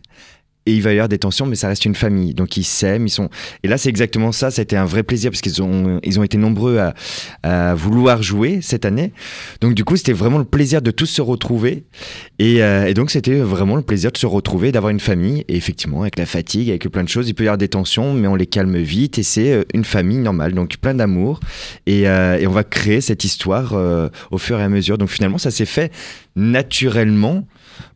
Et 0.67 0.75
il 0.75 0.83
va 0.83 0.91
y 0.91 0.95
avoir 0.95 1.09
des 1.09 1.19
tensions, 1.19 1.47
mais 1.47 1.57
ça 1.57 1.69
reste 1.69 1.87
une 1.87 1.95
famille. 1.95 2.35
Donc 2.35 2.59
ils 2.59 2.65
s'aiment, 2.65 3.07
ils 3.07 3.11
sont. 3.11 3.31
Et 3.63 3.69
là, 3.69 3.79
c'est 3.79 3.89
exactement 3.89 4.31
ça. 4.31 4.51
C'était 4.51 4.77
un 4.77 4.85
vrai 4.85 5.03
plaisir 5.03 5.31
parce 5.31 5.41
qu'ils 5.41 5.63
ont, 5.63 6.01
ils 6.03 6.21
ont 6.21 6.23
été 6.23 6.37
nombreux 6.37 6.79
à, 7.43 7.75
vouloir 7.75 8.23
jouer 8.23 8.61
cette 8.61 8.85
année. 8.85 9.13
Donc 9.63 9.75
du 9.75 9.85
coup, 9.85 9.97
c'était 9.97 10.13
vraiment 10.13 10.39
le 10.39 10.45
plaisir 10.45 10.83
de 10.83 10.91
tous 10.91 11.07
se 11.07 11.23
retrouver. 11.23 11.85
Et, 12.39 12.63
euh, 12.63 12.87
et 12.87 12.95
donc 12.95 13.11
c'était 13.11 13.39
vraiment 13.39 13.77
le 13.77 13.83
plaisir 13.83 14.13
de 14.13 14.19
se 14.19 14.27
retrouver, 14.27 14.71
d'avoir 14.71 14.91
une 14.91 15.01
famille. 15.01 15.45
Et 15.49 15.57
effectivement, 15.57 16.03
avec 16.03 16.19
la 16.19 16.27
fatigue, 16.27 16.69
avec 16.69 16.87
plein 16.89 17.05
de 17.05 17.09
choses, 17.09 17.29
il 17.29 17.35
peut 17.35 17.45
y 17.45 17.47
avoir 17.47 17.59
des 17.59 17.69
tensions, 17.69 18.13
mais 18.13 18.29
on 18.29 18.35
les 18.35 18.47
calme 18.47 18.77
vite. 18.77 19.19
Et 19.19 19.23
c'est 19.23 19.53
euh, 19.53 19.65
une 19.73 19.85
famille 19.85 20.19
normale, 20.19 20.53
donc 20.53 20.77
plein 20.77 20.95
d'amour. 20.95 21.41
Et, 21.87 22.07
euh, 22.07 22.39
on 22.47 22.53
va 22.53 22.65
créer 22.65 23.01
cette 23.01 23.23
histoire 23.23 23.75
au 24.33 24.39
fur 24.39 24.59
et 24.59 24.63
à 24.63 24.69
mesure. 24.69 24.99
Donc 24.99 25.09
finalement, 25.09 25.39
ça 25.39 25.53
s'est 25.53 25.67
fait 25.67 25.93
naturellement. 26.35 27.47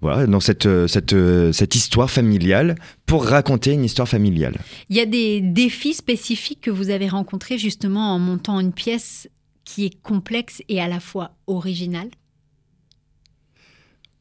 Voilà, 0.00 0.26
dans 0.26 0.40
cette, 0.40 0.66
euh, 0.66 0.86
cette, 0.86 1.12
euh, 1.12 1.52
cette 1.52 1.74
histoire 1.74 2.10
familiale 2.10 2.74
pour 3.06 3.24
raconter 3.26 3.72
une 3.72 3.84
histoire 3.84 4.08
familiale. 4.08 4.56
Il 4.90 4.96
y 4.96 5.00
a 5.00 5.06
des 5.06 5.40
défis 5.40 5.94
spécifiques 5.94 6.60
que 6.60 6.70
vous 6.70 6.90
avez 6.90 7.08
rencontrés 7.08 7.58
justement 7.58 8.14
en 8.14 8.18
montant 8.18 8.60
une 8.60 8.72
pièce 8.72 9.28
qui 9.64 9.86
est 9.86 10.02
complexe 10.02 10.62
et 10.68 10.80
à 10.80 10.88
la 10.88 11.00
fois 11.00 11.32
originale? 11.46 12.08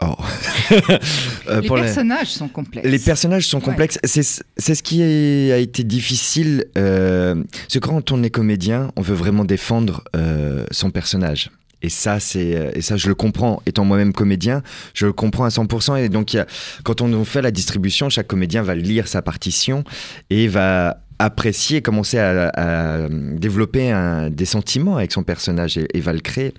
Oh. 0.02 0.16
Euh, 1.50 1.60
les 1.62 1.68
pour 1.68 1.76
la- 1.78 1.84
personnages 1.84 2.30
sont 2.32 2.48
complexes. 2.48 2.88
Les 2.88 2.98
personnages 3.00 3.46
sont 3.48 3.58
Ouais. 3.60 3.64
complexes. 3.66 4.00
C'est 4.06 4.24
c'est 4.24 4.76
ce 4.76 4.82
qui 4.82 5.02
a 5.04 5.58
été 5.58 5.84
difficile. 5.84 6.66
Euh, 6.78 7.44
c'est 7.68 7.80
quand 7.82 8.12
on 8.12 8.24
est 8.24 8.30
comédien, 8.30 8.92
on 8.96 9.02
veut 9.02 9.14
vraiment 9.14 9.44
défendre 9.46 10.04
euh, 10.16 10.66
son 10.72 10.90
personnage. 10.90 11.52
Et 11.84 11.90
ça, 11.90 12.20
c'est 12.20 12.56
euh, 12.56 12.72
et 12.74 12.82
ça, 12.82 12.96
je 12.98 13.08
le 13.10 13.16
comprends. 13.16 13.62
Étant 13.66 13.84
moi-même 13.86 14.14
comédien, 14.14 14.64
je 14.94 15.06
le 15.06 15.14
comprends 15.14 15.44
à 15.46 15.50
100%. 15.50 15.98
Et 16.04 16.10
donc, 16.10 16.36
quand 16.84 17.02
on 17.02 17.26
fait 17.26 17.42
la 17.42 17.52
distribution, 17.52 18.10
chaque 18.10 18.28
comédien 18.28 18.64
va 18.64 18.74
lire 18.74 19.08
sa 19.08 19.22
partition 19.22 19.84
et 20.30 20.48
va 20.48 21.00
apprécier, 21.20 21.82
commencer 21.82 22.18
à, 22.18 22.50
à 22.56 23.08
développer 23.10 23.92
un- 23.92 24.30
des 24.30 24.46
sentiments 24.46 24.98
avec 24.98 25.12
son 25.12 25.24
personnage 25.24 25.78
et, 25.78 25.88
et 25.94 26.02
va 26.02 26.12
le 26.12 26.20
créer. 26.20 26.54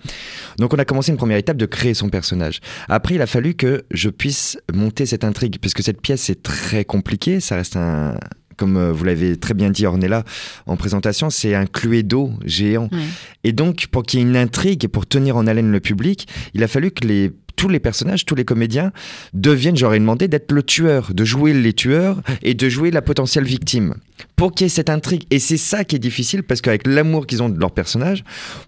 Donc 0.58 0.72
on 0.72 0.78
a 0.78 0.84
commencé 0.84 1.10
une 1.10 1.18
première 1.18 1.36
étape 1.38 1.56
de 1.56 1.66
créer 1.66 1.92
son 1.92 2.08
personnage. 2.08 2.60
Après, 2.88 3.16
il 3.16 3.20
a 3.22 3.26
fallu 3.26 3.54
que 3.54 3.84
je 3.90 4.08
puisse 4.10 4.56
monter 4.72 5.06
cette 5.06 5.24
intrigue, 5.24 5.58
parce 5.60 5.74
que 5.74 5.82
cette 5.82 6.00
pièce 6.00 6.30
est 6.30 6.42
très 6.42 6.84
compliquée, 6.84 7.40
ça 7.40 7.56
reste 7.56 7.76
un... 7.76 8.16
Comme 8.56 8.76
euh, 8.76 8.92
vous 8.92 9.04
l'avez 9.04 9.36
très 9.36 9.54
bien 9.54 9.70
dit, 9.70 9.86
Ornella, 9.86 10.24
en 10.66 10.76
présentation, 10.76 11.30
c'est 11.30 11.54
un 11.54 11.66
cluedo 11.66 12.32
géant. 12.44 12.88
Ouais. 12.92 12.98
Et 13.44 13.52
donc, 13.52 13.86
pour 13.90 14.02
qu'il 14.02 14.20
y 14.20 14.22
ait 14.22 14.26
une 14.26 14.36
intrigue 14.36 14.84
et 14.84 14.88
pour 14.88 15.06
tenir 15.06 15.36
en 15.36 15.46
haleine 15.46 15.70
le 15.70 15.80
public, 15.80 16.28
il 16.54 16.62
a 16.62 16.68
fallu 16.68 16.90
que 16.90 17.06
les, 17.06 17.32
tous 17.56 17.68
les 17.68 17.80
personnages, 17.80 18.24
tous 18.24 18.34
les 18.34 18.44
comédiens 18.44 18.92
deviennent, 19.32 19.76
j'aurais 19.76 19.98
demandé, 19.98 20.28
d'être 20.28 20.52
le 20.52 20.62
tueur, 20.62 21.12
de 21.14 21.24
jouer 21.24 21.52
les 21.52 21.72
tueurs 21.72 22.20
et 22.42 22.54
de 22.54 22.68
jouer 22.68 22.90
la 22.90 23.02
potentielle 23.02 23.44
victime. 23.44 23.94
Pour 24.36 24.52
qu'il 24.52 24.64
y 24.64 24.66
ait 24.66 24.68
cette 24.68 24.90
intrigue. 24.90 25.24
Et 25.30 25.38
c'est 25.40 25.56
ça 25.56 25.84
qui 25.84 25.96
est 25.96 25.98
difficile 26.00 26.42
parce 26.44 26.60
qu'avec 26.60 26.86
l'amour 26.86 27.26
qu'ils 27.26 27.42
ont 27.42 27.48
de 27.48 27.58
leur 27.58 27.72
personnage, 27.72 28.22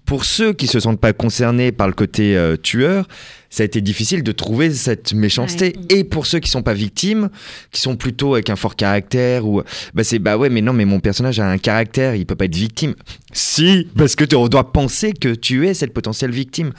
pour 0.04 0.24
ceux 0.24 0.52
qui 0.52 0.66
se 0.66 0.80
sentent 0.80 1.00
pas 1.00 1.12
concernés 1.12 1.70
par 1.72 1.86
le 1.86 1.92
côté 1.94 2.36
euh, 2.36 2.56
tueur, 2.56 3.06
ça 3.48 3.62
a 3.62 3.66
été 3.66 3.80
difficile 3.80 4.22
de 4.24 4.32
trouver 4.32 4.72
cette 4.72 5.14
méchanceté. 5.14 5.76
Et 5.88 6.02
pour 6.04 6.26
ceux 6.26 6.40
qui 6.40 6.50
sont 6.50 6.62
pas 6.62 6.74
victimes, 6.74 7.30
qui 7.70 7.80
sont 7.80 7.96
plutôt 7.96 8.34
avec 8.34 8.50
un 8.50 8.56
fort 8.56 8.74
caractère 8.74 9.46
ou 9.46 9.62
bah 9.94 10.02
c'est 10.04 10.18
bah 10.18 10.36
ouais 10.36 10.50
mais 10.50 10.60
non 10.62 10.72
mais 10.72 10.84
mon 10.84 10.98
personnage 11.00 11.38
a 11.38 11.48
un 11.48 11.58
caractère, 11.58 12.16
il 12.16 12.26
peut 12.26 12.34
pas 12.34 12.46
être 12.46 12.54
victime. 12.56 12.94
Si, 13.32 13.88
parce 13.96 14.16
que 14.16 14.24
tu- 14.24 14.34
on 14.36 14.48
doit 14.48 14.72
penser 14.72 15.12
que 15.12 15.32
tu 15.34 15.68
es 15.68 15.74
cette 15.74 15.94
potentielle 15.94 16.32
victime. 16.32 16.72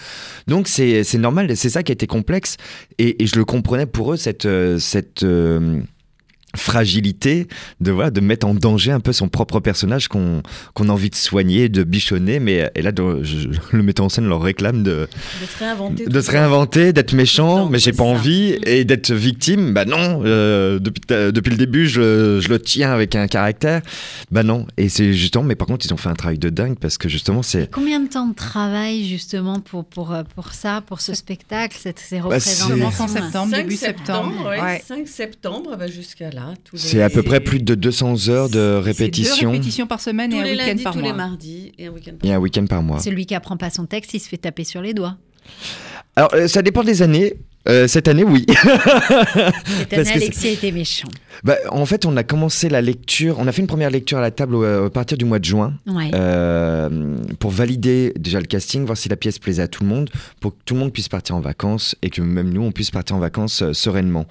Donc 0.47 0.67
c'est 0.67 1.03
normal, 1.17 1.55
c'est 1.55 1.69
ça 1.69 1.83
qui 1.83 1.91
a 1.91 1.93
été 1.93 2.05
complexe 2.07 2.57
et, 2.99 3.23
et 3.23 3.27
je 3.27 3.37
le 3.37 3.45
comprenais 3.45 3.85
pour 3.85 4.13
eux 4.13 4.17
cette 4.17 4.45
euh, 4.45 4.77
cette 4.77 5.23
euh, 5.23 5.79
fragilité 6.55 7.47
de 7.81 7.91
voilà 7.91 8.09
de 8.11 8.19
mettre 8.21 8.47
en 8.47 8.53
danger 8.53 8.91
un 8.91 8.99
peu 8.99 9.13
son 9.13 9.29
propre 9.29 9.59
personnage 9.59 10.07
qu'on 10.07 10.41
qu'on 10.73 10.89
a 10.89 10.91
envie 10.91 11.09
de 11.09 11.15
soigner, 11.15 11.69
de 11.69 11.83
bichonner 11.83 12.39
mais 12.39 12.69
et 12.75 12.81
là 12.81 12.91
de- 12.91 13.21
je- 13.23 13.49
le 13.71 13.83
metteur 13.83 14.05
en 14.05 14.09
scène 14.09 14.27
leur 14.27 14.41
réclame 14.41 14.83
de 14.83 15.07
De 15.41 15.45
se 15.45 15.59
réinventer. 15.59 16.05
de 16.05 16.21
se 16.21 16.91
d'être 16.91 17.13
méchant, 17.13 17.57
Non, 17.65 17.69
mais 17.69 17.79
j'ai 17.79 17.91
pas 17.91 17.97
ça. 18.03 18.03
envie, 18.09 18.57
et 18.65 18.85
d'être 18.85 19.11
victime, 19.13 19.73
bah 19.73 19.85
non, 19.85 20.21
euh, 20.25 20.79
depuis, 20.79 21.01
depuis 21.09 21.49
le 21.51 21.57
début, 21.57 21.87
je, 21.87 22.39
je 22.41 22.49
le 22.49 22.59
tiens 22.59 22.91
avec 22.91 23.15
un 23.15 23.27
caractère, 23.27 23.81
bah 24.31 24.43
non, 24.43 24.65
et 24.77 24.89
c'est 24.89 25.13
justement, 25.13 25.43
mais 25.43 25.55
par 25.55 25.67
contre, 25.67 25.85
ils 25.85 25.93
ont 25.93 25.97
fait 25.97 26.09
un 26.09 26.15
travail 26.15 26.37
de 26.37 26.49
dingue, 26.49 26.77
parce 26.79 26.97
que 26.97 27.09
justement, 27.09 27.41
c'est... 27.43 27.69
Combien 27.71 27.99
de 27.99 28.07
temps 28.07 28.27
de 28.27 28.35
travail 28.35 29.05
justement 29.07 29.59
pour, 29.59 29.85
pour, 29.85 30.13
euh, 30.13 30.23
pour 30.35 30.53
ça, 30.53 30.81
pour 30.85 31.01
ce 31.01 31.13
spectacle, 31.13 31.77
cette, 31.79 31.99
ces 31.99 32.17
Bah, 32.17 32.23
représentations 32.25 33.07
septembre, 33.07 33.51
5 33.51 33.57
début 33.63 33.75
septembre. 33.75 34.45
ouais, 34.49 34.61
Ouais. 34.61 34.83
5 34.85 35.07
septembre 35.07 35.75
bah, 35.77 35.87
jusqu'à 35.87 36.29
tous 36.63 36.77
C'est 36.77 36.97
les- 36.97 37.03
à 37.03 37.09
peu 37.09 37.23
près 37.23 37.39
plus 37.39 37.59
de 37.61 37.75
200 37.75 38.29
heures 38.29 38.47
de 38.49 38.53
C'est 38.53 38.57
deux 38.59 38.77
répétition 38.79 39.51
répétitions 39.51 39.87
par 39.87 39.99
semaine 40.01 40.31
tous 40.31 40.37
et 40.37 40.39
un 40.39 40.43
week-end 40.51 40.83
par 40.83 40.93
tous 40.93 40.99
mois. 40.99 41.07
les 41.09 41.13
mardis 41.15 41.71
et 41.77 41.87
un 41.87 41.91
week-end 41.91 42.13
par 42.19 42.29
et 42.29 42.33
un 42.33 42.37
week-end 42.39 42.65
par 42.67 42.81
mois. 42.83 42.99
Celui 42.99 43.25
qui 43.25 43.35
apprend 43.35 43.57
pas 43.57 43.69
son 43.69 43.85
texte, 43.85 44.13
il 44.13 44.19
se 44.19 44.27
fait 44.29 44.37
taper 44.37 44.63
sur 44.63 44.81
les 44.81 44.93
doigts. 44.93 45.17
Alors, 46.15 46.33
euh, 46.33 46.47
ça 46.47 46.61
dépend 46.61 46.83
des 46.83 47.01
années. 47.01 47.33
Euh, 47.67 47.87
cette 47.87 48.07
année, 48.07 48.23
oui. 48.23 48.45
Cette 48.47 49.93
année, 49.93 50.11
Alexis 50.13 50.47
a 50.47 50.51
été 50.51 50.71
méchant. 50.71 51.07
Bah, 51.43 51.55
en 51.69 51.85
fait, 51.85 52.05
on 52.05 52.15
a 52.17 52.23
commencé 52.23 52.67
la 52.69 52.81
lecture, 52.81 53.37
on 53.39 53.47
a 53.47 53.51
fait 53.51 53.61
une 53.61 53.67
première 53.67 53.89
lecture 53.91 54.17
à 54.17 54.21
la 54.21 54.31
table 54.31 54.55
au- 54.55 54.85
à 54.85 54.89
partir 54.89 55.17
du 55.17 55.25
mois 55.25 55.37
de 55.39 55.45
juin. 55.45 55.73
Ouais. 55.85 56.09
Euh, 56.13 56.89
pour 57.39 57.51
valider 57.51 58.13
déjà 58.17 58.39
le 58.39 58.45
casting, 58.47 58.85
voir 58.85 58.97
si 58.97 59.07
la 59.09 59.15
pièce 59.17 59.37
plaisait 59.37 59.61
à 59.61 59.67
tout 59.67 59.83
le 59.83 59.89
monde, 59.89 60.09
pour 60.39 60.51
que 60.53 60.57
tout 60.65 60.73
le 60.73 60.79
monde 60.79 60.93
puisse 60.93 61.09
partir 61.09 61.35
en 61.35 61.39
vacances 61.39 61.95
et 62.01 62.09
que 62.09 62.21
même 62.21 62.49
nous, 62.51 62.63
on 62.63 62.71
puisse 62.71 62.89
partir 62.89 63.15
en 63.15 63.19
vacances 63.19 63.61
euh, 63.61 63.73
sereinement. 63.73 64.25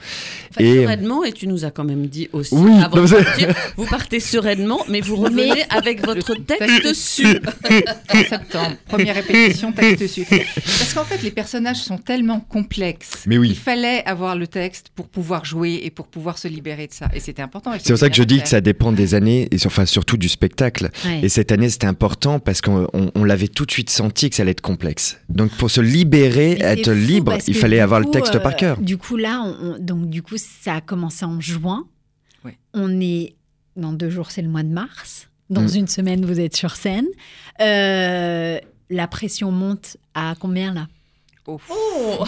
Enfin, 0.50 0.64
Et- 0.64 0.82
sereinement, 0.82 1.22
et 1.24 1.32
tu 1.32 1.46
nous 1.46 1.64
as 1.64 1.70
quand 1.70 1.84
même 1.84 2.06
dit 2.06 2.28
aussi, 2.32 2.54
Oui, 2.54 2.72
avant 2.82 2.96
non, 2.96 3.04
de 3.04 3.22
partir, 3.24 3.54
vous 3.76 3.86
partez 3.86 4.18
sereinement, 4.18 4.80
mais 4.88 5.00
vous 5.00 5.16
revenez 5.16 5.62
avec 5.70 6.04
votre 6.04 6.34
texte 6.46 6.94
su. 6.94 7.26
en 8.12 8.22
septembre. 8.28 8.76
Première 8.88 9.14
répétition, 9.14 9.72
texte 9.72 10.00
dessus. 10.02 10.24
Parce 10.28 10.92
qu'en 10.94 11.04
fait, 11.04 11.22
les 11.22 11.30
personnages 11.30 11.76
sont 11.76 11.98
tellement 11.98 12.40
complexes. 12.40 13.25
Mais 13.26 13.38
oui. 13.38 13.48
Il 13.50 13.56
fallait 13.56 14.04
avoir 14.06 14.36
le 14.36 14.46
texte 14.46 14.90
pour 14.94 15.08
pouvoir 15.08 15.44
jouer 15.44 15.80
et 15.82 15.90
pour 15.90 16.06
pouvoir 16.06 16.38
se 16.38 16.48
libérer 16.48 16.86
de 16.86 16.92
ça. 16.92 17.08
Et 17.12 17.20
c'était 17.20 17.42
important. 17.42 17.72
C'est 17.78 17.92
pour 17.92 17.98
ça 17.98 18.08
que 18.08 18.14
je 18.16 18.22
dis 18.22 18.40
que 18.40 18.48
ça 18.48 18.60
dépend 18.60 18.92
des 18.92 19.14
années 19.14 19.48
et 19.50 19.58
sur- 19.58 19.68
enfin, 19.68 19.84
surtout 19.84 20.16
du 20.16 20.28
spectacle. 20.28 20.90
Ouais. 21.04 21.20
Et 21.22 21.28
cette 21.28 21.50
année, 21.52 21.68
c'était 21.68 21.86
important 21.88 22.38
parce 22.38 22.60
qu'on 22.60 22.86
on- 22.92 23.10
on 23.14 23.24
l'avait 23.24 23.48
tout 23.48 23.66
de 23.66 23.70
suite 23.72 23.90
senti 23.90 24.30
que 24.30 24.36
ça 24.36 24.42
allait 24.42 24.52
être 24.52 24.60
complexe. 24.60 25.18
Donc 25.28 25.50
pour 25.56 25.70
se 25.70 25.80
libérer, 25.80 26.56
Mais 26.58 26.64
être 26.64 26.92
libre, 26.92 27.36
il 27.46 27.54
fallait 27.54 27.80
avoir 27.80 28.00
le 28.00 28.06
texte 28.10 28.36
euh, 28.36 28.40
par 28.40 28.54
cœur. 28.56 28.78
Du 28.80 28.96
coup, 28.96 29.16
là, 29.16 29.42
on- 29.44 29.72
on- 29.74 29.78
donc 29.78 30.08
du 30.08 30.22
coup, 30.22 30.36
ça 30.38 30.76
a 30.76 30.80
commencé 30.80 31.24
en 31.24 31.40
juin. 31.40 31.84
Ouais. 32.44 32.56
On 32.74 33.00
est 33.00 33.34
dans 33.76 33.92
deux 33.92 34.08
jours, 34.10 34.30
c'est 34.30 34.42
le 34.42 34.48
mois 34.48 34.62
de 34.62 34.68
mars. 34.72 35.28
Dans 35.50 35.62
Mm. 35.62 35.76
une 35.76 35.88
semaine, 35.88 36.24
vous 36.24 36.40
êtes 36.40 36.56
sur 36.56 36.76
scène. 36.76 37.06
Euh, 37.60 38.58
la 38.90 39.06
pression 39.08 39.50
monte 39.50 39.96
à 40.14 40.34
combien 40.38 40.72
là? 40.72 40.88
Oh. 41.48 41.60
Oh, 41.70 42.24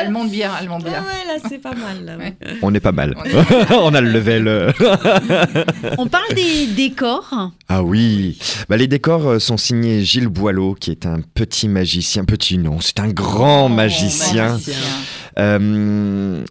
Elle 0.00 0.10
monte 0.10 0.30
bien, 0.30 0.50
elle 0.60 0.68
monte 0.68 0.84
ah 0.86 0.90
bien. 0.90 1.00
ouais, 1.02 1.26
là, 1.26 1.40
c'est 1.48 1.58
pas 1.58 1.74
mal. 1.74 2.04
Là, 2.04 2.16
ouais. 2.16 2.36
On 2.62 2.72
est 2.74 2.80
pas 2.80 2.92
mal. 2.92 3.14
On 3.70 3.92
a 3.94 4.00
le 4.00 4.10
level. 4.10 4.72
On 5.98 6.06
parle 6.06 6.34
des 6.34 6.66
décors. 6.68 7.50
Ah 7.68 7.82
oui, 7.82 8.38
bah, 8.68 8.76
les 8.76 8.86
décors 8.86 9.26
euh, 9.28 9.38
sont 9.38 9.56
signés 9.56 10.02
Gilles 10.04 10.28
Boileau, 10.28 10.74
qui 10.74 10.90
est 10.90 11.06
un 11.06 11.20
petit 11.34 11.68
magicien, 11.68 12.24
petit 12.24 12.58
non, 12.58 12.80
c'est 12.80 13.00
un 13.00 13.08
grand 13.08 13.66
Oh, 13.66 13.68
magicien. 13.68 14.52
magicien. 14.52 14.74
Euh, 15.38 16.44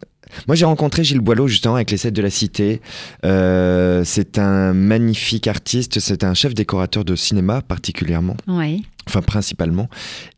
moi, 0.47 0.55
j'ai 0.55 0.65
rencontré 0.65 1.03
Gilles 1.03 1.19
Boileau 1.19 1.47
justement 1.47 1.75
avec 1.75 1.91
les 1.91 1.97
Sept 1.97 2.13
de 2.13 2.21
la 2.21 2.29
Cité. 2.29 2.81
Euh, 3.25 4.03
c'est 4.05 4.37
un 4.37 4.73
magnifique 4.73 5.47
artiste, 5.47 5.99
c'est 5.99 6.23
un 6.23 6.33
chef 6.33 6.53
décorateur 6.53 7.05
de 7.05 7.15
cinéma 7.15 7.61
particulièrement, 7.61 8.35
Oui. 8.47 8.83
enfin 9.07 9.21
principalement, 9.21 9.89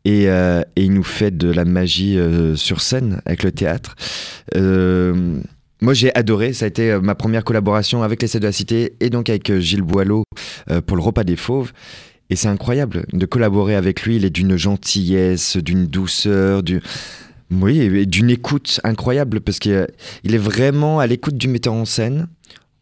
et, 0.04 0.28
euh, 0.28 0.62
et 0.76 0.84
il 0.84 0.92
nous 0.92 1.02
fait 1.02 1.36
de 1.36 1.50
la 1.50 1.64
magie 1.64 2.18
euh, 2.18 2.56
sur 2.56 2.80
scène 2.80 3.20
avec 3.26 3.42
le 3.42 3.52
théâtre. 3.52 3.94
Moi, 5.82 5.92
j'ai 5.92 6.14
adoré. 6.14 6.54
Ça 6.54 6.64
a 6.64 6.68
été 6.68 6.98
ma 7.02 7.14
première 7.14 7.44
collaboration 7.44 8.02
avec 8.02 8.22
les 8.22 8.28
7 8.28 8.40
de 8.40 8.46
la 8.46 8.52
Cité 8.52 8.94
et 9.00 9.10
donc 9.10 9.28
avec 9.28 9.58
Gilles 9.58 9.82
Boileau 9.82 10.24
pour 10.86 10.96
le 10.96 11.02
repas 11.02 11.22
des 11.22 11.36
fauves. 11.36 11.72
Et 12.30 12.34
c'est 12.36 12.48
incroyable 12.48 13.06
de 13.12 13.26
collaborer 13.26 13.74
avec 13.76 14.02
lui. 14.02 14.16
Il 14.16 14.24
est 14.24 14.30
d'une 14.30 14.56
gentillesse, 14.56 15.56
d'une 15.58 15.86
douceur, 15.86 16.62
du... 16.62 16.80
oui, 17.50 17.80
et 17.80 18.06
d'une 18.06 18.30
écoute 18.30 18.80
incroyable 18.84 19.40
parce 19.40 19.58
qu'il 19.58 19.72
euh, 19.72 19.86
est 20.24 20.36
vraiment 20.38 20.98
à 21.00 21.06
l'écoute 21.06 21.36
du 21.36 21.48
metteur 21.48 21.74
en 21.74 21.84
scène. 21.84 22.26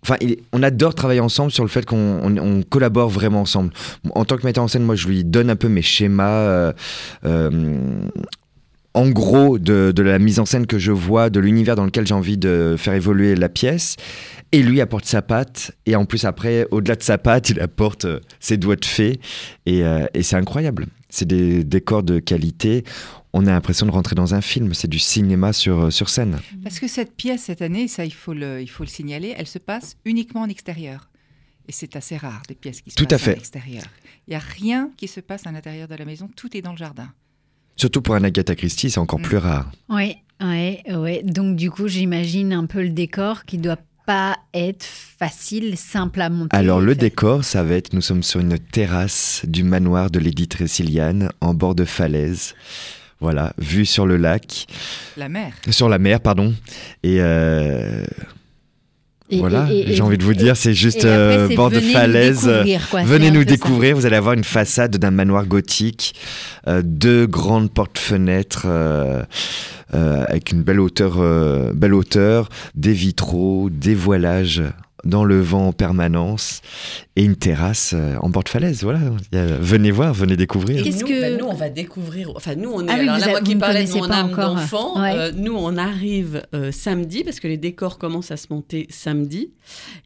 Enfin, 0.03 0.17
on 0.53 0.63
adore 0.63 0.95
travailler 0.95 1.21
ensemble 1.21 1.51
sur 1.51 1.65
le 1.65 1.69
fait 1.71 1.85
qu'on 1.87 1.97
on- 2.23 2.37
on 2.37 2.63
collabore 2.63 3.09
vraiment 3.09 3.41
ensemble. 3.43 3.73
En 4.15 4.25
tant 4.27 4.37
que 4.37 4.47
metteur 4.47 4.63
en 4.65 4.69
scène, 4.69 4.83
moi, 4.85 4.97
je 4.97 5.09
lui 5.09 5.25
donne 5.25 5.49
un 5.51 5.57
peu 5.57 5.69
mes 5.69 5.83
schémas. 5.83 6.31
euh, 6.31 6.73
euh, 7.25 7.51
en 8.97 9.09
gros 9.11 9.59
de, 9.59 9.93
la 10.03 10.19
mise 10.21 10.39
en 10.39 10.45
scène 10.45 10.67
que 10.67 10.79
je 10.79 10.93
vois, 10.93 11.29
de 11.29 11.41
l'univers 11.41 11.75
dans 11.75 11.85
lequel 11.85 12.07
j'ai 12.07 12.15
envie 12.15 12.39
de 12.39 12.77
faire 12.79 12.95
évoluer 12.95 13.35
la 13.35 13.49
pièce. 13.49 13.97
Et 14.53 14.63
lui 14.63 14.81
apporte 14.81 15.05
sa 15.07 15.21
patte. 15.21 15.73
Et 15.85 15.97
en 15.97 16.05
plus, 16.05 16.25
après, 16.25 16.69
au-delà 16.71 16.95
de 16.95 17.03
sa 17.03 17.19
patte, 17.19 17.51
il 17.51 17.59
apporte 17.61 18.07
ses 18.39 18.57
doigts 18.57 18.77
de 18.77 18.85
fée. 18.85 19.19
Et 19.67 19.83
c'est 20.23 20.37
incroyable. 20.37 20.87
C'est 21.09 21.27
des 21.27 21.65
décors 21.65 22.05
de 22.05 22.21
qualité. 22.21 22.85
On 23.37 23.47
a 23.49 23.51
l'impression 23.51 23.85
de 23.85 23.91
rentrer 23.91 24.15
dans 24.15 24.33
un 24.35 24.41
film. 24.41 24.75
C'est 24.75 24.87
du 24.89 25.01
cinéma 25.01 25.53
sur, 25.53 25.93
sur 25.93 26.09
scène. 26.09 26.39
Parce 26.63 26.79
que 26.79 26.87
cette 26.87 27.17
pièce, 27.17 27.43
cette 27.43 27.63
année, 27.63 27.89
ça, 27.89 28.05
il 28.05 28.15
faut 28.15 28.33
le, 28.33 28.63
il 28.63 28.69
faut 28.71 28.85
le 28.85 28.89
signaler, 28.89 29.35
elle 29.37 29.49
se 29.49 29.59
passe 29.59 29.97
uniquement 30.05 30.43
en 30.43 30.49
extérieur. 30.49 31.11
Et 31.69 31.73
c'est 31.73 31.97
assez 31.97 32.17
rare, 32.17 32.43
des 32.47 32.55
pièces 32.55 32.81
qui 32.81 32.91
se 32.91 32.95
Tout 32.97 33.05
à 33.05 33.09
passent 33.09 33.23
fait. 33.23 33.33
en 33.35 33.39
extérieur. 33.39 33.83
Il 34.27 34.31
n'y 34.31 34.37
a 34.37 34.39
rien 34.39 34.91
qui 34.97 35.09
se 35.09 35.19
passe 35.21 35.47
à 35.47 35.53
l'intérieur 35.53 35.89
de 35.89 35.95
la 35.97 36.05
maison, 36.05 36.29
tout 36.37 36.57
est 36.57 36.63
dans 36.63 36.71
le 36.73 36.77
jardin. 36.77 37.11
Surtout 37.77 38.03
pour 38.03 38.15
un 38.15 38.23
Agatha 38.23 38.55
Christie, 38.55 38.89
c'est 38.91 39.01
encore 39.01 39.19
Mm. 39.19 39.23
plus 39.23 39.37
rare. 39.39 39.73
Oui, 39.89 40.15
oui, 40.41 40.79
oui. 40.95 41.23
Donc 41.25 41.57
du 41.57 41.71
coup, 41.73 41.89
j'imagine 41.89 42.53
un 42.53 42.67
peu 42.67 42.83
le 42.83 42.91
décor 42.91 43.45
qui 43.47 43.59
doit 43.59 43.79
pas 44.07 44.37
être 44.53 44.85
facile, 44.85 45.77
simple 45.77 46.21
à 46.21 46.29
monter. 46.31 46.57
Alors 46.57 46.81
le 46.81 46.93
Fait- 46.93 47.01
décor, 47.01 47.43
ça 47.43 47.65
va 47.65 47.75
être, 47.75 47.95
nous 47.95 48.03
sommes 48.03 48.23
sur 48.23 48.39
une 48.39 48.59
terrasse 48.61 49.43
du 49.49 49.65
manoir 49.65 50.11
de 50.11 50.19
Lady 50.21 50.47
Tressiliane, 50.47 51.31
en 51.41 51.53
bord 51.55 51.75
de 51.75 51.85
falaise. 51.87 52.55
Voilà, 53.21 53.53
vue 53.59 53.87
sur 53.87 54.07
le 54.07 54.17
lac, 54.17 54.67
La 55.17 55.29
mer. 55.29 55.53
sur 55.71 55.89
la 55.89 55.99
mer, 55.99 56.21
pardon. 56.21 56.53
Et, 57.03 57.17
euh, 57.21 58.05
Et- 59.31 59.39
voilà, 59.39 59.67
j'ai 59.87 60.03
envie 60.03 60.19
de 60.19 60.25
vous 60.25 60.35
dire, 60.35 60.57
c'est 60.57 60.75
juste 60.75 61.05
euh, 61.07 61.49
bord 61.57 61.71
de 61.71 61.77
venez 61.77 61.87
nous 61.87 61.93
falaise. 61.93 62.45
découvrir, 62.45 62.89
quoi. 62.91 63.01
C'est 63.01 63.07
Venez 63.07 63.31
nous 63.31 63.45
découvrir, 63.45 63.97
vous 63.97 64.05
allez 64.07 64.17
avoir 64.17 64.35
une 64.35 64.45
façade 64.45 64.97
d'un 64.99 65.11
manoir 65.11 65.47
gothique, 65.47 66.15
euh, 66.69 66.83
deux 66.85 67.27
grandes 67.27 67.71
portes-fenêtres 67.73 68.65
euh, 68.67 69.23
euh, 69.95 70.25
avec 70.29 70.51
une 70.53 70.63
belle 70.63 70.81
hauteur, 70.81 71.15
euh, 71.19 71.73
belle 71.73 71.95
hauteur, 71.95 72.49
des 72.75 72.93
vitraux, 72.93 73.71
des 73.71 73.95
voilages 73.95 74.63
dans 75.05 75.25
le 75.25 75.41
vent 75.41 75.69
en 75.69 75.73
permanence 75.73 76.61
et 77.17 77.25
une 77.25 77.37
terrasse 77.37 77.93
euh, 77.95 78.17
en 78.21 78.29
bord 78.29 78.43
de 78.45 78.49
falaise. 78.49 78.83
Voilà, 78.83 79.01
venez 79.33 79.91
voir, 79.91 80.13
venez 80.15 80.37
découvrir. 80.37 80.87
Et 80.87 80.91
nous, 80.91 81.07
que- 81.07 81.21
bah, 81.21 81.37
nous, 81.39 81.47
on 81.47 81.55
va 81.55 81.69
découvrir. 81.71 82.33
Enfin, 82.37 82.55
nous, 82.55 82.71
on 82.73 82.87
est. 82.87 82.91
Ah 82.91 82.95
oui, 82.99 83.09
alors 83.09 83.19
là, 83.19 83.27
a- 83.27 83.31
moi 83.31 83.41
qui 83.41 83.57
parlais 83.57 83.85
de 83.85 83.93
mon 83.93 84.11
âme 84.11 84.31
d'enfant, 84.33 85.01
Ouais. 85.01 85.13
euh, 85.17 85.33
nous, 85.35 85.55
on 85.57 85.77
arrive 85.77 86.43
euh, 86.55 86.73
samedi 86.73 87.25
parce 87.25 87.41
que 87.41 87.49
les 87.49 87.59
décors 87.59 87.99
commencent 87.99 88.31
à 88.31 88.37
se 88.37 88.47
monter 88.51 88.87
samedi. 88.91 89.51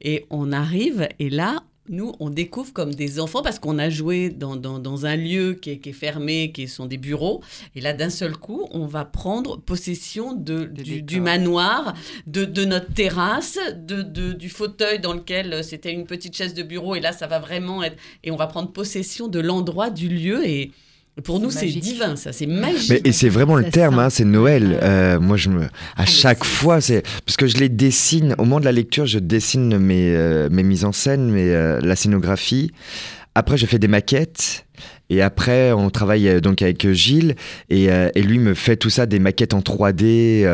Et 0.02 0.26
on 0.30 0.52
arrive, 0.52 1.08
et 1.18 1.30
là, 1.30 1.62
nous, 1.88 2.12
on 2.20 2.30
découvre 2.30 2.72
comme 2.72 2.94
des 2.94 3.20
enfants 3.20 3.42
parce 3.42 3.58
qu'on 3.58 3.78
a 3.78 3.90
joué 3.90 4.30
dans, 4.30 4.56
dans, 4.56 4.78
dans 4.78 5.06
un 5.06 5.16
lieu 5.16 5.54
qui 5.54 5.70
est, 5.70 5.78
qui 5.78 5.90
est 5.90 5.92
fermé, 5.92 6.52
qui 6.52 6.68
sont 6.68 6.86
des 6.86 6.98
bureaux. 6.98 7.42
Et 7.74 7.80
là, 7.80 7.92
d'un 7.92 8.10
seul 8.10 8.36
coup, 8.36 8.66
on 8.70 8.86
va 8.86 9.04
prendre 9.04 9.56
possession 9.58 10.32
de, 10.34 10.64
du, 10.64 11.02
du 11.02 11.20
manoir, 11.20 11.94
de, 12.26 12.44
de 12.44 12.64
notre 12.64 12.92
terrasse, 12.92 13.58
de, 13.76 14.02
de- 14.02 14.32
du 14.32 14.48
fauteuil 14.48 15.00
dans 15.00 15.14
lequel 15.14 15.52
euh, 15.52 15.62
c'était 15.62 15.92
une 15.92 16.06
petite 16.06 16.36
chaise 16.36 16.54
de 16.54 16.62
bureau. 16.62 16.94
Et 16.94 17.00
là, 17.00 17.12
ça 17.12 17.26
va 17.26 17.38
vraiment 17.38 17.82
être. 17.82 17.96
Et 18.24 18.30
on 18.30 18.36
va 18.36 18.46
prendre 18.46 18.70
possession 18.72 19.28
de 19.28 19.40
l'endroit, 19.40 19.90
du 19.90 20.08
lieu. 20.08 20.46
Et 20.46 20.72
pour 21.24 21.40
nous, 21.40 21.50
C'est 21.50 21.66
divin, 21.66 22.16
ça. 22.16 22.32
C'est 22.32 22.46
magique. 22.46 22.90
Mais, 22.90 23.00
et 23.04 23.12
c'est 23.12 23.28
vraiment 23.28 23.56
le 23.56 23.70
terme, 23.70 23.98
hein, 23.98 24.10
c'est 24.10 24.24
Noël. 24.24 24.78
Euh, 24.82 25.18
moi, 25.18 25.36
je 25.36 25.48
me, 25.48 25.64
à 25.64 25.68
mais 26.00 26.06
chaque 26.06 26.44
fois, 26.44 26.80
c'est 26.80 27.02
parce 27.24 27.36
que 27.36 27.46
je 27.46 27.56
les 27.56 27.68
dessine. 27.68 28.34
Au 28.38 28.44
moment 28.44 28.60
de 28.60 28.64
la 28.64 28.72
lecture, 28.72 29.06
je 29.06 29.18
dessine 29.18 29.78
mes, 29.78 30.14
euh, 30.14 30.48
mes 30.50 30.62
mises 30.62 30.84
en 30.84 30.92
scène, 30.92 31.30
mes, 31.30 31.50
euh, 31.50 31.80
la 31.80 31.96
scénographie. 31.96 32.70
Après, 33.34 33.56
je 33.56 33.66
fais 33.66 33.78
des 33.78 33.88
maquettes. 33.88 34.64
Et 35.10 35.22
après, 35.22 35.72
on 35.72 35.90
travaille 35.90 36.28
euh, 36.28 36.40
donc 36.40 36.60
avec 36.62 36.90
Gilles 36.92 37.34
et, 37.70 37.90
euh, 37.90 38.10
et 38.14 38.22
lui 38.22 38.38
me 38.38 38.54
fait 38.54 38.76
tout 38.76 38.90
ça, 38.90 39.06
des 39.06 39.18
maquettes 39.18 39.54
en 39.54 39.60
3D. 39.60 40.44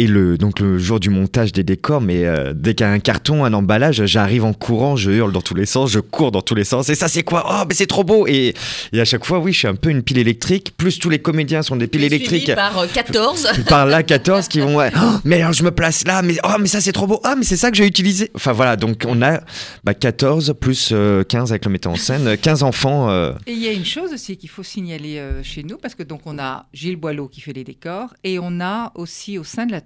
Euh, 0.00 0.04
et 0.04 0.06
le, 0.06 0.38
donc 0.38 0.60
le 0.60 0.78
jour 0.78 1.00
du 1.00 1.10
montage 1.10 1.52
des 1.52 1.62
décors, 1.62 2.00
mais 2.00 2.24
euh, 2.24 2.52
dès 2.54 2.74
qu'il 2.74 2.86
y 2.86 2.88
a 2.88 2.92
un 2.92 2.98
carton, 2.98 3.44
un 3.44 3.52
emballage, 3.52 4.04
j'arrive 4.06 4.44
en 4.44 4.52
courant, 4.52 4.96
je 4.96 5.10
hurle 5.10 5.32
dans 5.32 5.42
tous 5.42 5.54
les 5.54 5.66
sens, 5.66 5.90
je 5.90 6.00
cours 6.00 6.32
dans 6.32 6.42
tous 6.42 6.54
les 6.54 6.64
sens. 6.64 6.88
Et 6.88 6.94
ça, 6.94 7.08
c'est 7.08 7.22
quoi? 7.22 7.46
Oh, 7.50 7.64
mais 7.68 7.74
c'est 7.74 7.86
trop 7.86 8.04
beau 8.04 8.26
et, 8.26 8.54
et 8.92 9.00
à 9.00 9.04
chaque 9.04 9.24
fois, 9.24 9.38
oui, 9.38 9.52
je 9.52 9.58
suis 9.58 9.68
un 9.68 9.74
peu 9.74 9.90
une 9.90 10.02
pile 10.02 10.18
électrique. 10.18 10.72
Plus 10.76 10.98
tous 10.98 11.10
les 11.10 11.18
comédiens 11.18 11.62
sont 11.62 11.76
des 11.76 11.86
piles 11.86 12.04
électriques 12.04 12.54
par 12.54 12.78
euh, 12.78 12.86
14. 12.92 13.48
par 13.68 13.86
là 13.86 14.02
14 14.02 14.48
qui 14.48 14.60
vont 14.60 14.76
ouais, 14.76 14.90
Oh, 14.96 15.18
mais 15.24 15.40
alors 15.40 15.52
je 15.52 15.62
me 15.62 15.70
place 15.70 16.06
là 16.06 16.22
mais 16.22 16.36
oh 16.44 16.56
mais 16.60 16.66
ça 16.66 16.80
c'est 16.80 16.92
trop 16.92 17.06
beau 17.06 17.20
ah 17.24 17.34
mais 17.36 17.44
c'est 17.44 17.56
ça 17.56 17.70
que 17.70 17.76
j'ai 17.76 17.86
utilisé 17.86 18.30
enfin 18.34 18.52
voilà 18.52 18.76
donc 18.76 19.04
on 19.06 19.22
a 19.22 19.40
bah, 19.84 19.94
14 19.94 20.54
plus 20.60 20.90
euh, 20.92 21.22
15 21.24 21.52
avec 21.52 21.64
le 21.64 21.70
metteur 21.70 21.92
en 21.92 21.96
scène 21.96 22.36
15 22.36 22.62
enfants 22.62 23.10
euh, 23.10 23.32
Et 23.46 23.52
il 23.52 23.58
y 23.58 23.68
a 23.68 23.72
une 23.72 23.84
chose 23.84 24.12
aussi 24.12 24.36
qu'il 24.36 24.48
faut 24.48 24.62
signaler 24.62 25.18
euh, 25.18 25.42
chez 25.42 25.62
nous, 25.62 25.76
parce 25.76 25.94
que 25.94 26.02
donc 26.02 26.22
on 26.26 26.38
a 26.38 26.66
Gilles 26.72 26.96
Boileau 26.96 27.28
qui 27.28 27.40
fait 27.40 27.52
les 27.52 27.64
décors, 27.64 28.14
et 28.24 28.38
on 28.38 28.60
a 28.60 28.92
aussi 28.94 29.38
au 29.38 29.44
sein 29.44 29.66
de 29.66 29.72
la 29.72 29.80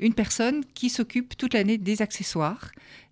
une 0.00 0.14
personne 0.14 0.64
qui 0.74 0.90
s'occupe 0.90 1.36
toute 1.36 1.54
l'année 1.54 1.78
des 1.78 2.02
accessoires 2.02 2.70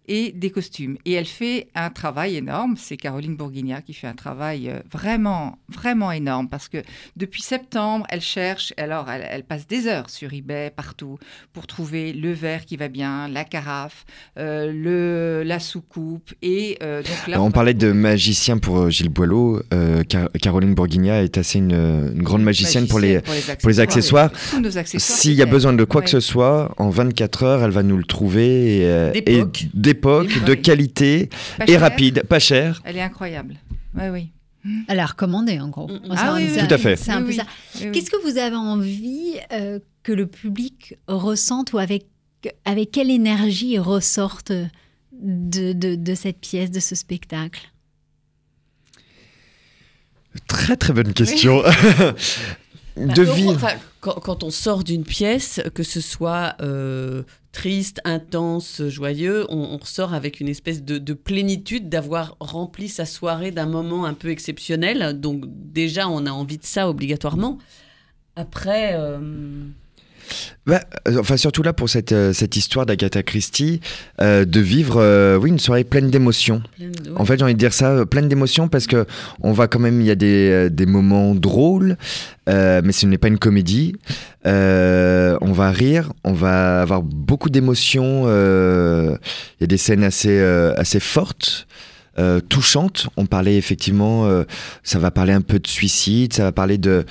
et 0.09 0.33
des 0.33 0.51
costumes. 0.51 0.97
Et 1.05 1.13
elle 1.13 1.27
fait 1.27 1.69
un 1.75 1.91
travail 1.91 2.37
énorme. 2.37 2.75
C'est 2.77 2.97
Caroline 2.97 3.37
Bourguignat 3.37 3.83
qui 3.83 3.95
fait 3.95 4.07
un 4.07 4.15
travail 4.15 4.69
euh, 4.69 4.81
vraiment, 4.93 5.59
vraiment 5.69 6.11
énorme 6.13 6.49
parce 6.49 6.69
que 6.69 6.79
depuis 7.17 7.43
septembre, 7.43 8.07
elle 8.11 8.21
cherche. 8.21 8.73
Alors, 8.77 9.09
elle, 9.11 9.27
elle 9.31 9.45
passe 9.45 9.67
des 9.67 9.87
heures 9.87 10.11
sur 10.11 10.33
eBay 10.33 10.71
partout 10.75 11.19
pour 11.53 11.67
trouver 11.67 12.13
le 12.13 12.33
verre 12.33 12.65
qui 12.65 12.77
va 12.77 12.89
bien, 12.89 13.29
la 13.29 13.45
carafe, 13.45 14.05
euh, 14.39 14.73
le, 14.73 15.43
la 15.47 15.59
soucoupe. 15.61 16.33
Et 16.43 16.77
euh, 16.83 17.03
donc 17.03 17.27
là, 17.29 17.41
on 17.41 17.51
parlait 17.51 17.75
de 17.75 17.93
magicien 17.93 18.59
pour 18.59 18.91
Gilles 18.91 19.09
Boileau 19.11 19.63
euh, 19.73 20.03
Car- 20.05 20.31
Caroline 20.43 20.75
Bourguignat 20.75 21.23
est 21.23 21.39
assez 21.39 21.59
une, 21.59 21.73
une 21.73 22.23
grande 22.23 22.43
magicienne 22.43 22.89
pour 22.89 22.99
les 22.99 23.21
pour 23.61 23.69
les 23.71 23.81
accessoires. 23.81 24.31
Tous 24.51 24.61
nos 24.61 24.77
accessoires. 24.79 25.19
s'il 25.19 25.35
y 25.35 25.43
a 25.43 25.47
besoin 25.47 25.73
de 25.73 25.85
quoi 25.85 26.01
Ouais. 26.01 26.05
que 26.05 26.11
ce 26.11 26.21
soit 26.21 26.75
en 26.79 26.89
24 26.89 27.43
heures 27.43 27.63
elle 27.63 27.71
va 27.73 27.83
nous 27.83 27.99
le 27.99 28.05
trouver 28.05 28.79
et, 28.79 29.39
et 29.39 29.45
D'époque. 29.95 30.29
d'époque 30.29 30.45
de 30.45 30.53
Oui. 30.53 30.63
qualité 30.63 31.31
Pas 31.59 31.65
et 31.65 31.69
cher. 31.73 31.81
rapide 31.81 32.23
pas 32.29 32.39
cher 32.39 32.81
Elle 32.85 32.97
est 32.97 33.03
incroyable. 33.03 33.57
Oui, 33.95 34.09
oui. 34.13 34.29
Elle 34.89 35.01
a 35.01 35.07
recommandé 35.07 35.59
en 35.59 35.69
gros. 35.69 35.89
Mm, 35.89 35.93
mm. 35.93 36.01
C'est 36.05 36.11
Ah 36.19 36.33
un- 36.33 36.37
oui, 36.37 36.49
oui, 36.55 36.67
Tout 36.69 36.75
à 36.75 36.79
fait. 36.79 36.97
C'est 36.97 37.11
un 37.13 37.19
Oui, 37.19 37.23
peu 37.25 37.29
oui. 37.31 37.37
ça. 37.37 37.45
Oui, 37.77 37.81
oui. 37.87 37.93
Qu'est-ce 37.93 38.11
que 38.11 38.23
vous 38.31 38.37
avez 38.39 38.57
envie 38.57 39.35
euh, 39.53 39.79
que 40.03 40.13
le 40.13 40.27
public 40.27 40.97
ressente 41.09 41.73
ou 41.73 41.79
avec, 41.79 42.07
avec 42.65 42.91
quelle 42.91 43.11
énergie 43.11 43.73
il 43.73 43.81
ressorte 43.81 44.53
de, 44.53 45.73
de, 45.73 45.95
de 45.95 46.15
cette 46.15 46.39
pièce, 46.41 46.71
de 46.71 46.81
ce 46.81 46.95
spectacle? 46.95 47.71
Très 50.47 50.77
très 50.77 50.93
bonne 50.93 51.13
question 51.13 51.63
Bah, 52.97 53.15
de 53.15 53.23
vivre 53.23 53.55
enfin, 53.55 53.75
quand, 54.01 54.43
on 54.45 54.51
sort 54.51 54.83
d'une 54.83 55.05
pièce, 55.05 55.61
que 55.75 55.83
ce 55.83 56.01
soit 56.01 56.57
euh, 56.63 57.23
triste, 57.53 58.01
intense, 58.05 58.83
joyeux, 58.89 59.47
on, 59.51 59.59
on 59.59 59.77
ressort 59.77 60.15
avec 60.15 60.41
une 60.41 60.49
espèce 60.49 60.83
de, 60.83 60.99
de 60.99 61.13
plénitude 61.13 61.89
d'avoir 61.89 62.37
rempli 62.41 62.89
sa 62.89 63.05
soirée 63.05 63.51
d'un 63.51 63.67
moment 63.67 64.07
un 64.07 64.15
peu 64.15 64.31
exceptionnel. 64.31 65.21
Donc 65.21 65.45
déjà, 65.47 66.09
on 66.09 66.25
a 66.27 66.31
envie 66.31 66.59
de 66.59 66.65
ça 66.65 66.89
obligatoirement. 66.89 67.59
Après, 68.37 68.95
euh, 68.95 69.67
Bah, 70.67 70.81
euh, 71.09 71.19
enfin, 71.21 71.37
surtout 71.37 71.63
là 71.63 71.73
pour 71.73 71.89
cette, 71.89 72.13
euh, 72.13 72.33
cette 72.33 72.57
histoire 72.57 72.87
d'Agatha 72.87 73.23
Christie, 73.23 73.81
euh, 74.21 74.45
de 74.45 74.61
vivre 74.61 74.97
euh, 74.99 75.37
oui, 75.37 75.51
une 75.51 75.59
soirée 75.59 75.85
pleine 75.85 76.11
d'émotions. 76.11 76.63
En 77.17 77.25
fait, 77.25 77.39
j'ai 77.39 77.45
envie 77.45 77.55
de 77.55 77.59
dire 77.59 77.73
ça, 77.73 78.05
pleine 78.07 78.29
d'émotions 78.29 78.69
parce 78.69 78.87
que 78.87 79.07
on 79.41 79.53
va 79.53 79.67
quand 79.69 79.79
même, 79.79 80.01
il 80.01 80.07
y 80.07 80.11
a 80.11 80.15
des, 80.15 80.69
des 80.71 80.87
moments 80.87 81.35
drôles, 81.35 81.97
euh, 82.49 82.81
mais 82.85 82.93
ce 82.93 83.07
n'est 83.07 83.19
pas 83.19 83.29
une 83.29 83.39
comédie. 83.39 83.95
On 84.45 85.53
va 85.53 85.71
rire, 85.71 86.13
on 86.25 86.33
va 86.33 86.83
avoir 86.83 87.03
beaucoup 87.03 87.51
d'émotions. 87.51 88.25
Il 88.29 89.61
y 89.61 89.65
a 89.65 89.67
des 89.67 89.77
scènes 89.77 90.05
assez, 90.05 90.41
assez 90.77 91.01
fortes. 91.01 91.67
Euh, 92.19 92.41
touchantes. 92.41 93.09
On 93.17 93.27
parlait 93.27 93.57
effectivement, 93.57 94.27
euh, 94.27 94.45
ça 94.83 94.99
va 94.99 95.11
parler 95.11 95.33
un 95.33 95.41
peu 95.43 95.59
de 95.59 95.67
suicide, 95.67 96.33
ça 96.33 96.43
va 96.45 96.53
parler 96.53 96.77
de, 96.77 97.05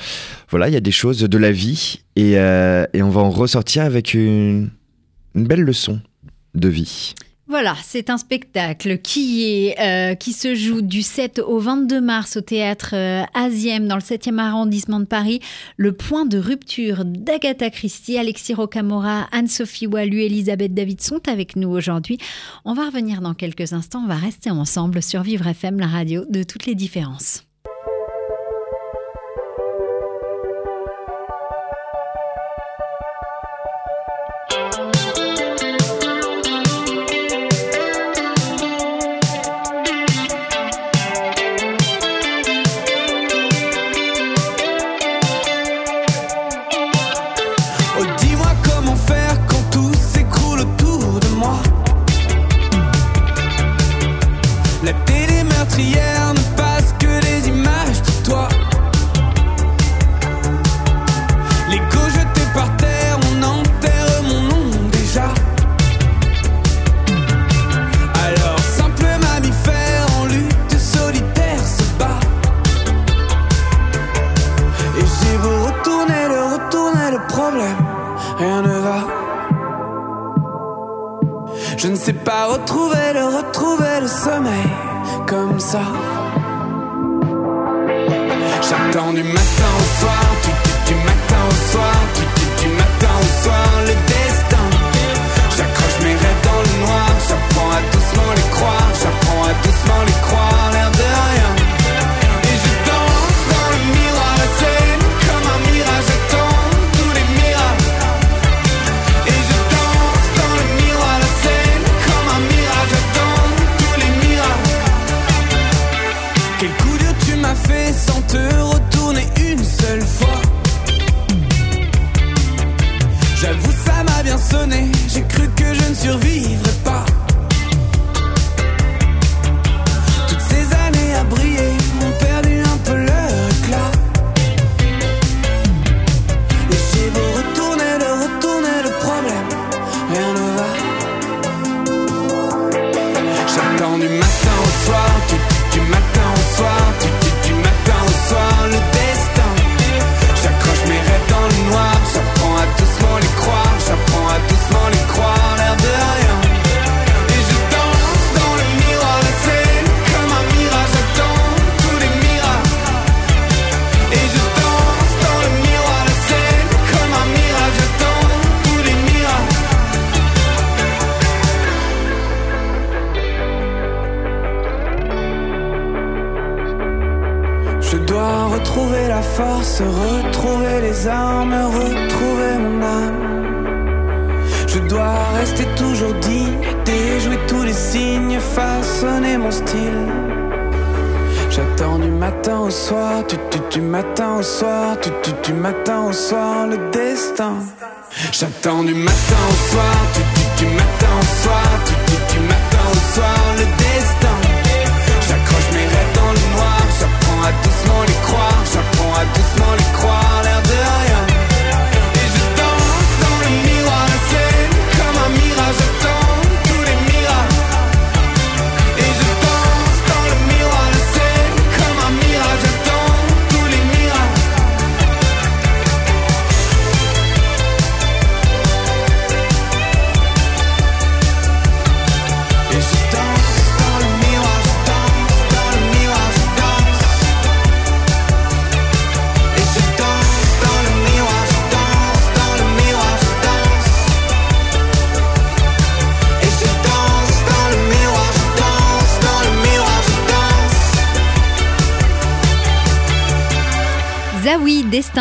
voilà, 0.49 0.67
il 0.67 0.73
y 0.73 0.77
a 0.77 0.81
des 0.81 0.91
choses 0.91 1.19
de 1.19 1.37
la 1.37 1.51
vie 1.51 2.01
et, 2.15 2.37
euh, 2.37 2.85
on 2.95 3.09
va 3.09 3.21
en 3.21 3.29
ressortir 3.29 3.83
avec 3.83 4.13
une 4.13 4.69
belle 5.35 5.61
leçon 5.61 6.01
de 6.55 6.67
vie. 6.67 7.13
Voilà, 7.49 7.75
c'est 7.81 8.11
un 8.11 8.19
spectacle 8.19 8.99
qui, 8.99 9.43
est, 9.43 9.79
euh, 9.79 10.13
qui 10.13 10.33
se 10.33 10.53
joue 10.53 10.83
du 10.83 11.01
7 11.01 11.39
au 11.39 11.57
22 11.57 11.99
mars 11.99 12.37
au 12.37 12.41
théâtre 12.41 12.91
euh, 12.93 13.23
dans 13.33 13.95
le 13.95 14.01
7e 14.01 14.37
arrondissement 14.37 14.99
de 14.99 15.05
Paris. 15.05 15.39
Le 15.75 15.91
point 15.91 16.27
de 16.27 16.37
rupture 16.37 17.05
d'Agatha 17.05 17.71
Christie, 17.71 18.19
Alexis 18.19 18.53
Rocamora, 18.53 19.27
Anne-Sophie 19.31 19.87
Wallu, 19.87 20.21
Elisabeth 20.21 20.75
David 20.75 21.01
sont 21.01 21.27
avec 21.27 21.55
nous 21.55 21.69
aujourd'hui. 21.69 22.19
On 22.65 22.75
va 22.75 22.85
revenir 22.85 23.19
dans 23.19 23.33
quelques 23.33 23.73
instants, 23.73 24.03
on 24.03 24.07
va 24.07 24.17
rester 24.17 24.51
ensemble 24.51 25.01
sur 25.01 25.23
Vivre 25.23 25.47
FM, 25.47 25.79
la 25.79 25.87
radio 25.87 26.25
de 26.29 26.43
toutes 26.43 26.67
les 26.67 26.75
différences. 26.75 27.48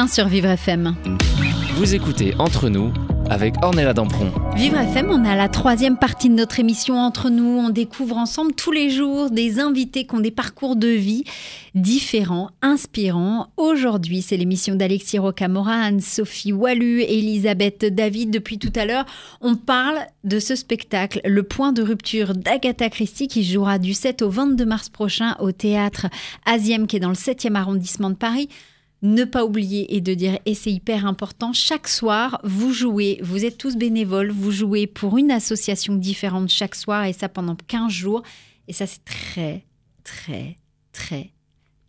Sur 0.08 0.28
Vivre 0.28 0.48
FM. 0.48 0.96
Vous 1.74 1.94
écoutez 1.94 2.34
Entre 2.38 2.68
nous 2.68 2.92
avec 3.28 3.54
Ornella 3.62 3.92
Dampron. 3.92 4.30
Vivre 4.56 4.78
FM, 4.78 5.10
on 5.10 5.24
à 5.24 5.36
la 5.36 5.48
troisième 5.48 5.98
partie 5.98 6.30
de 6.30 6.34
notre 6.34 6.58
émission 6.60 6.98
Entre 6.98 7.28
nous. 7.28 7.44
On 7.44 7.68
découvre 7.68 8.16
ensemble 8.16 8.54
tous 8.54 8.72
les 8.72 8.88
jours 8.88 9.30
des 9.30 9.60
invités 9.60 10.06
qui 10.06 10.14
ont 10.14 10.20
des 10.20 10.30
parcours 10.30 10.76
de 10.76 10.88
vie 10.88 11.24
différents, 11.74 12.50
inspirants. 12.62 13.48
Aujourd'hui, 13.58 14.22
c'est 14.22 14.38
l'émission 14.38 14.76
d'Alexis 14.76 15.18
Rocamora, 15.18 15.74
Anne-Sophie 15.74 16.52
Wallu, 16.52 17.02
Elisabeth 17.02 17.84
David. 17.94 18.30
Depuis 18.30 18.58
tout 18.58 18.72
à 18.76 18.86
l'heure, 18.86 19.04
on 19.42 19.56
parle 19.56 19.98
de 20.24 20.38
ce 20.38 20.56
spectacle, 20.56 21.20
Le 21.24 21.42
Point 21.42 21.72
de 21.72 21.82
rupture 21.82 22.34
d'Agatha 22.34 22.88
Christie, 22.88 23.28
qui 23.28 23.44
jouera 23.44 23.78
du 23.78 23.92
7 23.92 24.22
au 24.22 24.30
22 24.30 24.64
mars 24.64 24.88
prochain 24.88 25.36
au 25.40 25.52
théâtre 25.52 26.06
Asiem, 26.46 26.86
qui 26.86 26.96
est 26.96 27.00
dans 27.00 27.08
le 27.08 27.14
7e 27.14 27.56
arrondissement 27.56 28.10
de 28.10 28.16
Paris. 28.16 28.48
Ne 29.00 29.24
pas 29.24 29.44
oublier 29.44 29.94
et 29.94 30.00
de 30.00 30.12
dire, 30.14 30.38
et 30.44 30.54
c'est 30.54 30.72
hyper 30.72 31.06
important, 31.06 31.52
chaque 31.52 31.86
soir, 31.86 32.40
vous 32.42 32.72
jouez, 32.72 33.20
vous 33.22 33.44
êtes 33.44 33.56
tous 33.56 33.76
bénévoles, 33.76 34.32
vous 34.32 34.50
jouez 34.50 34.88
pour 34.88 35.18
une 35.18 35.30
association 35.30 35.94
différente 35.94 36.48
chaque 36.48 36.74
soir, 36.74 37.04
et 37.04 37.12
ça 37.12 37.28
pendant 37.28 37.54
15 37.54 37.92
jours. 37.92 38.22
Et 38.66 38.72
ça, 38.72 38.86
c'est 38.86 39.04
très, 39.04 39.64
très, 40.02 40.56
très, 40.92 41.30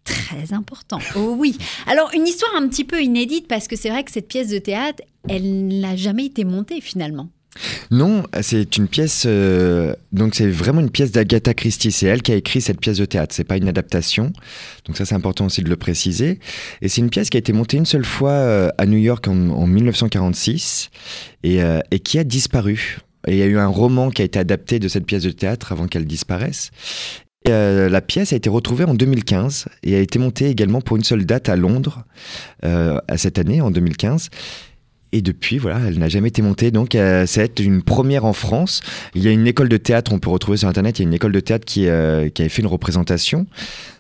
très 0.03 0.53
important. 0.53 0.99
Oh 1.15 1.35
oui. 1.37 1.57
Alors, 1.87 2.11
une 2.13 2.27
histoire 2.27 2.55
un 2.55 2.67
petit 2.67 2.85
peu 2.85 3.01
inédite, 3.01 3.47
parce 3.47 3.67
que 3.67 3.75
c'est 3.75 3.89
vrai 3.89 4.03
que 4.03 4.11
cette 4.11 4.27
pièce 4.27 4.49
de 4.49 4.59
théâtre, 4.59 5.03
elle 5.27 5.79
n'a 5.79 5.95
jamais 5.95 6.25
été 6.25 6.43
montée 6.43 6.79
finalement. 6.79 7.29
Non, 7.91 8.23
c'est 8.41 8.77
une 8.77 8.87
pièce. 8.87 9.23
euh, 9.25 9.93
donc 10.11 10.35
c'est 10.35 10.47
vraiment 10.47 10.79
une 10.79 10.91
pièce 10.91 11.11
d'Agatha 11.11 11.55
Christie. 11.55 11.91
C'est 11.91 12.05
elle 12.05 12.21
qui 12.21 12.31
a 12.31 12.35
écrit 12.35 12.61
cette 12.61 12.79
pièce 12.79 12.97
de 12.97 13.05
théâtre. 13.05 13.33
C'est 13.33 13.43
pas 13.43 13.57
une 13.57 13.67
adaptation. 13.67 14.31
Donc 14.85 14.95
ça 14.95 15.05
c'est 15.05 15.15
important 15.15 15.47
aussi 15.47 15.63
de 15.63 15.69
le 15.69 15.75
préciser. 15.75 16.39
Et 16.81 16.89
c'est 16.89 17.01
une 17.01 17.09
pièce 17.09 17.31
qui 17.31 17.37
a 17.37 17.39
été 17.39 17.51
montée 17.51 17.77
une 17.77 17.87
seule 17.87 18.05
fois 18.05 18.31
euh, 18.31 18.69
à 18.77 18.85
New 18.85 18.99
York 18.99 19.27
en, 19.27 19.49
en 19.49 19.65
1946 19.65 20.91
et, 21.43 21.63
euh, 21.63 21.79
et 21.89 21.99
qui 21.99 22.19
a 22.19 22.23
disparu. 22.23 22.99
Et 23.27 23.31
il 23.33 23.37
y 23.37 23.43
a 23.43 23.47
eu 23.47 23.57
un 23.57 23.67
roman 23.67 24.11
qui 24.11 24.21
a 24.21 24.25
été 24.25 24.37
adapté 24.37 24.77
de 24.79 24.87
cette 24.87 25.05
pièce 25.05 25.23
de 25.23 25.31
théâtre 25.31 25.71
avant 25.71 25.87
qu'elle 25.87 26.05
disparaisse. 26.05 26.69
Euh, 27.47 27.89
la 27.89 28.01
pièce 28.01 28.33
a 28.33 28.35
été 28.35 28.49
retrouvée 28.49 28.83
en 28.83 28.93
2015 28.93 29.65
et 29.81 29.95
a 29.95 29.99
été 29.99 30.19
montée 30.19 30.49
également 30.49 30.81
pour 30.81 30.97
une 30.97 31.03
seule 31.03 31.25
date 31.25 31.49
à 31.49 31.55
Londres 31.55 32.03
à 32.61 33.17
cette 33.17 33.39
année 33.39 33.61
en 33.61 33.71
2015. 33.71 34.29
Et 35.11 35.21
depuis, 35.21 35.57
voilà, 35.57 35.79
elle 35.87 35.97
n'a 35.97 36.09
jamais 36.09 36.27
été 36.27 36.41
montée. 36.41 36.69
Donc, 36.71 36.93
euh, 36.93 37.25
c'est 37.25 37.59
une 37.59 37.81
première 37.81 38.25
en 38.25 38.33
France. 38.33 38.81
Il 39.15 39.23
y 39.23 39.27
a 39.27 39.31
une 39.31 39.47
école 39.47 39.69
de 39.69 39.77
théâtre, 39.77 40.13
on 40.13 40.19
peut 40.19 40.29
retrouver 40.29 40.57
sur 40.57 40.67
Internet, 40.67 40.99
il 40.99 41.03
y 41.03 41.05
a 41.05 41.07
une 41.07 41.13
école 41.13 41.31
de 41.31 41.39
théâtre 41.39 41.65
qui, 41.65 41.87
euh, 41.87 42.29
qui 42.29 42.43
avait 42.43 42.49
fait 42.49 42.61
une 42.61 42.67
représentation. 42.67 43.47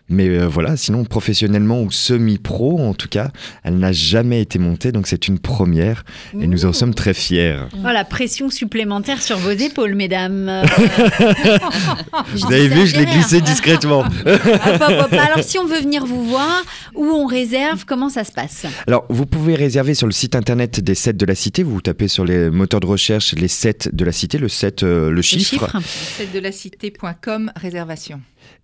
Mais 0.09 0.27
euh, 0.27 0.47
voilà, 0.47 0.75
sinon, 0.77 1.03
professionnellement 1.05 1.81
ou 1.81 1.91
semi-pro, 1.91 2.79
en 2.79 2.93
tout 2.93 3.07
cas, 3.07 3.31
elle 3.63 3.77
n'a 3.77 3.91
jamais 3.91 4.41
été 4.41 4.59
montée. 4.59 4.91
Donc, 4.91 5.07
c'est 5.07 5.27
une 5.27 5.39
première. 5.39 6.03
Et 6.39 6.47
nous 6.47 6.65
en 6.65 6.73
sommes 6.73 6.93
très 6.93 7.13
fiers. 7.13 7.59
Oh, 7.73 7.87
la 7.93 8.03
pression 8.03 8.49
supplémentaire 8.49 9.21
sur 9.21 9.37
vos 9.37 9.51
épaules, 9.51 9.95
mesdames. 9.95 10.49
Euh, 10.49 10.63
Vous 12.33 12.45
avez 12.45 12.67
vu, 12.67 12.87
je 12.87 12.97
l'ai 12.97 13.05
glissé 13.05 13.41
discrètement. 13.41 13.99
Hop, 13.99 14.07
hop, 14.25 14.93
hop. 15.03 15.13
Alors, 15.13 15.43
si 15.43 15.57
on 15.59 15.65
veut 15.65 15.79
venir 15.79 16.05
vous 16.05 16.23
voir, 16.27 16.63
où 16.95 17.05
on 17.05 17.25
réserve, 17.25 17.85
comment 17.85 18.09
ça 18.09 18.23
se 18.23 18.31
passe? 18.31 18.65
Alors, 18.87 19.05
vous 19.09 19.25
pouvez 19.25 19.55
réserver 19.55 19.93
sur 19.93 20.07
le 20.07 20.13
site 20.13 20.35
internet 20.35 20.79
des 20.79 20.95
7 20.95 21.17
de 21.17 21.25
la 21.25 21.35
cité. 21.35 21.63
Vous 21.63 21.81
tapez 21.81 22.07
sur 22.07 22.25
les 22.25 22.49
moteurs 22.49 22.79
de 22.79 22.87
recherche 22.87 23.33
les 23.35 23.47
7 23.47 23.89
de 23.93 24.05
la 24.05 24.11
cité, 24.11 24.37
le 24.37 24.49
7, 24.49 24.83
euh, 24.83 25.09
le 25.09 25.15
Le 25.19 25.21
chiffre. 25.21 25.49
chiffre 25.49 25.79
C'est 26.17 26.31
de 26.31 26.39
la 26.39 26.51
cité.com 26.51 27.51
réservation. 27.55 28.21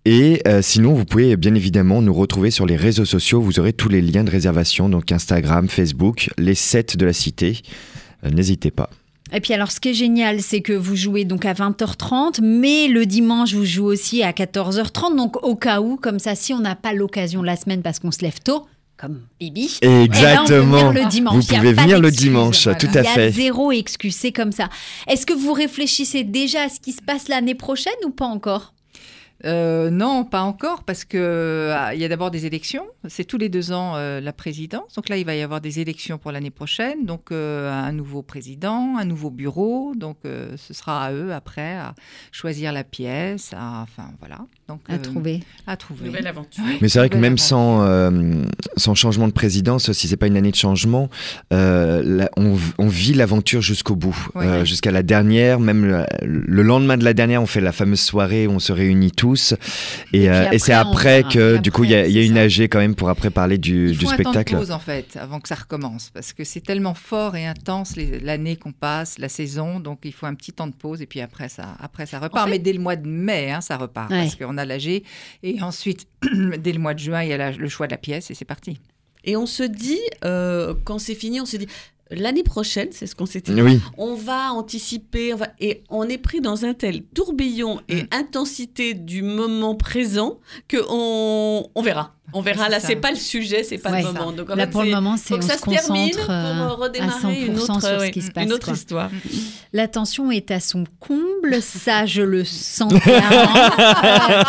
Et 0.08 0.40
euh, 0.46 0.62
sinon, 0.62 0.94
vous 0.94 1.04
pouvez 1.04 1.36
bien 1.36 1.52
évidemment 1.56 2.00
nous 2.00 2.14
retrouver 2.14 2.52
sur 2.52 2.64
les 2.64 2.76
réseaux 2.76 3.04
sociaux. 3.04 3.40
Vous 3.40 3.58
aurez 3.58 3.72
tous 3.72 3.88
les 3.88 4.00
liens 4.00 4.22
de 4.22 4.30
réservation, 4.30 4.88
donc 4.88 5.10
Instagram, 5.10 5.68
Facebook, 5.68 6.30
les 6.38 6.54
7 6.54 6.96
de 6.96 7.04
la 7.04 7.12
cité. 7.12 7.60
Euh, 8.24 8.30
N'hésitez 8.30 8.70
pas. 8.70 8.88
Et 9.32 9.40
puis 9.40 9.52
alors, 9.52 9.72
ce 9.72 9.80
qui 9.80 9.88
est 9.88 9.94
génial, 9.94 10.40
c'est 10.42 10.60
que 10.60 10.72
vous 10.72 10.94
jouez 10.94 11.24
donc 11.24 11.44
à 11.44 11.52
20h30, 11.54 12.38
mais 12.40 12.86
le 12.86 13.04
dimanche, 13.04 13.52
vous 13.54 13.64
jouez 13.64 13.94
aussi 13.94 14.22
à 14.22 14.30
14h30. 14.30 15.16
Donc, 15.16 15.42
au 15.44 15.56
cas 15.56 15.80
où, 15.80 15.96
comme 15.96 16.20
ça, 16.20 16.36
si 16.36 16.54
on 16.54 16.60
n'a 16.60 16.76
pas 16.76 16.92
l'occasion 16.92 17.42
la 17.42 17.56
semaine 17.56 17.82
parce 17.82 17.98
qu'on 17.98 18.12
se 18.12 18.20
lève 18.22 18.38
tôt, 18.44 18.64
comme 18.96 19.22
Bibi, 19.40 19.78
eh 19.82 19.86
ben, 19.88 19.92
on 19.92 19.96
peut 19.96 20.04
Exactement. 20.04 20.90
venir 20.90 20.92
le 21.04 21.10
dimanche. 21.10 21.34
Vous 21.34 21.42
Il 21.50 21.54
a 21.54 21.58
pouvez 21.58 21.72
venir 21.72 22.00
le 22.00 22.10
dimanche, 22.12 22.62
Voilà. 22.62 22.78
tout 22.78 22.86
Il 22.92 22.98
à 22.98 23.02
y 23.02 23.06
a 23.08 23.10
fait. 23.10 23.32
zéro 23.32 23.72
excuse, 23.72 24.14
c'est 24.14 24.30
comme 24.32 24.52
ça. 24.52 24.68
Est-ce 25.08 25.26
que 25.26 25.34
vous 25.34 25.52
réfléchissez 25.52 26.22
déjà 26.22 26.62
à 26.62 26.68
ce 26.68 26.78
qui 26.78 26.92
se 26.92 27.02
passe 27.02 27.26
l'année 27.26 27.56
prochaine 27.56 27.92
ou 28.06 28.10
pas 28.10 28.26
encore? 28.26 28.72
Euh, 29.44 29.90
non, 29.90 30.24
pas 30.24 30.40
encore, 30.40 30.82
parce 30.84 31.04
que 31.04 31.70
ah, 31.74 31.94
il 31.94 32.00
y 32.00 32.04
a 32.04 32.08
d'abord 32.08 32.30
des 32.30 32.46
élections. 32.46 32.86
C'est 33.06 33.24
tous 33.24 33.36
les 33.36 33.48
deux 33.50 33.70
ans 33.72 33.92
euh, 33.96 34.20
la 34.20 34.32
présidence. 34.32 34.94
Donc 34.94 35.08
là, 35.10 35.18
il 35.18 35.26
va 35.26 35.36
y 35.36 35.42
avoir 35.42 35.60
des 35.60 35.78
élections 35.80 36.16
pour 36.16 36.32
l'année 36.32 36.50
prochaine. 36.50 37.04
Donc 37.04 37.30
euh, 37.32 37.70
un 37.70 37.92
nouveau 37.92 38.22
président, 38.22 38.96
un 38.98 39.04
nouveau 39.04 39.30
bureau. 39.30 39.92
Donc 39.94 40.16
euh, 40.24 40.54
ce 40.56 40.72
sera 40.72 41.04
à 41.04 41.12
eux 41.12 41.32
après 41.34 41.74
à 41.76 41.94
choisir 42.32 42.72
la 42.72 42.82
pièce. 42.82 43.52
à- 43.56 43.82
enfin 43.82 44.10
voilà. 44.20 44.38
Donc 44.68 44.80
à 44.88 44.94
euh, 44.94 44.98
trouver 44.98 45.40
À 45.66 45.76
trouver. 45.76 46.06
Nouvelle 46.06 46.26
aventure. 46.26 46.64
Mais 46.80 46.88
c'est 46.88 46.98
vrai 46.98 47.10
que 47.10 47.16
même 47.18 47.36
sans, 47.38 47.82
euh, 47.84 48.10
sans 48.76 48.94
changement 48.94 49.28
de 49.28 49.32
présidence, 49.32 49.92
si 49.92 50.08
c'est 50.08 50.16
pas 50.16 50.26
une 50.28 50.36
année 50.38 50.50
de 50.50 50.56
changement, 50.56 51.08
euh, 51.52 52.02
là, 52.02 52.30
on, 52.38 52.56
on 52.78 52.88
vit 52.88 53.12
l'aventure 53.12 53.60
jusqu'au 53.60 53.96
bout, 53.96 54.16
Ouais. 54.34 54.46
Euh, 54.46 54.64
jusqu'à 54.64 54.90
la 54.92 55.02
dernière. 55.02 55.60
Même 55.60 55.84
le, 55.84 56.04
le 56.22 56.62
lendemain 56.62 56.96
de 56.96 57.04
la 57.04 57.12
dernière, 57.12 57.42
on 57.42 57.46
fait 57.46 57.60
la 57.60 57.72
fameuse 57.72 58.00
soirée 58.00 58.46
où 58.46 58.52
on 58.52 58.58
se 58.58 58.72
réunit 58.72 59.12
tous. 59.12 59.25
Et, 59.34 59.38
Et 59.38 60.20
puis 60.20 60.28
euh, 60.28 60.50
et 60.52 60.58
c'est 60.58 60.72
après 60.72 61.22
que, 61.24 61.56
du 61.58 61.70
coup, 61.72 61.84
il 61.84 61.90
y 61.90 61.94
a, 61.94 62.06
y 62.06 62.26
une. 62.26 62.36
AG 62.38 62.60
quand 62.68 62.78
même 62.78 62.94
pour 62.94 63.08
après 63.08 63.30
parler 63.30 63.58
du, 63.58 63.90
Il 63.90 63.98
du 63.98 64.04
faut 64.04 64.12
un 64.12 64.16
temps 64.16 64.22
spectacle. 64.32 64.52
de 64.54 64.58
pause 64.58 64.70
en 64.70 64.78
fait 64.78 65.16
avant 65.16 65.40
que 65.40 65.48
ça 65.48 65.54
recommence 65.54 66.10
parce 66.10 66.32
que 66.32 66.44
c'est 66.44 66.60
tellement 66.60 66.94
fort 66.94 67.34
et 67.36 67.46
intense 67.46 67.94
l'année 67.96 68.56
qu'on 68.56 68.72
passe, 68.72 69.18
la 69.18 69.28
saison, 69.28 69.80
donc 69.80 70.00
il 70.04 70.12
faut 70.12 70.26
un 70.26 70.34
petit 70.34 70.52
temps 70.52 70.66
de 70.66 70.74
pause 70.74 71.00
et 71.02 71.06
puis 71.06 71.20
après 71.20 71.48
ça, 71.48 71.76
après 71.80 72.06
ça 72.06 72.18
repart. 72.18 72.44
fait- 72.44 72.50
Mais 72.50 72.58
dès 72.58 72.72
le 72.72 72.78
mois 72.80 72.96
de 72.96 73.08
mai, 73.08 73.50
hein, 73.50 73.60
ça 73.60 73.76
repart 73.76 74.10
Ouais. 74.10 74.22
parce 74.22 74.34
qu'on 74.36 74.58
a 74.58 74.64
l'AG 74.64 75.02
et 75.42 75.62
ensuite 75.62 76.06
dès 76.58 76.72
le 76.72 76.78
mois 76.78 76.94
de 76.94 76.98
juin 76.98 77.22
il 77.22 77.28
y 77.30 77.32
a 77.32 77.36
la- 77.36 77.52
le 77.52 77.68
choix 77.68 77.86
de 77.86 77.92
la 77.92 77.98
pièce 77.98 78.30
et 78.30 78.34
c'est 78.34 78.44
parti. 78.44 78.78
Et 79.24 79.36
on 79.36 79.46
se 79.46 79.64
dit, 79.64 79.98
euh, 80.24 80.74
quand 80.84 80.98
c'est 81.00 81.16
fini, 81.16 81.40
on 81.40 81.46
se 81.46 81.56
dit, 81.56 81.66
l'année 82.10 82.42
prochaine, 82.42 82.88
c'est 82.92 83.06
ce 83.06 83.14
qu'on 83.14 83.26
s'était 83.26 83.52
dit, 83.52 83.62
Oui, 83.62 83.80
on 83.98 84.14
va 84.14 84.52
anticiper, 84.52 85.34
on 85.34 85.36
va... 85.36 85.48
et 85.60 85.82
on 85.90 86.08
est 86.08 86.18
pris 86.18 86.40
dans 86.40 86.64
un 86.64 86.74
tel 86.74 87.02
tourbillon 87.02 87.80
et 87.88 88.02
Mm. 88.04 88.08
intensité 88.12 88.94
du 88.94 89.22
moment 89.22 89.74
présent 89.74 90.38
que 90.68 90.76
on, 90.88 91.68
on 91.74 91.82
verra. 91.82 92.12
On 92.32 92.40
verra. 92.40 92.68
Là, 92.68 92.80
c'est 92.80 92.96
pas 92.96 93.10
le 93.12 93.16
sujet, 93.16 93.62
c'est 93.62 93.78
pas 93.78 93.90
Ouais. 93.92 94.02
le 94.02 94.12
moment. 94.12 94.32
Donc, 94.32 94.50
en 94.50 94.56
Là, 94.56 94.64
fait, 94.66 94.72
pour 94.72 94.82
le 94.82 94.88
c'est- 94.88 94.94
moment, 94.96 95.16
c'est 95.16 95.34
on 95.34 95.38
que 95.38 95.44
ça 95.44 95.54
se 95.54 95.58
se 95.60 95.64
termine 95.64 96.10
concentre 96.10 96.26
pour 96.26 96.34
euh, 96.34 96.34
euh, 96.34 96.68
redémarrer 96.74 97.42
à 97.42 97.46
une 97.46 97.56
100% 97.56 97.60
autre, 97.76 97.88
sur 97.88 98.00
ce 98.02 98.10
qui 98.10 98.22
se 98.22 98.30
passe. 98.32 98.44
une 98.44 98.52
autre 98.52 98.64
quoi. 98.66 98.74
histoire. 98.74 99.10
La 99.72 99.86
tension 99.88 100.30
est 100.32 100.50
à 100.50 100.58
son 100.58 100.84
comble, 100.98 101.58
ça 101.62 102.04
je 102.06 102.22
le 102.22 102.44
sens 102.44 102.92
clairement. 103.00 103.54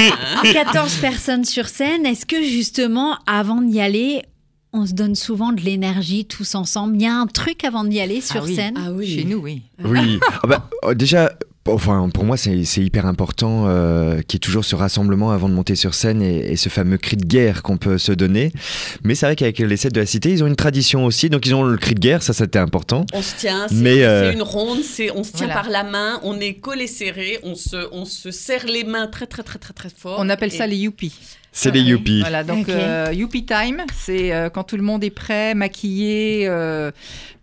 Euh, 0.00 0.52
14 0.52 0.96
personnes 0.96 1.44
sur 1.44 1.68
scène, 1.68 2.06
est-ce 2.06 2.24
que 2.26 2.42
justement, 2.42 3.16
avant 3.26 3.60
d'y 3.60 3.80
aller, 3.80 4.22
on 4.72 4.86
se 4.86 4.92
donne 4.92 5.14
souvent 5.14 5.52
de 5.52 5.60
l'énergie 5.60 6.24
tous 6.26 6.54
ensemble 6.54 6.96
Il 6.96 7.02
y 7.02 7.06
a 7.06 7.14
un 7.14 7.26
truc 7.26 7.64
avant 7.64 7.84
d'y 7.84 8.00
aller 8.00 8.20
sur 8.20 8.42
Ah 8.42 8.44
oui. 8.46 8.54
scène 8.54 8.74
Ah 8.76 8.92
oui. 8.92 9.06
Chez 9.16 9.24
nous, 9.24 9.38
oui. 9.38 9.62
oui. 9.84 10.18
Ah 10.42 10.46
bah, 10.46 10.68
euh, 10.84 10.94
déjà, 10.94 11.32
enfin, 11.68 12.08
pour 12.12 12.24
moi, 12.24 12.36
c'est 12.36 12.56
hyper 12.76 13.04
important 13.06 13.64
euh, 13.66 14.20
qu'il 14.22 14.34
y 14.34 14.36
ait 14.36 14.38
toujours 14.38 14.64
ce 14.64 14.76
rassemblement 14.76 15.32
avant 15.32 15.48
de 15.48 15.54
monter 15.54 15.74
sur 15.74 15.94
scène 15.94 16.22
et, 16.22 16.52
et 16.52 16.56
ce 16.56 16.68
fameux 16.68 16.98
cri 16.98 17.16
de 17.16 17.24
guerre 17.26 17.62
qu'on 17.62 17.78
peut 17.78 17.98
se 17.98 18.12
donner. 18.12 18.52
Mais 19.02 19.14
c'est 19.16 19.26
vrai 19.26 19.34
qu'avec 19.36 19.58
les 19.58 19.76
7 19.76 19.92
de 19.92 20.00
la 20.00 20.06
cité, 20.06 20.30
ils 20.30 20.44
ont 20.44 20.46
une 20.46 20.56
tradition 20.56 21.04
aussi. 21.04 21.30
Donc, 21.30 21.46
ils 21.46 21.54
ont 21.54 21.64
le 21.64 21.76
cri 21.76 21.94
de 21.94 22.00
guerre, 22.00 22.22
ça, 22.22 22.32
c'était 22.32 22.58
important. 22.60 23.06
On 23.12 23.22
se 23.22 23.34
tient, 23.36 23.66
c'est 23.68 23.74
Mais, 23.74 24.02
euh, 24.04 24.28
c'est 24.30 24.34
une 24.36 24.42
ronde, 24.42 24.78
on 25.16 25.24
se 25.24 25.32
tient 25.32 25.46
Voilà. 25.46 25.54
par 25.62 25.68
la 25.70 25.82
main, 25.84 26.20
on 26.22 26.38
est 26.38 26.54
collés 26.54 26.86
serrés, 26.86 27.38
on 27.42 27.54
se, 27.56 27.88
on 27.92 28.04
se 28.04 28.30
serre 28.30 28.66
les 28.66 28.84
mains 28.84 29.08
très 29.08 29.26
très 29.26 29.42
très 29.42 29.58
très 29.58 29.72
très 29.72 29.90
fort. 29.90 30.16
On 30.20 30.28
appelle 30.28 30.52
Et- 30.54 30.56
ça 30.58 30.66
les 30.68 30.76
youpies. 30.76 31.12
C'est 31.52 31.72
les 31.72 31.80
yuppies. 31.80 32.20
Voilà, 32.20 32.44
donc 32.44 32.68
Ok. 32.68 32.74
euh, 32.74 33.10
Youpi 33.12 33.44
Time, 33.44 33.82
c'est 33.96 34.32
euh, 34.32 34.50
quand 34.50 34.62
tout 34.62 34.76
le 34.76 34.82
monde 34.82 35.02
est 35.02 35.10
prêt, 35.10 35.54
maquillé, 35.54 36.46
euh, 36.48 36.90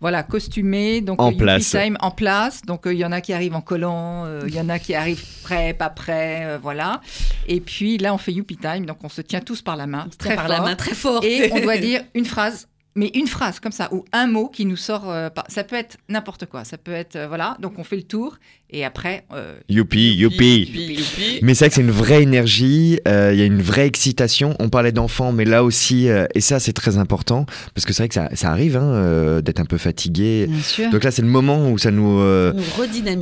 voilà, 0.00 0.22
costumé. 0.22 1.00
Donc 1.02 1.20
En 1.20 1.26
Youpi 1.30 1.42
place. 1.42 1.70
Time 1.70 1.96
en 2.00 2.10
place. 2.10 2.62
Donc 2.62 2.86
euh, 2.86 2.94
il 2.94 2.98
y 2.98 3.04
en 3.04 3.12
a 3.12 3.20
qui 3.20 3.32
arrivent 3.34 3.54
en 3.54 3.60
collant, 3.60 4.24
euh, 4.26 4.40
il 4.46 4.54
y 4.54 4.60
en 4.60 4.68
a 4.70 4.78
qui 4.78 4.94
arrivent 4.94 5.24
prêts, 5.42 5.74
pas 5.74 5.90
prêts, 5.90 6.40
euh, 6.44 6.58
voilà. 6.60 7.00
Et 7.46 7.60
puis 7.60 7.98
là, 7.98 8.14
on 8.14 8.18
fait 8.18 8.32
Youpi 8.32 8.56
Time, 8.56 8.86
donc 8.86 9.04
on 9.04 9.08
se 9.10 9.20
tient 9.20 9.40
tous 9.40 9.60
par 9.62 9.76
la 9.76 9.86
main, 9.86 10.06
on 10.08 10.12
se 10.12 10.16
très 10.16 10.30
tient 10.30 10.36
par 10.36 10.46
fort. 10.46 10.56
la 10.56 10.62
main 10.62 10.74
très 10.76 10.94
fort. 10.94 11.22
Et 11.24 11.50
on 11.52 11.60
doit 11.60 11.76
dire 11.78 12.02
une 12.14 12.24
phrase. 12.24 12.66
Mais 12.94 13.12
une 13.14 13.28
phrase 13.28 13.60
comme 13.60 13.70
ça, 13.70 13.88
ou 13.94 14.04
un 14.12 14.26
mot 14.26 14.48
qui 14.48 14.64
nous 14.64 14.74
sort. 14.74 15.08
euh, 15.08 15.28
ça 15.46 15.62
peut 15.62 15.76
être 15.76 15.98
n'importe 16.08 16.46
quoi. 16.46 16.64
Ça 16.64 16.78
peut 16.78 16.90
être. 16.90 17.14
euh, 17.14 17.28
voilà. 17.28 17.56
Donc 17.60 17.78
on 17.78 17.84
fait 17.84 17.94
le 17.94 18.02
tour. 18.02 18.38
Et 18.70 18.84
après. 18.84 19.24
euh, 19.32 19.56
Youpi, 19.70 20.12
youpi. 20.14 20.58
Youpi, 20.60 20.94
youpi. 20.94 21.38
Mais 21.40 21.54
c'est 21.54 21.64
vrai 21.64 21.68
que 21.70 21.74
c'est 21.76 21.80
une 21.80 21.90
vraie 21.90 22.22
énergie, 22.22 23.00
euh, 23.08 23.30
il 23.32 23.38
y 23.38 23.42
a 23.42 23.46
une 23.46 23.62
vraie 23.62 23.86
excitation. 23.86 24.54
On 24.58 24.68
parlait 24.68 24.92
d'enfants, 24.92 25.32
mais 25.32 25.46
là 25.46 25.64
aussi, 25.64 26.08
euh, 26.10 26.26
et 26.34 26.40
ça 26.42 26.60
c'est 26.60 26.74
très 26.74 26.98
important, 26.98 27.46
parce 27.74 27.86
que 27.86 27.94
c'est 27.94 28.02
vrai 28.02 28.08
que 28.08 28.14
ça, 28.14 28.28
ça 28.34 28.50
arrive 28.50 28.76
hein, 28.76 28.82
euh, 28.92 29.40
d'être 29.40 29.60
un 29.60 29.64
peu 29.64 29.78
fatigué. 29.78 30.46
Bien 30.50 30.62
sûr. 30.62 30.90
Donc 30.90 31.02
là 31.02 31.10
c'est 31.10 31.22
le 31.22 31.28
moment 31.28 31.70
où 31.70 31.78
ça 31.78 31.90
nous 31.90 32.18
euh, 32.20 32.52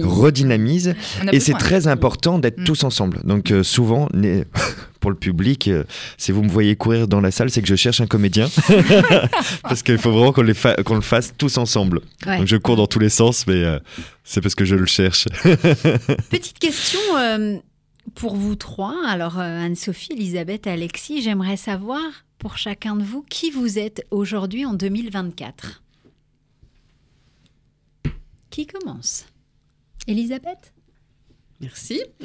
redynamise. 0.03 0.95
Et 1.33 1.39
c'est 1.41 1.53
très 1.55 1.87
important 1.87 2.39
d'être 2.41 2.59
Mm. 2.61 2.65
tous 2.65 2.85
ensemble. 2.85 3.19
Donc 3.25 3.51
euh, 3.53 3.63
souvent, 3.63 4.09
pour 5.01 5.11
le 5.11 5.17
public, 5.17 5.69
euh, 5.69 5.85
si 6.19 6.33
vous 6.33 6.43
me 6.43 6.49
voyez 6.49 6.75
courir 6.75 7.07
dans 7.07 7.21
la 7.21 7.31
salle, 7.31 7.51
c'est 7.51 7.61
que 7.63 7.69
je 7.69 7.77
cherche 7.77 8.01
un 8.01 8.07
comédien. 8.07 8.49
parce 9.63 9.83
qu'il 9.83 9.99
faut 9.99 10.11
vraiment 10.11 10.33
qu'on 10.33 10.45
fa- 10.55 10.77
le 10.77 11.01
fasse 11.03 11.35
tous 11.37 11.59
ensemble. 11.59 12.01
Ouais. 12.27 12.39
Donc 12.39 12.47
je 12.47 12.57
cours 12.57 12.77
dans 12.77 12.87
tous 12.87 12.99
les 12.99 13.09
sens, 13.11 13.47
mais 13.47 13.55
euh, 13.63 13.79
c'est 14.27 14.41
parce 14.41 14.57
que 14.57 14.64
je 14.64 14.74
le 14.74 14.87
cherche. 14.87 15.27
Petite 16.31 16.59
question 16.59 16.99
euh, 17.16 17.57
pour 18.16 18.35
vous 18.37 18.57
trois. 18.57 19.07
Alors, 19.07 19.39
euh, 19.39 19.43
Anne-Sophie, 19.43 20.12
Elisabeth, 20.14 20.66
Alexis, 20.66 21.22
j'aimerais 21.22 21.57
savoir 21.57 22.03
pour 22.39 22.59
chacun 22.59 22.97
de 22.97 23.05
vous 23.05 23.22
qui 23.22 23.53
vous 23.53 23.79
êtes 23.79 24.05
aujourd'hui 24.11 24.66
en 24.66 24.74
2024. 24.74 25.83
Qui 28.51 28.66
commence? 28.66 29.27
Elisabeth? 30.09 30.72
Merci. 31.61 32.03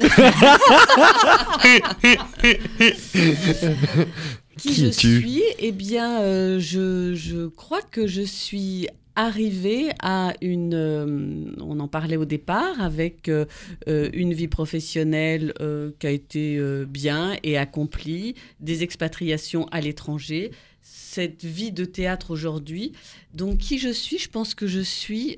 Qui, 4.58 4.68
Qui 4.68 4.74
je 4.74 4.90
suis? 4.90 5.42
Eh 5.58 5.72
bien, 5.72 6.20
euh, 6.20 6.58
je, 6.58 7.14
je 7.14 7.46
crois 7.46 7.80
que 7.80 8.06
je 8.06 8.22
suis 8.22 8.88
arrivée 9.14 9.90
à 10.00 10.32
une... 10.40 10.74
euh, 10.74 11.54
on 11.60 11.80
en 11.80 11.88
parlait 11.88 12.16
au 12.16 12.24
départ, 12.24 12.80
avec 12.80 13.28
euh, 13.28 13.44
euh, 13.88 14.08
une 14.12 14.32
vie 14.32 14.48
professionnelle 14.48 15.52
qui 15.98 16.06
a 16.06 16.10
été 16.10 16.60
bien 16.86 17.36
et 17.42 17.58
accomplie, 17.58 18.34
des 18.60 18.82
expatriations 18.82 19.66
à 19.66 19.80
l'étranger, 19.80 20.50
cette 20.80 21.44
vie 21.44 21.72
de 21.72 21.84
théâtre 21.84 22.30
aujourd'hui. 22.30 22.92
Donc, 23.34 23.58
qui 23.58 23.78
je 23.78 23.90
suis? 23.90 24.18
Je 24.18 24.28
pense 24.28 24.54
que 24.54 24.66
je 24.66 24.80
suis 24.80 25.36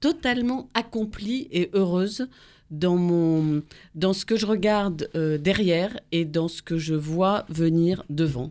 totalement 0.00 0.68
accomplie 0.74 1.48
et 1.50 1.70
heureuse 1.72 2.28
dans, 2.70 2.96
mon, 2.96 3.62
dans 3.94 4.12
ce 4.12 4.24
que 4.24 4.36
je 4.36 4.46
regarde 4.46 5.08
euh, 5.14 5.38
derrière 5.38 5.98
et 6.12 6.24
dans 6.24 6.48
ce 6.48 6.62
que 6.62 6.78
je 6.78 6.94
vois 6.94 7.46
venir 7.48 8.04
devant. 8.10 8.50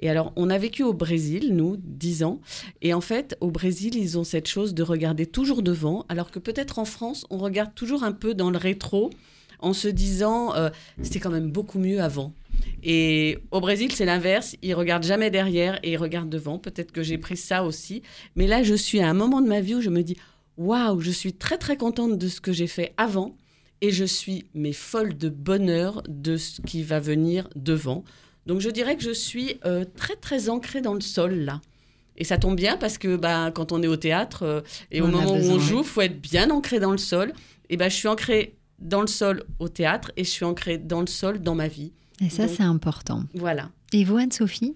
Et 0.00 0.08
alors, 0.08 0.32
on 0.36 0.50
a 0.50 0.58
vécu 0.58 0.82
au 0.82 0.92
Brésil, 0.92 1.54
nous, 1.54 1.76
dix 1.78 2.22
ans. 2.22 2.40
Et 2.82 2.94
en 2.94 3.00
fait, 3.00 3.36
au 3.40 3.50
Brésil, 3.50 3.94
ils 3.94 4.18
ont 4.18 4.24
cette 4.24 4.48
chose 4.48 4.74
de 4.74 4.82
regarder 4.82 5.26
toujours 5.26 5.62
devant, 5.62 6.06
alors 6.08 6.30
que 6.30 6.38
peut-être 6.38 6.78
en 6.78 6.84
France, 6.84 7.26
on 7.30 7.38
regarde 7.38 7.74
toujours 7.74 8.04
un 8.04 8.12
peu 8.12 8.34
dans 8.34 8.50
le 8.50 8.58
rétro 8.58 9.10
en 9.60 9.72
se 9.72 9.88
disant, 9.88 10.54
euh, 10.54 10.70
c'était 11.02 11.18
quand 11.18 11.30
même 11.30 11.50
beaucoup 11.50 11.78
mieux 11.78 12.00
avant. 12.00 12.32
Et 12.82 13.38
au 13.50 13.60
Brésil, 13.60 13.92
c'est 13.92 14.04
l'inverse. 14.04 14.56
Ils 14.62 14.74
regardent 14.74 15.04
jamais 15.04 15.30
derrière 15.30 15.78
et 15.82 15.92
ils 15.92 15.96
regardent 15.96 16.30
devant. 16.30 16.58
Peut-être 16.58 16.92
que 16.92 17.02
j'ai 17.02 17.18
pris 17.18 17.36
ça 17.36 17.64
aussi. 17.64 18.02
Mais 18.36 18.46
là, 18.46 18.62
je 18.62 18.74
suis 18.74 19.00
à 19.00 19.08
un 19.08 19.14
moment 19.14 19.40
de 19.40 19.48
ma 19.48 19.60
vie 19.60 19.76
où 19.76 19.80
je 19.80 19.90
me 19.90 20.02
dis, 20.02 20.16
waouh, 20.56 21.00
je 21.00 21.10
suis 21.10 21.32
très 21.32 21.58
très 21.58 21.76
contente 21.76 22.18
de 22.18 22.28
ce 22.28 22.40
que 22.40 22.52
j'ai 22.52 22.66
fait 22.66 22.92
avant 22.96 23.36
et 23.80 23.90
je 23.90 24.04
suis 24.04 24.46
mais 24.54 24.72
folle 24.72 25.16
de 25.16 25.28
bonheur 25.28 26.02
de 26.08 26.36
ce 26.36 26.60
qui 26.60 26.82
va 26.82 27.00
venir 27.00 27.48
devant. 27.56 28.04
Donc 28.46 28.60
je 28.60 28.70
dirais 28.70 28.96
que 28.96 29.02
je 29.02 29.10
suis 29.10 29.56
euh, 29.64 29.84
très 29.96 30.16
très 30.16 30.48
ancrée 30.48 30.80
dans 30.80 30.94
le 30.94 31.00
sol 31.00 31.34
là. 31.34 31.60
Et 32.16 32.24
ça 32.24 32.36
tombe 32.36 32.56
bien 32.56 32.76
parce 32.76 32.98
que 32.98 33.16
bah, 33.16 33.52
quand 33.54 33.70
on 33.70 33.82
est 33.82 33.86
au 33.86 33.96
théâtre 33.96 34.42
euh, 34.42 34.60
et 34.90 35.00
au 35.00 35.04
On 35.04 35.08
moment 35.08 35.32
où 35.32 35.50
on 35.50 35.58
joue, 35.58 35.84
faut 35.84 36.00
être 36.00 36.20
bien 36.20 36.50
ancré 36.50 36.80
dans 36.80 36.90
le 36.90 36.98
sol. 36.98 37.32
Et 37.70 37.76
ben 37.76 37.88
je 37.88 37.94
suis 37.94 38.08
ancrée 38.08 38.56
dans 38.80 39.00
le 39.00 39.06
sol 39.06 39.44
au 39.58 39.68
théâtre 39.68 40.12
et 40.16 40.24
je 40.24 40.30
suis 40.30 40.44
ancrée 40.44 40.78
dans 40.78 41.00
le 41.00 41.06
sol 41.06 41.40
dans 41.40 41.54
ma 41.54 41.68
vie. 41.68 41.92
Et 42.20 42.30
ça, 42.30 42.48
c'est 42.48 42.64
important. 42.64 43.24
Voilà. 43.34 43.70
Et 43.92 44.04
vous, 44.04 44.16
Anne-Sophie? 44.16 44.74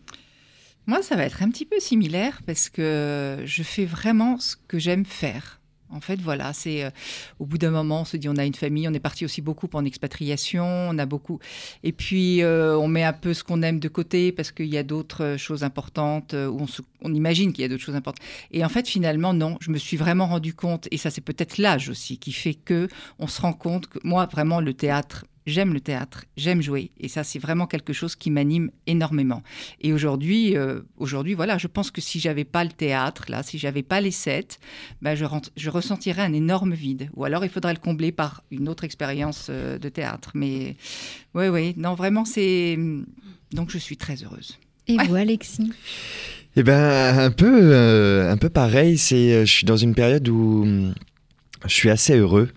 Moi, 0.86 1.03
ça 1.03 1.16
va 1.16 1.24
être 1.24 1.42
un 1.42 1.50
petit 1.50 1.64
peu 1.64 1.80
similaire 1.80 2.40
parce 2.46 2.68
que 2.68 3.42
je 3.44 3.62
fais 3.62 3.84
vraiment 3.84 4.38
ce 4.38 4.57
que 4.68 4.78
j'aime 4.78 5.05
faire. 5.05 5.61
En 5.93 6.01
fait, 6.01 6.20
voilà, 6.20 6.53
c'est 6.53 6.84
euh, 6.84 6.90
au 7.38 7.47
bout 7.47 7.59
d'un 7.59 7.70
moment, 7.70 8.01
on 8.01 8.05
se 8.05 8.16
dit 8.16 8.28
on 8.28 8.36
a 8.36 8.45
une 8.45 8.55
famille, 8.55 8.88
on 8.88 8.95
est 8.95 9.01
parti 9.01 9.24
aussi 9.24 9.43
beaucoup 9.43 9.68
en 9.74 9.84
expatriation, 9.84 10.64
on 10.64 10.99
a 10.99 11.07
beaucoup. 11.07 11.38
Et 11.82 11.93
puis, 11.93 12.43
euh, 12.43 12.76
on 12.76 12.88
met 12.88 13.05
un 13.05 13.12
peu 13.12 13.34
ce 13.34 13.45
qu'on 13.45 13.62
aime 13.62 13.78
de 13.78 13.88
côté 13.88 14.32
parce 14.32 14.53
qu'il 14.53 14.66
y 14.66 14.78
a 14.78 14.82
d'autres 14.82 15.24
euh, 15.24 15.38
choses 15.38 15.64
importantes, 15.64 16.32
où 16.32 16.61
on, 16.61 16.66
on 17.03 17.14
imagine 17.14 17.53
qu'il 17.53 17.62
y 17.62 17.64
a 17.64 17.68
d'autres 17.68 17.82
choses 17.82 17.95
importantes. 17.95 18.26
Et 18.51 18.64
en 18.64 18.68
fait, 18.68 18.88
finalement, 18.88 19.34
non, 19.34 19.59
je 19.61 19.70
me 19.70 19.78
suis 19.78 19.97
vraiment 19.97 20.26
rendu 20.26 20.55
compte, 20.55 20.88
et 20.90 20.97
ça, 20.97 21.11
c'est 21.11 21.20
peut-être 21.20 21.59
l'âge 21.59 21.88
aussi 21.88 22.18
qui 22.18 22.32
fait 22.32 22.55
que 22.55 22.88
on 23.18 23.26
se 23.26 23.40
rend 23.40 23.53
compte 23.53 23.86
que 23.86 23.99
moi, 24.03 24.26
vraiment, 24.26 24.61
le 24.61 24.72
théâtre, 24.72 25.26
j'aime 25.47 25.72
le 25.72 25.80
théâtre, 25.80 26.24
j'aime 26.36 26.62
jouer. 26.62 26.90
Et 26.99 27.09
ça, 27.09 27.24
c'est 27.24 27.38
vraiment 27.38 27.66
quelque 27.66 27.93
chose 27.93 28.16
qui 28.16 28.30
m'anime 28.30 28.70
énormément. 28.86 29.43
Et 29.80 29.93
aujourd'hui, 29.93 30.57
euh, 30.57 30.80
aujourd'hui, 30.97 31.34
voilà, 31.34 31.59
je 31.59 31.66
pense 31.66 31.90
que 31.90 32.01
si 32.01 32.20
j'avais 32.20 32.45
pas 32.45 32.64
le 32.64 32.70
théâtre, 32.70 33.24
là, 33.28 33.43
si 33.43 33.59
j'avais 33.59 33.82
pas 33.82 34.01
les 34.01 34.11
sets, 34.11 34.59
ben, 35.01 35.14
je, 35.14 35.24
je 35.57 35.70
ressentirais 35.70 36.22
un 36.22 36.32
énorme 36.32 36.74
vide. 36.74 37.11
Ou 37.14 37.24
alors, 37.24 37.45
il 37.45 37.51
faudrait 37.51 37.74
le 37.74 37.80
combler 37.80 38.12
par 38.12 38.43
une 38.51 38.68
autre 38.68 38.84
expérience 38.84 39.49
euh, 39.51 39.78
de 39.78 39.88
théâtre. 39.88 40.30
Mais 40.34 40.76
oui, 41.34 41.49
oui, 41.49 41.74
non, 41.76 41.95
vraiment, 41.95 42.24
c'est. 42.24 42.78
Donc, 43.53 43.70
je 43.70 43.78
suis 43.78 43.97
très 43.97 44.22
heureuse. 44.22 44.59
Et 44.88 44.97
vous, 44.97 45.14
Alexis? 45.14 45.70
Eh 46.57 46.62
ben 46.62 47.18
un 47.18 47.30
peu, 47.30 47.61
euh, 47.62 48.30
un 48.30 48.36
peu 48.36 48.51
pareil. 48.51 48.99
C'est, 48.99 49.32
euh, 49.32 49.45
je 49.47 49.53
suis 49.53 49.64
dans 49.64 49.76
une 49.76 49.95
période 49.95 50.28
où 50.28 50.66
je 51.67 51.75
suis 51.75 51.91
assez 51.91 52.17
heureux 52.17 52.49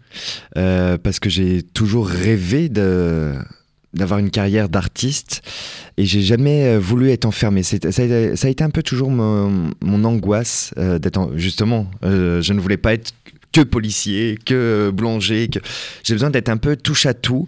euh, 0.58 0.98
parce 0.98 1.20
que 1.20 1.30
j'ai 1.30 1.62
toujours 1.62 2.08
rêvé 2.08 2.70
d'avoir 2.70 4.20
une 4.20 4.32
carrière 4.32 4.70
d'artiste 4.70 5.42
et 5.98 6.06
j'ai 6.06 6.22
jamais 6.22 6.66
euh, 6.66 6.80
voulu 6.80 7.12
être 7.12 7.26
enfermé. 7.26 7.64
Ça, 7.64 7.78
a 7.78 8.36
ça 8.36 8.50
été 8.50 8.64
un 8.64 8.70
peu 8.70 8.84
toujours 8.84 9.10
mon, 9.10 10.04
angoisse 10.04 10.74
euh, 10.78 11.00
d'être 11.00 11.18
en- 11.18 11.38
justement. 11.38 11.90
je 12.04 12.54
ne 12.54 12.60
voulais 12.60 12.78
pas 12.78 12.94
être 12.94 13.12
que 13.52 13.62
policier, 13.62 14.38
que 14.46 14.92
boulanger. 14.94 15.48
Que... 15.48 15.60
J'ai 16.04 16.14
besoin 16.14 16.30
d'être 16.30 16.50
un 16.50 16.58
peu 16.58 16.76
touche 16.76 17.06
à 17.06 17.14
tout 17.14 17.48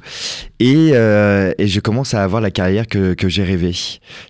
et, 0.59 0.91
je 0.93 1.79
commence 1.79 2.13
à 2.13 2.23
avoir 2.23 2.41
la 2.41 2.51
carrière 2.51 2.87
que, 2.87 3.15
j'ai 3.27 3.43
rêvé. 3.43 3.73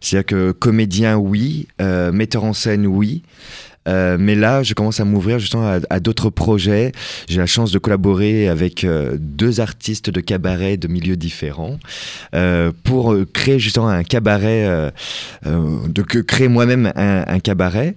C'est-à-dire 0.01 0.25
que 0.25 0.51
comédien, 0.53 1.17
oui, 1.17 1.67
metteur 1.79 2.45
en 2.45 2.53
scène, 2.53 2.87
oui. 2.87 3.21
Euh, 3.87 4.17
mais 4.19 4.35
là, 4.35 4.63
je 4.63 4.73
commence 4.73 4.99
à 4.99 5.05
m'ouvrir 5.05 5.39
justement 5.39 5.79
à, 5.89 5.99
d'autres 5.99 6.29
projets. 6.29 6.91
J'ai 7.27 7.39
la 7.39 7.45
chance 7.45 7.71
de 7.71 7.79
collaborer 7.79 8.47
avec 8.47 8.83
euh, 8.83 9.17
deux 9.19 9.59
artistes 9.59 10.09
de 10.09 10.21
cabaret 10.21 10.77
de 10.77 10.87
milieux 10.87 11.17
différents 11.17 11.79
euh, 12.35 12.71
pour 12.83 13.15
créer 13.33 13.59
justement 13.59 13.87
un 13.87 14.03
cabaret, 14.03 14.91
de 15.45 16.01
créer 16.01 16.47
moi-même 16.47 16.91
un, 16.95 17.39
cabaret. 17.39 17.95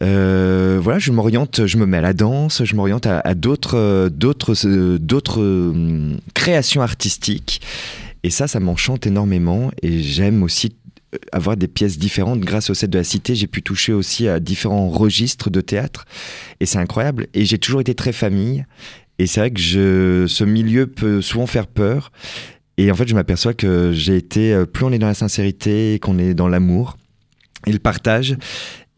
Voilà, 0.00 0.98
je 0.98 1.12
m'oriente, 1.12 1.66
je 1.66 1.76
me 1.76 1.86
mets 1.86 1.98
à 1.98 2.02
la 2.02 2.12
danse, 2.12 2.64
je 2.64 2.74
m'oriente 2.74 3.06
à, 3.06 3.34
d'autres, 3.34 4.08
d'autres, 4.08 4.54
d'autres 4.98 5.40
euh, 5.40 6.16
créations 6.34 6.82
artistiques. 6.82 7.60
Et 8.22 8.30
ça, 8.30 8.46
ça 8.46 8.60
m'enchante 8.60 9.06
énormément. 9.06 9.70
Et 9.82 10.02
j'aime 10.02 10.42
aussi 10.42 10.74
avoir 11.32 11.56
des 11.56 11.68
pièces 11.68 11.98
différentes. 11.98 12.40
Grâce 12.40 12.70
au 12.70 12.74
set 12.74 12.90
de 12.90 12.98
la 12.98 13.04
Cité, 13.04 13.34
j'ai 13.34 13.46
pu 13.46 13.62
toucher 13.62 13.92
aussi 13.92 14.28
à 14.28 14.40
différents 14.40 14.88
registres 14.88 15.50
de 15.50 15.60
théâtre. 15.60 16.04
Et 16.60 16.66
c'est 16.66 16.78
incroyable. 16.78 17.26
Et 17.34 17.44
j'ai 17.44 17.58
toujours 17.58 17.80
été 17.80 17.94
très 17.94 18.12
famille. 18.12 18.64
Et 19.18 19.26
c'est 19.26 19.40
vrai 19.40 19.50
que 19.50 19.60
je, 19.60 20.26
ce 20.26 20.44
milieu 20.44 20.86
peut 20.86 21.20
souvent 21.20 21.46
faire 21.46 21.66
peur. 21.66 22.12
Et 22.78 22.90
en 22.90 22.94
fait, 22.94 23.06
je 23.08 23.14
m'aperçois 23.14 23.52
que 23.52 23.92
j'ai 23.92 24.16
été, 24.16 24.54
euh, 24.54 24.64
plus 24.64 24.84
on 24.84 24.92
est 24.92 24.98
dans 24.98 25.06
la 25.06 25.14
sincérité, 25.14 25.98
qu'on 26.00 26.18
est 26.18 26.32
dans 26.32 26.48
l'amour 26.48 26.96
et 27.66 27.72
le 27.72 27.78
partage. 27.78 28.36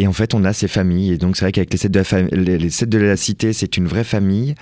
Et 0.02 0.08
en 0.08 0.12
fait, 0.12 0.34
on 0.34 0.42
a 0.42 0.52
ces 0.52 0.66
familles. 0.66 1.12
Et 1.12 1.16
donc, 1.16 1.36
c'est 1.36 1.44
vrai 1.44 1.52
qu'avec 1.52 1.72
les 1.72 1.78
sets 1.78 1.88
de 1.88 2.00
la, 2.00 2.22
les, 2.32 2.58
les 2.58 2.70
sets 2.70 2.86
de 2.86 2.98
la 2.98 3.16
cité, 3.16 3.52
c'est 3.52 3.76
une 3.76 3.86
vraie 3.86 4.02
famille. 4.02 4.56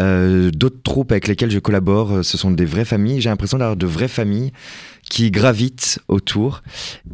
Euh, 0.00 0.50
D'autres 0.50 0.82
troupes 0.82 1.12
avec 1.12 1.28
lesquelles 1.28 1.52
je 1.52 1.60
collabore, 1.60 2.10
euh, 2.10 2.22
ce 2.24 2.36
sont 2.36 2.50
des 2.50 2.64
vraies 2.64 2.84
familles. 2.84 3.20
J'ai 3.20 3.30
l'impression 3.30 3.56
d'avoir 3.56 3.76
de 3.76 3.86
vraies 3.86 4.08
familles 4.08 4.50
qui 5.08 5.30
gravitent 5.30 6.00
autour. 6.08 6.64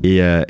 Et, 0.03 0.23
euh, 0.23 0.43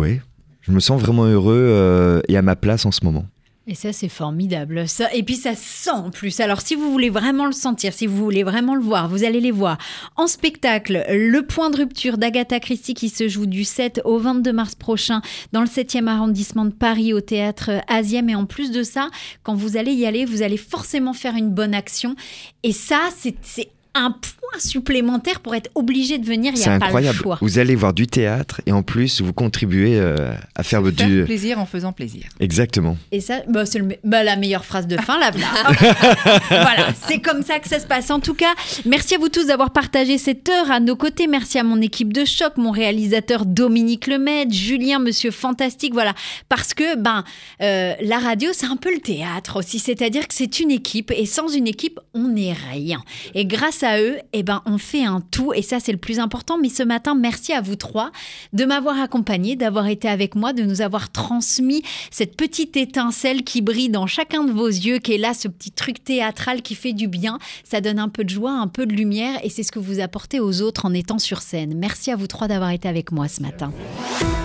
ouais, 0.00 0.22
je 0.62 0.72
me 0.72 0.80
sens 0.80 0.98
vraiment 0.98 1.26
heureux 1.26 1.60
euh, 1.60 2.22
et 2.28 2.38
à 2.38 2.42
ma 2.42 2.56
place 2.56 2.86
en 2.86 2.90
ce 2.90 3.04
moment. 3.04 3.26
Et 3.68 3.76
ça, 3.76 3.92
c'est 3.92 4.08
formidable. 4.08 4.88
Ça, 4.88 5.14
et 5.14 5.22
puis, 5.22 5.36
ça 5.36 5.54
sent 5.54 5.90
en 5.90 6.10
plus. 6.10 6.40
Alors, 6.40 6.60
si 6.60 6.74
vous 6.74 6.90
voulez 6.90 7.10
vraiment 7.10 7.46
le 7.46 7.52
sentir, 7.52 7.92
si 7.92 8.08
vous 8.08 8.16
voulez 8.16 8.42
vraiment 8.42 8.74
le 8.74 8.80
voir, 8.80 9.08
vous 9.08 9.22
allez 9.22 9.40
les 9.40 9.52
voir 9.52 9.78
en 10.16 10.26
spectacle. 10.26 11.04
Le 11.08 11.42
point 11.42 11.70
de 11.70 11.76
rupture 11.76 12.18
d'Agatha 12.18 12.58
Christie 12.58 12.94
qui 12.94 13.08
se 13.08 13.28
joue 13.28 13.46
du 13.46 13.62
7 13.62 14.00
au 14.04 14.18
22 14.18 14.52
mars 14.52 14.74
prochain 14.74 15.22
dans 15.52 15.60
le 15.60 15.68
7e 15.68 16.08
arrondissement 16.08 16.64
de 16.64 16.72
Paris 16.72 17.12
au 17.12 17.20
théâtre 17.20 17.70
Asiem. 17.86 18.28
Et 18.30 18.34
en 18.34 18.46
plus 18.46 18.72
de 18.72 18.82
ça, 18.82 19.10
quand 19.44 19.54
vous 19.54 19.76
allez 19.76 19.92
y 19.92 20.06
aller, 20.06 20.24
vous 20.24 20.42
allez 20.42 20.56
forcément 20.56 21.12
faire 21.12 21.36
une 21.36 21.50
bonne 21.50 21.74
action. 21.74 22.16
Et 22.64 22.72
ça, 22.72 22.98
c'est 23.16 23.36
c'est 23.42 23.71
un 23.94 24.10
point 24.10 24.58
supplémentaire 24.58 25.40
pour 25.40 25.54
être 25.54 25.70
obligé 25.74 26.18
de 26.18 26.26
venir. 26.26 26.52
C'est 26.56 26.68
a 26.70 26.72
pas 26.72 26.78
le 26.78 26.84
incroyable. 26.84 27.18
choix. 27.18 27.38
Vous 27.40 27.58
allez 27.58 27.74
voir 27.74 27.92
du 27.92 28.06
théâtre 28.06 28.60
et 28.66 28.72
en 28.72 28.82
plus, 28.82 29.20
vous 29.20 29.32
contribuez 29.32 29.98
euh, 29.98 30.32
à 30.54 30.62
faire 30.62 30.82
Faire 30.82 30.92
du. 31.08 31.24
plaisir 31.24 31.58
en 31.58 31.66
faisant 31.66 31.92
plaisir. 31.92 32.24
Exactement. 32.40 32.96
Et 33.12 33.20
ça, 33.20 33.40
bah, 33.48 33.66
c'est 33.66 33.80
me- 33.80 33.96
bah, 34.04 34.22
la 34.24 34.36
meilleure 34.36 34.64
phrase 34.64 34.86
de 34.86 34.96
fin, 34.96 35.18
là. 35.18 35.30
voilà, 35.30 36.40
Voilà, 36.48 36.88
c'est 37.06 37.20
comme 37.20 37.42
ça 37.42 37.58
que 37.58 37.68
ça 37.68 37.78
se 37.80 37.86
passe. 37.86 38.10
En 38.10 38.20
tout 38.20 38.34
cas, 38.34 38.54
merci 38.84 39.14
à 39.14 39.18
vous 39.18 39.28
tous 39.28 39.46
d'avoir 39.46 39.70
partagé 39.72 40.18
cette 40.18 40.48
heure 40.48 40.70
à 40.70 40.80
nos 40.80 40.96
côtés. 40.96 41.26
Merci 41.26 41.58
à 41.58 41.64
mon 41.64 41.80
équipe 41.80 42.12
de 42.12 42.24
choc, 42.24 42.56
mon 42.56 42.70
réalisateur 42.70 43.46
Dominique 43.46 44.06
Lemaitre, 44.06 44.52
Julien, 44.52 44.98
Monsieur 44.98 45.30
Fantastique. 45.30 45.92
Voilà, 45.92 46.14
parce 46.48 46.74
que 46.74 46.96
ben 46.96 47.24
euh, 47.60 47.94
la 48.00 48.18
radio, 48.18 48.50
c'est 48.52 48.66
un 48.66 48.76
peu 48.76 48.92
le 48.92 49.00
théâtre 49.00 49.58
aussi. 49.58 49.78
C'est-à-dire 49.78 50.26
que 50.28 50.34
c'est 50.34 50.60
une 50.60 50.70
équipe 50.70 51.10
et 51.14 51.26
sans 51.26 51.48
une 51.48 51.66
équipe, 51.66 52.00
on 52.14 52.28
n'est 52.28 52.54
rien. 52.72 53.02
Et 53.34 53.44
à 53.82 54.00
eux, 54.00 54.18
eh 54.32 54.42
ben 54.42 54.62
on 54.66 54.78
fait 54.78 55.04
un 55.04 55.20
tout 55.20 55.52
et 55.52 55.62
ça 55.62 55.80
c'est 55.80 55.92
le 55.92 55.98
plus 55.98 56.18
important. 56.18 56.58
Mais 56.58 56.68
ce 56.68 56.82
matin, 56.82 57.14
merci 57.14 57.52
à 57.52 57.60
vous 57.60 57.76
trois 57.76 58.10
de 58.52 58.64
m'avoir 58.64 59.00
accompagné, 59.00 59.56
d'avoir 59.56 59.86
été 59.86 60.08
avec 60.08 60.34
moi, 60.34 60.52
de 60.52 60.62
nous 60.62 60.80
avoir 60.80 61.10
transmis 61.10 61.82
cette 62.10 62.36
petite 62.36 62.76
étincelle 62.76 63.44
qui 63.44 63.62
brille 63.62 63.88
dans 63.88 64.06
chacun 64.06 64.44
de 64.44 64.52
vos 64.52 64.68
yeux, 64.68 64.98
qui 64.98 65.14
est 65.14 65.18
là, 65.18 65.34
ce 65.34 65.48
petit 65.48 65.70
truc 65.70 66.04
théâtral 66.04 66.62
qui 66.62 66.74
fait 66.74 66.92
du 66.92 67.08
bien. 67.08 67.38
Ça 67.64 67.80
donne 67.80 67.98
un 67.98 68.08
peu 68.08 68.24
de 68.24 68.30
joie, 68.30 68.52
un 68.52 68.68
peu 68.68 68.86
de 68.86 68.92
lumière 68.92 69.38
et 69.42 69.50
c'est 69.50 69.62
ce 69.62 69.72
que 69.72 69.78
vous 69.78 70.00
apportez 70.00 70.40
aux 70.40 70.62
autres 70.62 70.86
en 70.86 70.94
étant 70.94 71.18
sur 71.18 71.42
scène. 71.42 71.74
Merci 71.76 72.10
à 72.10 72.16
vous 72.16 72.26
trois 72.26 72.48
d'avoir 72.48 72.70
été 72.70 72.88
avec 72.88 73.12
moi 73.12 73.28
ce 73.28 73.42
matin. 73.42 73.72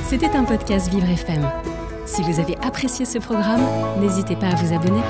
C'était 0.08 0.36
un 0.36 0.44
podcast 0.44 0.90
Vivre 0.90 1.10
FM. 1.10 1.48
Si 2.06 2.22
vous 2.22 2.40
avez 2.40 2.56
apprécié 2.62 3.06
ce 3.06 3.18
programme, 3.18 3.66
n'hésitez 4.00 4.36
pas 4.36 4.48
à 4.48 4.56
vous 4.56 4.74
abonner. 4.74 5.02